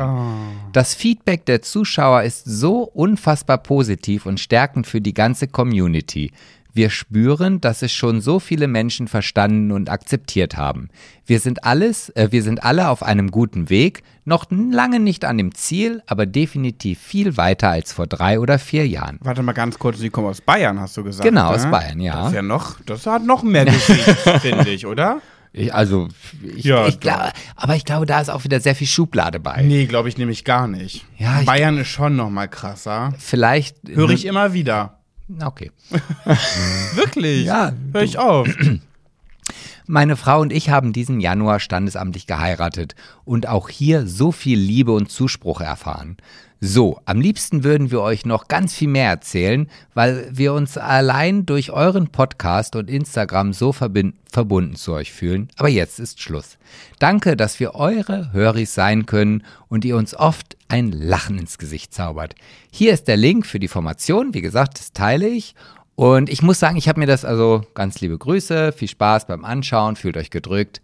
[0.72, 6.32] Das Feedback der Zuschauer ist so unfassbar positiv und stärkend für die ganze Community.
[6.76, 10.90] Wir spüren, dass es schon so viele Menschen verstanden und akzeptiert haben.
[11.24, 15.38] Wir sind alles, äh, wir sind alle auf einem guten Weg, noch lange nicht an
[15.38, 19.20] dem Ziel, aber definitiv viel weiter als vor drei oder vier Jahren.
[19.22, 21.30] Warte mal ganz kurz, Sie kommen aus Bayern, hast du gesagt.
[21.30, 21.56] Genau, ne?
[21.56, 22.16] aus Bayern, ja.
[22.16, 23.84] Das ist ja noch, das hat noch mehr Gewicht,
[24.42, 25.22] finde ich, oder?
[25.56, 26.08] Ich, also,
[26.56, 29.62] ich, Ja, ich glaube, aber ich glaube, da ist auch wieder sehr viel Schublade bei.
[29.62, 31.06] Nee, glaube ich nämlich gar nicht.
[31.20, 33.14] Ja, Bayern ist schon noch mal krasser.
[33.20, 35.03] Vielleicht Höre ich immer wieder.
[35.42, 35.72] Okay.
[36.96, 37.46] Wirklich?
[37.46, 38.48] Ja, Hör ich auf.
[39.88, 42.96] Meine Frau und ich haben diesen Januar standesamtlich geheiratet
[43.26, 46.18] und auch hier so viel Liebe und Zuspruch erfahren.
[46.66, 51.46] So, am liebsten würden wir euch noch ganz viel mehr erzählen, weil wir uns allein
[51.46, 55.50] durch euren Podcast und Instagram so verbunden zu euch fühlen.
[55.58, 56.58] Aber jetzt ist Schluss.
[57.00, 61.94] Danke, dass wir eure Höris sein können und ihr uns oft ein Lachen ins Gesicht
[61.94, 62.34] zaubert.
[62.72, 64.34] Hier ist der Link für die Formation.
[64.34, 65.56] Wie gesagt, das teile ich.
[65.96, 69.44] Und ich muss sagen, ich habe mir das also ganz liebe Grüße, viel Spaß beim
[69.44, 70.82] Anschauen, fühlt euch gedrückt.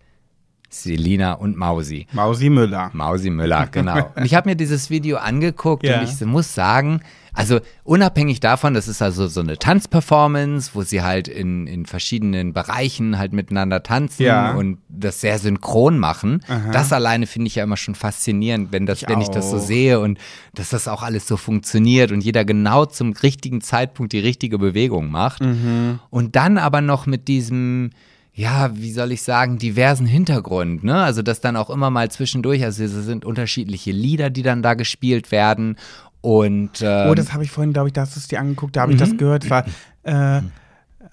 [0.70, 2.06] Selina und Mausi.
[2.14, 2.92] Mausi Müller.
[2.94, 4.12] Mausi Müller, genau.
[4.16, 6.00] Und ich habe mir dieses Video angeguckt Ja.
[6.00, 7.02] und ich muss sagen,
[7.34, 12.54] also unabhängig davon, das ist also so eine Tanzperformance, wo sie halt in, in verschiedenen
[12.54, 14.54] Bereichen halt miteinander tanzen Ja.
[14.54, 16.44] und das sehr synchron machen.
[16.72, 19.58] Das alleine finde ich ja immer schon faszinierend, wenn, das, Ich wenn ich das so
[19.58, 20.20] sehe und
[20.54, 25.10] dass das auch alles so funktioniert und jeder genau zum richtigen Zeitpunkt die richtige Bewegung
[25.10, 25.42] macht.
[25.42, 26.00] Mhm.
[26.10, 27.92] Und dann aber noch mit diesem
[28.40, 30.96] ja, wie soll ich sagen, diversen Hintergrund, ne?
[30.96, 34.76] Also das dann auch immer mal zwischendurch, also es sind unterschiedliche Lieder, die dann da
[34.76, 35.76] gespielt werden
[36.22, 38.78] und ähm, Oh, das habe ich vorhin, glaube ich, da hast du es dir angeguckt,
[38.78, 39.44] da habe ich das gehört.
[39.44, 39.66] Es war
[40.04, 40.42] äh,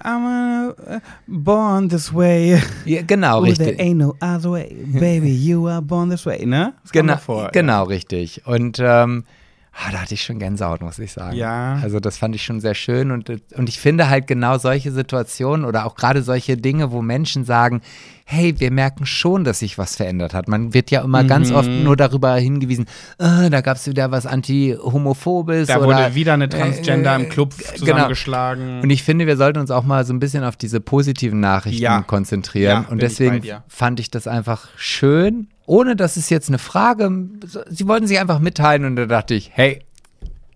[0.05, 2.61] I'm uh, born this way.
[2.85, 3.81] ja, genau, Oh, there richtig.
[3.81, 4.77] ain't no other way.
[4.87, 6.75] Baby, you are born this way, ne?
[6.83, 7.51] Das Genau, davor.
[7.53, 8.47] genau, richtig.
[8.47, 9.25] Und ähm,
[9.79, 11.37] ah, da hatte ich schon Gänsehaut, muss ich sagen.
[11.37, 11.79] Ja.
[11.83, 15.65] Also das fand ich schon sehr schön und, und ich finde halt genau solche Situationen
[15.67, 17.83] oder auch gerade solche Dinge, wo Menschen sagen,
[18.25, 20.49] hey, wir merken schon, dass sich was verändert hat.
[20.49, 21.57] Man wird ja immer ganz Mhm.
[21.57, 22.87] oft nur darüber hingewiesen,
[23.19, 25.69] ah, da gab es wieder was Anti-Homophobes.
[25.69, 27.77] Da oder, wurde wieder eine Transgender äh, im Club genau.
[27.77, 28.81] zusammengeschlagen.
[28.81, 31.83] Und ich finde, wir sollten uns auch mal so ein bisschen auf diese positiven Nachrichten
[31.83, 32.03] Ja.
[32.03, 32.85] konzentrieren.
[32.85, 37.11] Ja, und deswegen fand ich das einfach schön, ohne dass es jetzt eine Frage,
[37.69, 39.85] sie wollten sich einfach mitteilen und da dachte ich, hey,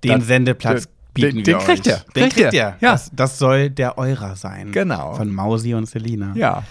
[0.05, 1.93] den das- Sendeplatz den- bieten den wir kriegt euch.
[1.95, 2.05] ihr.
[2.15, 2.59] Den Kriegt kriegt ihr.
[2.61, 2.77] ihr.
[2.81, 2.93] Ja.
[2.93, 4.71] Das, das soll der Eurer sein.
[4.73, 5.15] Genau.
[5.15, 6.33] Von Mausi und Selina.
[6.37, 6.63] ja,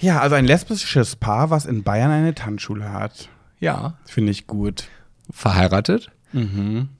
[0.00, 3.30] Ja, also ein lesbisches Paar, was in Bayern eine Tanzschule hat.
[3.60, 4.84] ja, Finde ich gut.
[5.30, 6.90] verheiratet Mhm.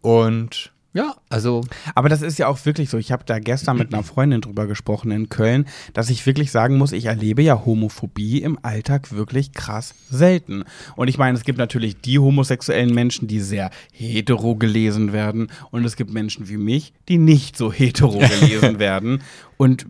[0.00, 1.62] und ja, also
[1.94, 2.98] Aber das ist ja auch wirklich so.
[2.98, 6.78] Ich habe da gestern mit einer Freundin drüber gesprochen in Köln, dass ich wirklich sagen
[6.78, 10.64] muss, ich erlebe ja Homophobie im Alltag wirklich krass selten.
[10.96, 15.52] Und ich meine, es gibt natürlich die homosexuellen Menschen, die sehr hetero gelesen werden.
[15.70, 19.22] Und es gibt Menschen wie mich, die nicht so hetero gelesen werden.
[19.56, 19.86] Und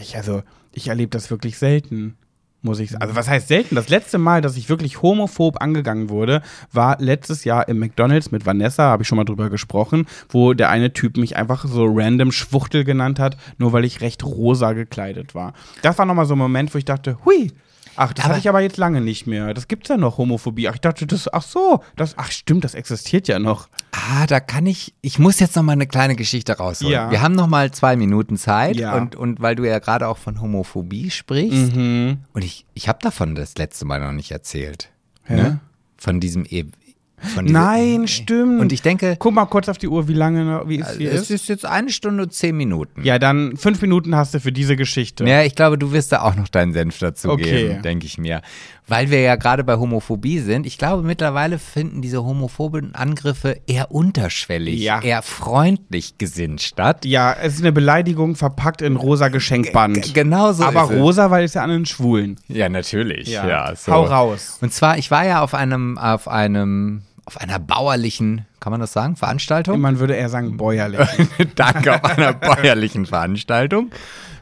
[0.00, 0.42] ich, also,
[0.72, 2.16] ich erlebe das wirklich selten.
[2.66, 3.02] Muss ich sagen.
[3.02, 3.76] Also, was heißt selten?
[3.76, 8.44] Das letzte Mal, dass ich wirklich homophob angegangen wurde, war letztes Jahr im McDonalds mit
[8.44, 12.32] Vanessa, habe ich schon mal drüber gesprochen, wo der eine Typ mich einfach so random
[12.32, 15.54] Schwuchtel genannt hat, nur weil ich recht rosa gekleidet war.
[15.82, 17.52] Das war nochmal so ein Moment, wo ich dachte, hui.
[17.96, 19.54] Ach, das Aber- hatte ich aber jetzt lange nicht mehr.
[19.54, 20.68] Das gibt's ja noch, Homophobie.
[20.68, 23.68] Ach, ich dachte, das, ach so, das, ach stimmt, das existiert ja noch.
[23.92, 26.92] Ah, da kann ich, ich muss jetzt noch mal eine kleine Geschichte rausholen.
[26.92, 27.10] Ja.
[27.10, 28.94] Wir haben noch mal zwei Minuten Zeit Ja.
[28.96, 32.18] und, und weil du ja gerade auch von Homophobie sprichst Mhm.
[32.32, 34.90] und ich, ich habe davon das letzte Mal noch nicht erzählt.
[35.24, 35.34] Hä?
[35.36, 35.60] Ne?
[35.96, 36.66] Von diesem e
[37.42, 38.60] Nein, stimmt.
[38.60, 41.12] Und ich denke, Guck mal kurz auf die Uhr, wie lange, noch- wie es hier
[41.12, 41.30] es ist.
[41.30, 43.02] ist jetzt eine Stunde und zehn Minuten.
[43.04, 45.24] Ja, dann fünf Minuten hast du für diese Geschichte.
[45.24, 47.68] Ja, ich glaube, du wirst da auch noch deinen Senf dazu Okay.
[47.68, 48.42] geben, denke ich mir.
[48.88, 50.64] Weil wir ja gerade bei Homophobie sind.
[50.64, 55.00] Ich glaube, mittlerweile finden diese homophoben Angriffe eher unterschwellig, Ja.
[55.00, 57.04] eher freundlich gesinnt statt.
[57.04, 60.02] Ja, es ist eine Beleidigung verpackt in rosa Geschenkband.
[60.02, 60.96] G- genau so Aber ist es.
[61.00, 62.38] rosa, weil es ja an den Schwulen.
[62.46, 63.26] Ja, natürlich.
[63.28, 63.46] Ja.
[63.48, 63.90] Ja, so.
[63.90, 64.58] Hau raus.
[64.60, 68.92] Und zwar, ich war ja auf einem, auf einem, auf einer bauerlichen, kann man das
[68.92, 69.80] sagen, Veranstaltung?
[69.80, 71.00] Man würde eher sagen bäuerlich.
[71.56, 73.90] Danke, auf einer bäuerlichen Veranstaltung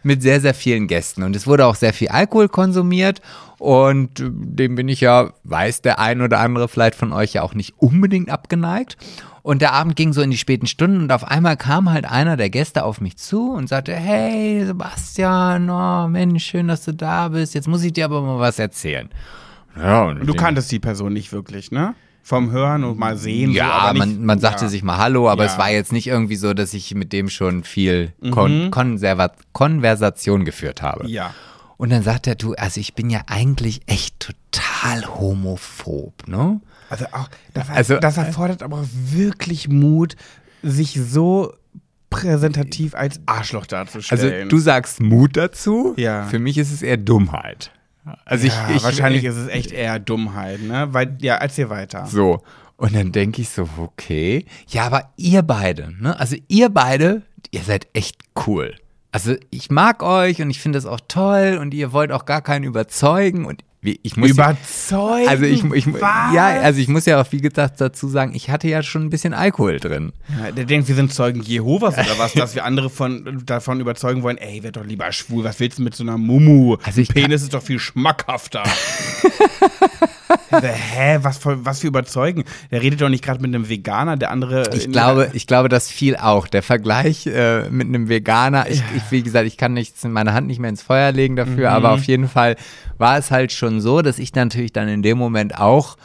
[0.05, 1.22] mit sehr, sehr vielen Gästen.
[1.22, 3.20] Und es wurde auch sehr viel Alkohol konsumiert.
[3.59, 7.55] Und dem bin ich ja, weiß der ein oder andere vielleicht von euch ja auch
[7.55, 8.97] nicht unbedingt abgeneigt.
[9.43, 12.39] Und der Abend ging so in die späten Stunden und auf einmal kam halt einer
[12.39, 17.28] der Gäste auf mich zu und sagte, hey Sebastian, oh Mensch, schön, dass du da
[17.28, 17.55] bist.
[17.55, 19.10] Jetzt muss ich dir aber mal was erzählen.
[19.76, 21.94] Ja, und Du kanntest die Person nicht wirklich, ne?
[22.27, 23.51] Vom Hören und mal sehen.
[23.53, 24.69] so, Ja, aber nicht, man, man sagte ja.
[24.71, 25.51] sich mal Hallo, aber Ja.
[25.51, 25.53] Mhm.
[25.53, 30.45] es war jetzt nicht irgendwie so, dass ich mit dem schon viel Kon Konserva Konversation
[30.47, 31.07] geführt habe.
[31.09, 31.35] Ja.
[31.77, 36.61] Und dann sagt er, du, also ich bin ja eigentlich echt total homophob, ne?
[36.89, 40.17] Also auch, das, Also, das erfordert aber auch wirklich Mut,
[40.63, 41.53] sich so
[42.11, 44.49] präsentativ als Arschloch Also darzustellen.
[44.49, 45.95] du sagst Mut dazu.
[45.97, 46.25] Ja.
[46.27, 47.71] Für mich ist es eher Dummheit.
[48.24, 50.89] Also ja, ich, ich wahrscheinlich ich, ist es echt eher Dummheit, ne?
[50.93, 52.06] Weil, ja, erzähl weiter.
[52.06, 52.43] So.
[52.76, 54.44] Und dann denke ich so, okay.
[54.68, 56.18] Ja, aber ihr beide, ne?
[56.18, 58.74] Also ihr beide, ihr seid echt cool.
[59.12, 62.43] Also ich mag euch und ich finde es auch toll und ihr wollt auch gar
[62.43, 65.28] keinen überzeugen und ich muss Überzeugen.
[65.28, 68.69] also ich, ich ja, also ich muss ja auch wie gesagt dazu sagen, ich hatte
[68.69, 70.12] ja schon ein bisschen Alkohol drin.
[70.39, 74.23] Ja, der denkt, wir sind Zeugen Jehovas oder was, dass wir andere von, davon überzeugen
[74.23, 76.77] wollen, ey, werd doch lieber schwul, was willst du mit so einer Mumu?
[76.82, 78.62] Also ich Penis ist doch viel schmackhafter.
[80.51, 82.45] Hä, was für, was für überzeugen?
[82.71, 84.71] Der redet doch nicht gerade mit einem Veganer, der andere.
[84.75, 86.47] Ich in- glaube, ich glaube, das fiel auch.
[86.49, 90.33] Der Vergleich äh, mit einem Veganer, ich, ich, wie gesagt, ich kann nichts in meine
[90.33, 91.77] Hand nicht mehr ins Feuer legen dafür, Mhm.
[91.77, 92.57] aber auf jeden Fall
[92.99, 95.97] war es halt schon so, dass ich natürlich dann in dem Moment auch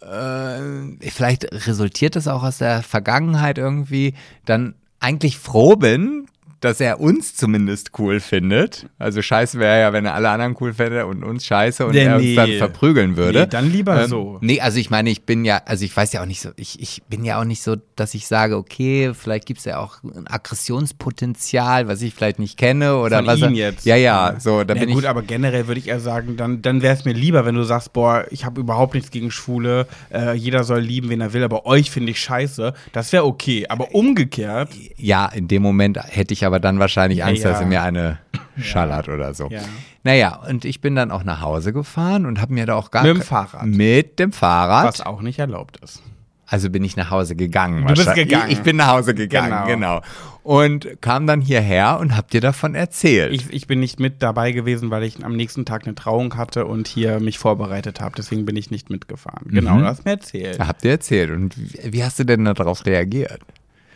[0.00, 6.26] äh, vielleicht resultiert es auch aus der Vergangenheit irgendwie, dann eigentlich froh bin,
[6.60, 8.86] dass er uns zumindest cool findet.
[8.98, 12.04] Also scheiße wäre ja, wenn er alle anderen cool fände und uns scheiße und Nee,
[12.04, 13.40] er uns dann verprügeln würde.
[13.40, 14.38] Nee, dann lieber Ähm, so.
[14.40, 16.80] Nee, also ich meine, ich bin ja, also ich weiß ja auch nicht so, ich,
[16.80, 20.02] ich bin ja auch nicht so, dass ich sage, okay, vielleicht gibt es ja auch
[20.02, 23.40] ein Aggressionspotenzial, was ich vielleicht nicht kenne oder Von was.
[23.40, 23.84] ihm jetzt.
[23.86, 25.08] Ja, ja, so, da Na bin gut, ich.
[25.08, 27.92] aber generell würde ich eher sagen, dann, dann wäre es mir lieber, wenn du sagst,
[27.92, 31.66] boah, ich habe überhaupt nichts gegen Schwule, äh, jeder soll lieben, wen er will, aber
[31.66, 32.72] euch finde ich scheiße.
[32.92, 33.66] Das wäre okay.
[33.68, 37.64] Aber umgekehrt, Ja, in dem Moment hätte ich aber dann wahrscheinlich Angst, Ja, dass ja.
[37.64, 38.18] er mir eine
[38.60, 39.48] schallert oder so.
[39.50, 39.60] Ja.
[40.04, 43.02] Naja, und ich bin dann auch nach Hause gefahren und habe mir da auch gar
[43.02, 43.66] Mit dem Fahrrad.
[43.66, 44.86] Mit dem Fahrrad.
[44.86, 46.02] was auch nicht erlaubt ist.
[46.48, 47.84] Also bin ich nach Hause gegangen.
[47.88, 48.52] Du bist gegangen.
[48.52, 49.96] Ich bin nach Hause gegangen, Genau.
[49.98, 50.02] genau.
[50.44, 53.32] Und kam dann hierher und hab dir davon erzählt.
[53.32, 56.66] Ich, ich bin nicht mit dabei gewesen, weil ich am nächsten Tag eine Trauung hatte
[56.66, 58.14] und hier mich vorbereitet habe.
[58.16, 59.48] Deswegen bin ich nicht mitgefahren.
[59.50, 59.78] Genau, Mhm.
[59.80, 60.60] du hast mir erzählt.
[60.60, 61.32] Habt ihr erzählt.
[61.32, 63.40] Und wie, wie hast du denn darauf reagiert?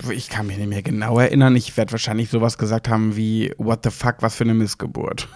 [0.08, 1.56] Ich kann mich nicht mehr genau erinnern.
[1.56, 5.28] Ich werde wahrscheinlich sowas gesagt haben wie, what the fuck, was für eine Missgeburt.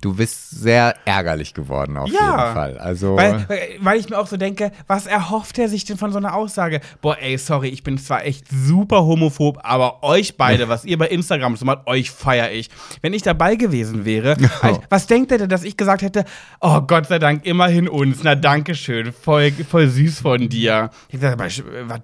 [0.00, 2.20] Du bist sehr ärgerlich geworden auf Ja.
[2.20, 2.78] jeden Fall.
[2.78, 3.46] Also Weil,
[3.80, 6.80] weil- ich mir auch so denke, was erhofft er sich denn von so einer Aussage?
[7.00, 11.08] Boah, ey, sorry, ich bin zwar echt super homophob, aber euch beide, was ihr bei
[11.08, 12.70] Instagram so macht, euch feier ich.
[13.02, 16.24] Wenn ich dabei gewesen wäre, halt, was denkt er denn, dass ich gesagt hätte,
[16.60, 20.90] oh Gott sei Dank, immerhin uns, na danke schön, voll, voll süß von dir.
[21.08, 21.60] Ich sag, aber, was,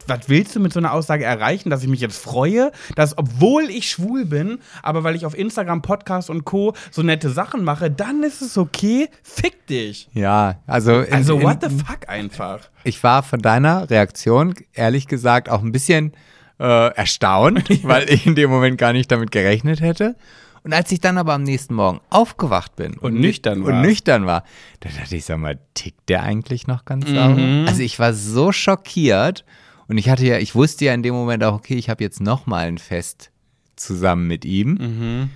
[0.08, 3.70] was willst du mit so einer Aussage erreichen, dass ich mich jetzt freue, dass, obwohl
[3.70, 6.74] ich schwul bin, aber weil ich auf Instagram, Podcast und Co.
[6.90, 10.08] so nette Sachen mache, dann ist es okay, fick dich.
[10.12, 12.68] ja, also, in, Also, in, what the fuck einfach?
[12.84, 16.12] ich war von deiner Reaktion ehrlich gesagt auch ein bisschen
[16.60, 20.16] äh, erstaunt, weil ich in dem Moment gar nicht damit gerechnet hätte.
[20.62, 23.86] Und als ich dann aber am nächsten Morgen aufgewacht bin Und nüchtern und warst.
[23.86, 24.44] nüchtern war,
[24.80, 27.14] da dachte ich, sag mal, tickt der eigentlich noch ganz Mhm.
[27.14, 27.68] sauber?
[27.68, 29.44] Also ich war so schockiert
[29.88, 32.20] und ich hatte ja, ich wusste ja in dem Moment auch, okay, ich habe jetzt
[32.22, 33.30] noch mal ein Fest
[33.76, 34.78] zusammen mit ihm.
[34.80, 35.30] Mhm.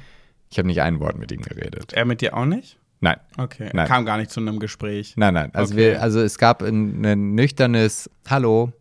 [0.50, 1.92] Ich habe nicht ein Wort mit ihm geredet.
[1.92, 2.78] Er mit dir auch nicht?
[3.00, 3.16] Nein.
[3.36, 3.70] Okay.
[3.72, 3.86] Nein.
[3.86, 5.14] Kam gar nicht zu einem Gespräch.
[5.16, 5.50] Nein, nein.
[5.54, 5.92] Also, Okay.
[5.92, 8.72] wir, also es gab ein, ein nüchternes Hallo.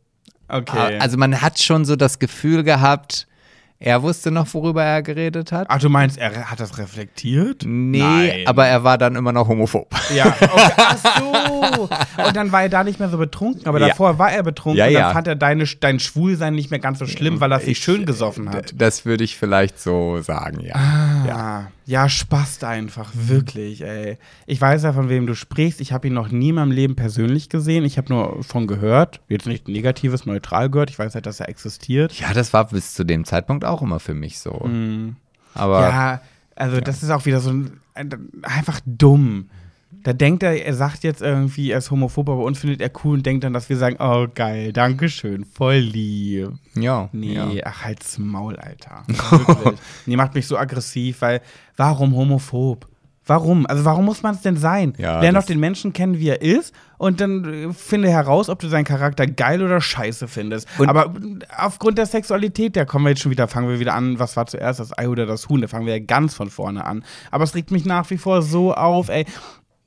[0.47, 0.97] Okay.
[0.99, 3.27] Also man hat schon so das Gefühl gehabt,
[3.79, 5.67] er wusste noch, worüber er geredet hat.
[5.69, 7.63] Ach, du meinst, er hat das reflektiert?
[7.65, 8.47] Nee, Nein.
[8.47, 9.87] aber er war dann immer noch homophob.
[10.15, 10.71] Ja, okay.
[10.77, 11.89] ach so.
[12.25, 13.89] Und dann war er da nicht mehr so betrunken, aber Ja.
[13.89, 15.11] davor war er betrunken Ja, und dann ja.
[15.11, 18.49] fand er deine, dein Schwulsein nicht mehr ganz so schlimm, weil er sich schön gesoffen
[18.51, 18.73] hat.
[18.75, 20.75] Das würde ich vielleicht so sagen, ja.
[21.27, 24.17] Ja, ja, Spast einfach, wirklich, ey.
[24.45, 25.79] Ich weiß ja, von wem du sprichst.
[25.79, 27.85] Ich habe ihn noch nie in meinem Leben persönlich gesehen.
[27.85, 29.21] Ich habe nur von gehört.
[29.29, 30.89] Jetzt nicht negatives, neutral gehört.
[30.89, 32.11] Ich weiß halt, dass er existiert.
[32.19, 34.69] Ja, das war bis zu dem Zeitpunkt auch immer für mich so.
[35.53, 36.21] Aber Ja,
[36.57, 37.79] also das ist auch wieder so ein,
[38.43, 39.49] einfach dumm.
[40.07, 43.17] Da denkt er, er sagt jetzt irgendwie, er ist homophob, aber uns findet er cool
[43.17, 46.47] und denkt dann, dass wir sagen, oh geil, Dankeschön, voll lieb.
[46.75, 47.49] ja, Nee, ja.
[47.65, 49.03] ach halt's Maul, Alter.
[49.31, 49.77] Wirklich.
[50.05, 51.41] nee, macht mich so aggressiv, weil
[51.75, 52.87] warum homophob?
[53.29, 53.65] Warum?
[53.65, 54.93] Also warum muss man es denn sein?
[54.97, 58.59] Ja, Lern doch den Menschen kennen, wie er ist und dann äh, finde heraus, ob
[58.59, 60.65] du seinen Charakter geil oder scheiße findest.
[60.77, 63.95] Und- Aber äh, aufgrund der Sexualität, da kommen wir jetzt schon wieder, fangen wir wieder
[63.95, 65.59] an, was war zuerst, das Ei oder das Huhn?
[65.59, 67.03] Da fangen wir ja ganz von vorne an.
[67.29, 69.25] Aber es regt mich nach wie vor so auf, ey.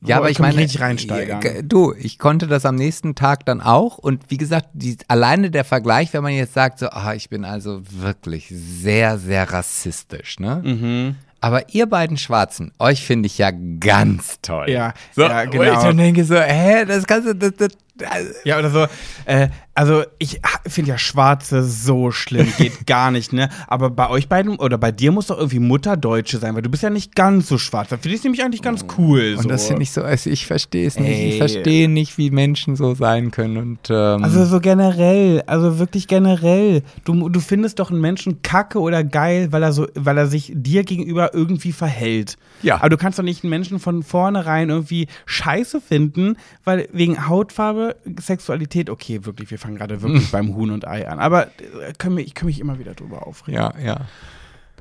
[0.02, 1.68] Ja, aber ich meine, richtig reinsteigern.
[1.68, 5.64] Du, ich konnte das am nächsten Tag dann auch und wie gesagt, die, alleine der
[5.64, 10.62] Vergleich, wenn man jetzt sagt, so, ah, ich bin also wirklich sehr, sehr rassistisch, ne?
[10.64, 11.16] Mhm.
[11.42, 14.68] Aber ihr beiden Schwarzen, euch finde ich ja ganz toll.
[14.68, 15.82] Ja, so, ja, Wo ich genau.
[15.82, 17.70] dann denke so, hä, das kannst du, das, das,
[18.10, 18.86] also, Ja, oder so.
[19.24, 19.48] Äh,
[19.80, 23.48] also, ich finde ja Schwarze so schlimm, geht gar nicht, ne?
[23.66, 26.82] Aber bei euch beiden oder bei dir muss doch irgendwie Mutterdeutsche sein, weil du bist
[26.82, 27.88] ja nicht ganz so schwarz.
[27.88, 29.36] Da finde ich es nämlich eigentlich ganz cool.
[29.38, 29.48] und so.
[29.48, 31.08] das finde ich so, also ich verstehe es nicht.
[31.08, 31.28] Ey.
[31.30, 36.06] Ich verstehe nicht, wie Menschen so sein können und ähm, Also so generell, also wirklich
[36.06, 36.82] generell.
[37.04, 40.52] Du, du findest doch einen Menschen kacke oder geil, weil er so, weil er sich
[40.54, 42.36] dir gegenüber irgendwie verhält.
[42.60, 42.76] Ja.
[42.80, 47.96] Aber du kannst doch nicht einen Menschen von vornherein irgendwie scheiße finden, weil wegen Hautfarbe,
[48.20, 51.18] Sexualität, okay, wirklich, wir fangen gerade wirklich beim Huhn und Ei an.
[51.18, 53.60] Aber äh, können wir, ich kann mich immer wieder drüber aufregen.
[53.60, 53.96] ja, ja.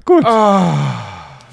[0.06, 0.24] Gut.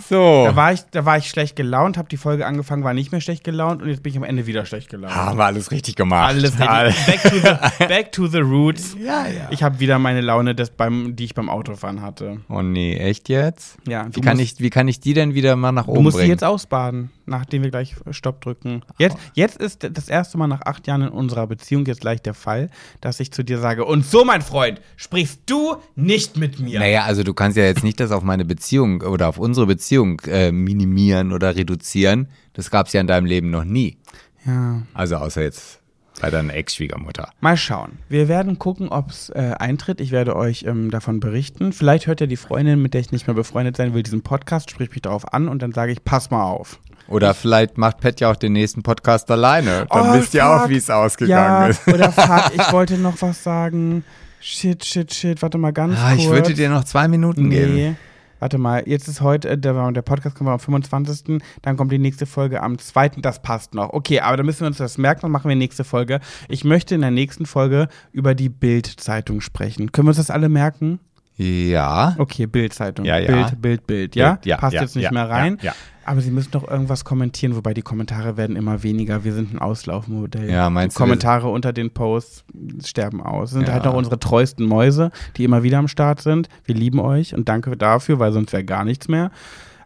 [0.08, 0.44] so.
[0.46, 3.20] Da war ich, da war ich schlecht gelaunt, habe die Folge angefangen, war nicht mehr
[3.20, 5.14] schlecht gelaunt und jetzt bin ich am Ende wieder schlecht gelaunt.
[5.14, 6.28] Haben wir alles richtig gemacht.
[6.28, 6.66] Alles richtig.
[6.68, 8.96] Back to the, back to the roots.
[8.98, 9.48] Ja, ja.
[9.50, 12.38] Ich habe wieder meine Laune, des beim, die ich beim Autofahren hatte.
[12.48, 13.78] Oh nee, echt jetzt?
[13.86, 15.92] Ja, Wie du kann, musst- ich, wie kann ich die denn wieder mal nach Du
[15.92, 16.30] oben musst sie bringen?
[16.32, 18.82] jetzt ausbaden, nachdem wir gleich Stopp drücken.
[18.98, 22.34] Jetzt, jetzt ist das erste Mal nach acht Jahren in unserer Beziehung jetzt gleich der
[22.34, 22.70] Fall,
[23.00, 26.78] dass ich zu dir sage, und so, mein Freund, sprichst du nicht mit mir.
[26.78, 30.20] Naja, also du kannst ja jetzt nicht das auf meine Beziehung oder auf unsere Beziehung
[30.26, 32.28] äh, minimieren oder reduzieren.
[32.52, 33.98] Das gab es ja in deinem Leben noch nie.
[34.46, 34.82] Ja.
[34.94, 35.80] Also außer jetzt
[36.20, 37.30] bei deiner Ex-Schwiegermutter.
[37.40, 37.98] Mal schauen.
[38.08, 40.00] Wir werden gucken, ob es äh, eintritt.
[40.00, 41.72] Ich werde euch ähm, davon berichten.
[41.72, 44.70] Vielleicht hört ja die Freundin, mit der ich nicht mehr befreundet sein will, diesen Podcast,
[44.70, 46.80] spricht mich darauf an und dann sage ich, pass mal auf.
[47.08, 49.86] Oder vielleicht macht Pet ja auch den nächsten Podcast alleine.
[49.90, 50.70] Dann Oh, wisst ihr auch, fuck.
[50.70, 51.86] wie es ausgegangen ja, ist.
[51.88, 54.04] oder fuck, ich wollte noch was sagen.
[54.40, 55.42] Shit, shit, shit.
[55.42, 56.22] Warte mal ganz Ah, kurz.
[56.22, 57.74] ich würde dir noch zwei Minuten geben.
[57.74, 57.94] Nee.
[58.38, 61.40] Warte mal, jetzt ist heute, äh, der, der Podcast kommt am 25.
[61.62, 63.08] Dann kommt die nächste Folge am 2.
[63.22, 63.94] Das passt noch.
[63.94, 66.20] Okay, aber dann müssen wir uns das merken, dann machen wir nächste Folge.
[66.48, 69.90] Ich möchte in der nächsten Folge über die Bild-Zeitung sprechen.
[69.90, 71.00] Können wir uns das alle merken?
[71.38, 72.14] Ja.
[72.18, 73.06] Okay, Bild-Zeitung.
[73.06, 73.26] Ja, ja.
[73.32, 74.38] Bild, Bild, Bild, ja?
[74.44, 75.58] Ja, Passt ja, jetzt nicht mehr rein.
[75.62, 75.72] ja.
[76.06, 79.24] Aber Sie müssen doch irgendwas kommentieren, wobei die Kommentare werden immer weniger.
[79.24, 80.48] Wir sind ein Auslaufmodell.
[80.50, 82.44] Ja, meinst die du, Kommentare unter den Posts
[82.84, 83.50] sterben aus.
[83.50, 83.74] Sind Ja.
[83.74, 86.48] halt noch unsere treuesten Mäuse, die immer wieder am Start sind.
[86.64, 89.30] Wir lieben euch und danke dafür, weil sonst wäre gar nichts mehr.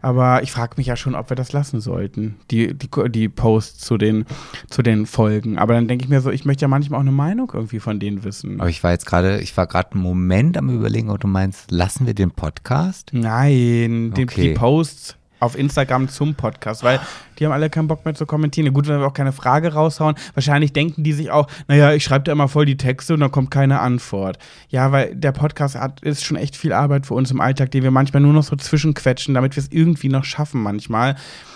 [0.03, 3.79] Aber ich frage mich ja schon, ob wir das lassen sollten, die, die, die Posts
[3.85, 4.25] zu den,
[4.67, 5.59] zu den Folgen.
[5.59, 7.99] Aber dann denke ich mir so, ich möchte ja manchmal auch eine Meinung irgendwie von
[7.99, 8.59] denen wissen.
[8.59, 11.69] Aber ich war jetzt gerade, ich war gerade einen Moment am überlegen, ob du meinst,
[11.69, 13.11] lassen wir den Podcast?
[13.13, 14.41] Nein, die, Okay.
[14.41, 16.99] die Posts auf Instagram zum Podcast, weil
[17.39, 18.71] die haben alle keinen Bock mehr zu kommentieren.
[18.73, 22.23] Gut, wenn wir auch keine Frage raushauen, wahrscheinlich denken die sich auch, naja, ich schreibe
[22.23, 24.37] da immer voll die Texte und dann kommt keine Antwort.
[24.69, 27.81] Ja, weil der Podcast hat, ist schon echt viel Arbeit für uns im Alltag, den
[27.81, 31.15] wir manchmal nur noch so zwischenquetschen, damit wir es irgendwie noch schaffen manchmal.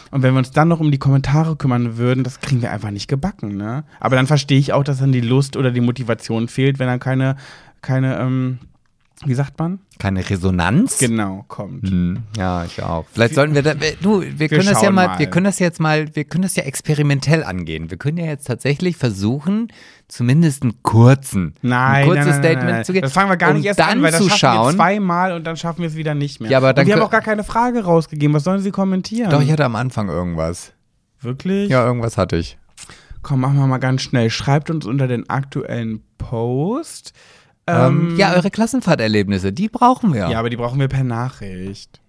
[0.09, 2.91] Und wenn wir uns dann noch um die Kommentare kümmern würden, das kriegen wir einfach
[2.91, 3.83] nicht gebacken, ne?
[3.99, 6.99] Aber dann verstehe ich auch, dass dann die Lust oder die Motivation fehlt, wenn dann
[6.99, 7.35] keine,
[7.81, 8.59] keine, ähm,
[9.23, 9.79] wie sagt man?
[9.97, 10.97] Keine Resonanz?
[10.97, 11.89] Genau, kommt.
[11.89, 13.05] Hm, Ja, ich auch.
[13.13, 15.19] Vielleicht sollten wir da, wir- du, wir, können das ja schauen mal, mal.
[15.19, 17.89] wir können das jetzt mal, wir können das ja experimentell angehen.
[17.89, 19.69] Wir können ja jetzt tatsächlich versuchen,
[20.09, 23.03] zumindest einen kurzen, Nein, ein kurzes nein, nein, Statement nein, zu geben.
[23.03, 24.75] Das fangen wir gar nicht erst dann an, weil das zu schaffen wir schauen.
[24.75, 26.51] zweimal und dann schaffen wir es wieder nicht mehr.
[26.51, 28.33] Ja, aber und dann wir haben auch gar keine Frage rausgegeben.
[28.35, 29.29] Was sollen sie kommentieren?
[29.29, 30.73] Doch, ich hatte am Anfang irgendwas.
[31.21, 31.69] Wirklich?
[31.69, 32.57] Ja, irgendwas hatte ich.
[33.21, 34.29] Komm, machen wir mal ganz schnell.
[34.29, 37.13] Schreibt uns unter den aktuellen Post.
[37.67, 40.29] Ähm, Ähm, ja, eure Klassenfahrterlebnisse, die brauchen wir.
[40.29, 41.99] ja, aber die brauchen wir per Nachricht.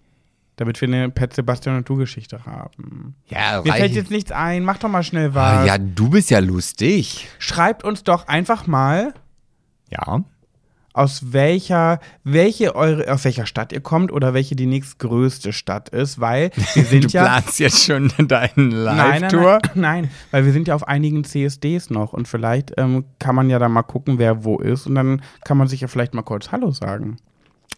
[0.56, 3.14] Damit wir eine Pet Sebastian und du Geschichte haben.
[3.28, 4.64] ja, Mir fällt jetzt nichts ein.
[4.64, 5.58] Mach doch mal schnell was.
[5.58, 7.28] ah, ja, du bist ja lustig.
[7.38, 9.12] Schreibt uns doch einfach mal,
[9.90, 10.22] Ja.
[10.96, 16.20] Aus welcher, welche eure, aus welcher Stadt ihr kommt oder welche die nächstgrößte Stadt ist,
[16.20, 17.24] weil wir sind Du ja.
[17.24, 19.58] planst jetzt schon deine Nein, nein, Live-Tour.
[19.74, 23.50] nein, nein, weil wir sind ja auf einigen CSDs noch und vielleicht ähm, kann man
[23.50, 26.22] ja da mal gucken, wer wo ist und dann kann man sich ja vielleicht mal
[26.22, 27.18] kurz Hallo sagen.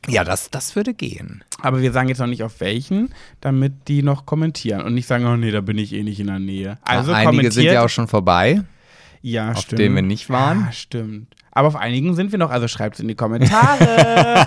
[0.07, 1.43] Ja, das, das würde gehen.
[1.61, 5.27] Aber wir sagen jetzt noch nicht auf welchen, damit die noch kommentieren und nicht sagen,
[5.27, 6.79] oh nee, da bin ich eh nicht in der Nähe.
[6.83, 7.53] Also Einige kommentiert.
[7.53, 8.63] sind ja auch schon vorbei.
[9.23, 9.81] ja, auf stimmt.
[9.81, 10.67] denen wir nicht waren.
[10.67, 11.35] Ja, stimmt.
[11.59, 14.47] Aber auf einigen sind wir noch, also schreibt es in die Kommentare.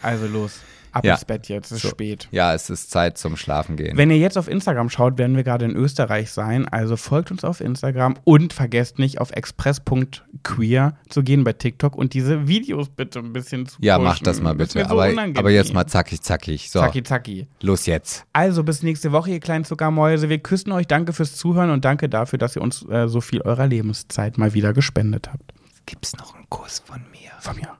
[0.00, 0.60] also los,
[0.92, 1.14] ab Ja.
[1.14, 2.28] ins Bett jetzt, es ist spät.
[2.30, 3.96] Ja, es ist Zeit zum Schlafen gehen.
[3.96, 6.68] Wenn ihr jetzt auf Instagram schaut, werden wir gerade in Österreich sein.
[6.68, 12.14] Also folgt uns auf Instagram und vergesst nicht auf express.queer zu gehen bei TikTok und
[12.14, 14.04] diese Videos bitte ein bisschen zu ja, pushen.
[14.08, 14.78] macht das mal bitte.
[14.78, 16.70] so aber, aber jetzt mal zackig, zackig.
[16.70, 17.48] So, Zacki, zacki.
[17.60, 18.24] los jetzt.
[18.32, 20.28] Also bis nächste Woche, ihr kleinen Zuckermäuse.
[20.28, 20.86] Wir küssen euch.
[20.86, 24.54] Danke fürs Zuhören und danke dafür, dass ihr uns äh, so viel eurer Lebenszeit mal
[24.54, 25.57] wieder gespendet habt.
[25.88, 27.30] Gibt's noch einen Kuss von mir?
[27.40, 27.78] Von mir.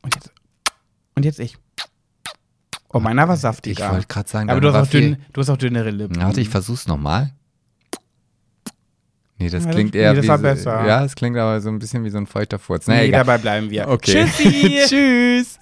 [0.00, 0.30] Und jetzt,
[1.14, 1.58] und jetzt ich.
[2.90, 3.92] Oh, meiner war Ich saftiger.
[3.92, 6.16] wollte gerade sagen, Aber du hast, auch viel- dünn, du hast auch dünnere Lippen.
[6.22, 7.34] Warte, ich versuch's nochmal.
[9.36, 10.86] Nee, das Ja, das- klingt nee, eher das wie war so, besser.
[10.86, 12.86] Ja, es klingt aber so ein bisschen wie so ein feuchter Furz.
[12.86, 13.20] Na, Nee, egal.
[13.24, 13.88] dabei bleiben wir.
[13.88, 14.24] Okay.
[14.26, 14.80] Tschüssi.
[14.88, 15.58] Tschüss.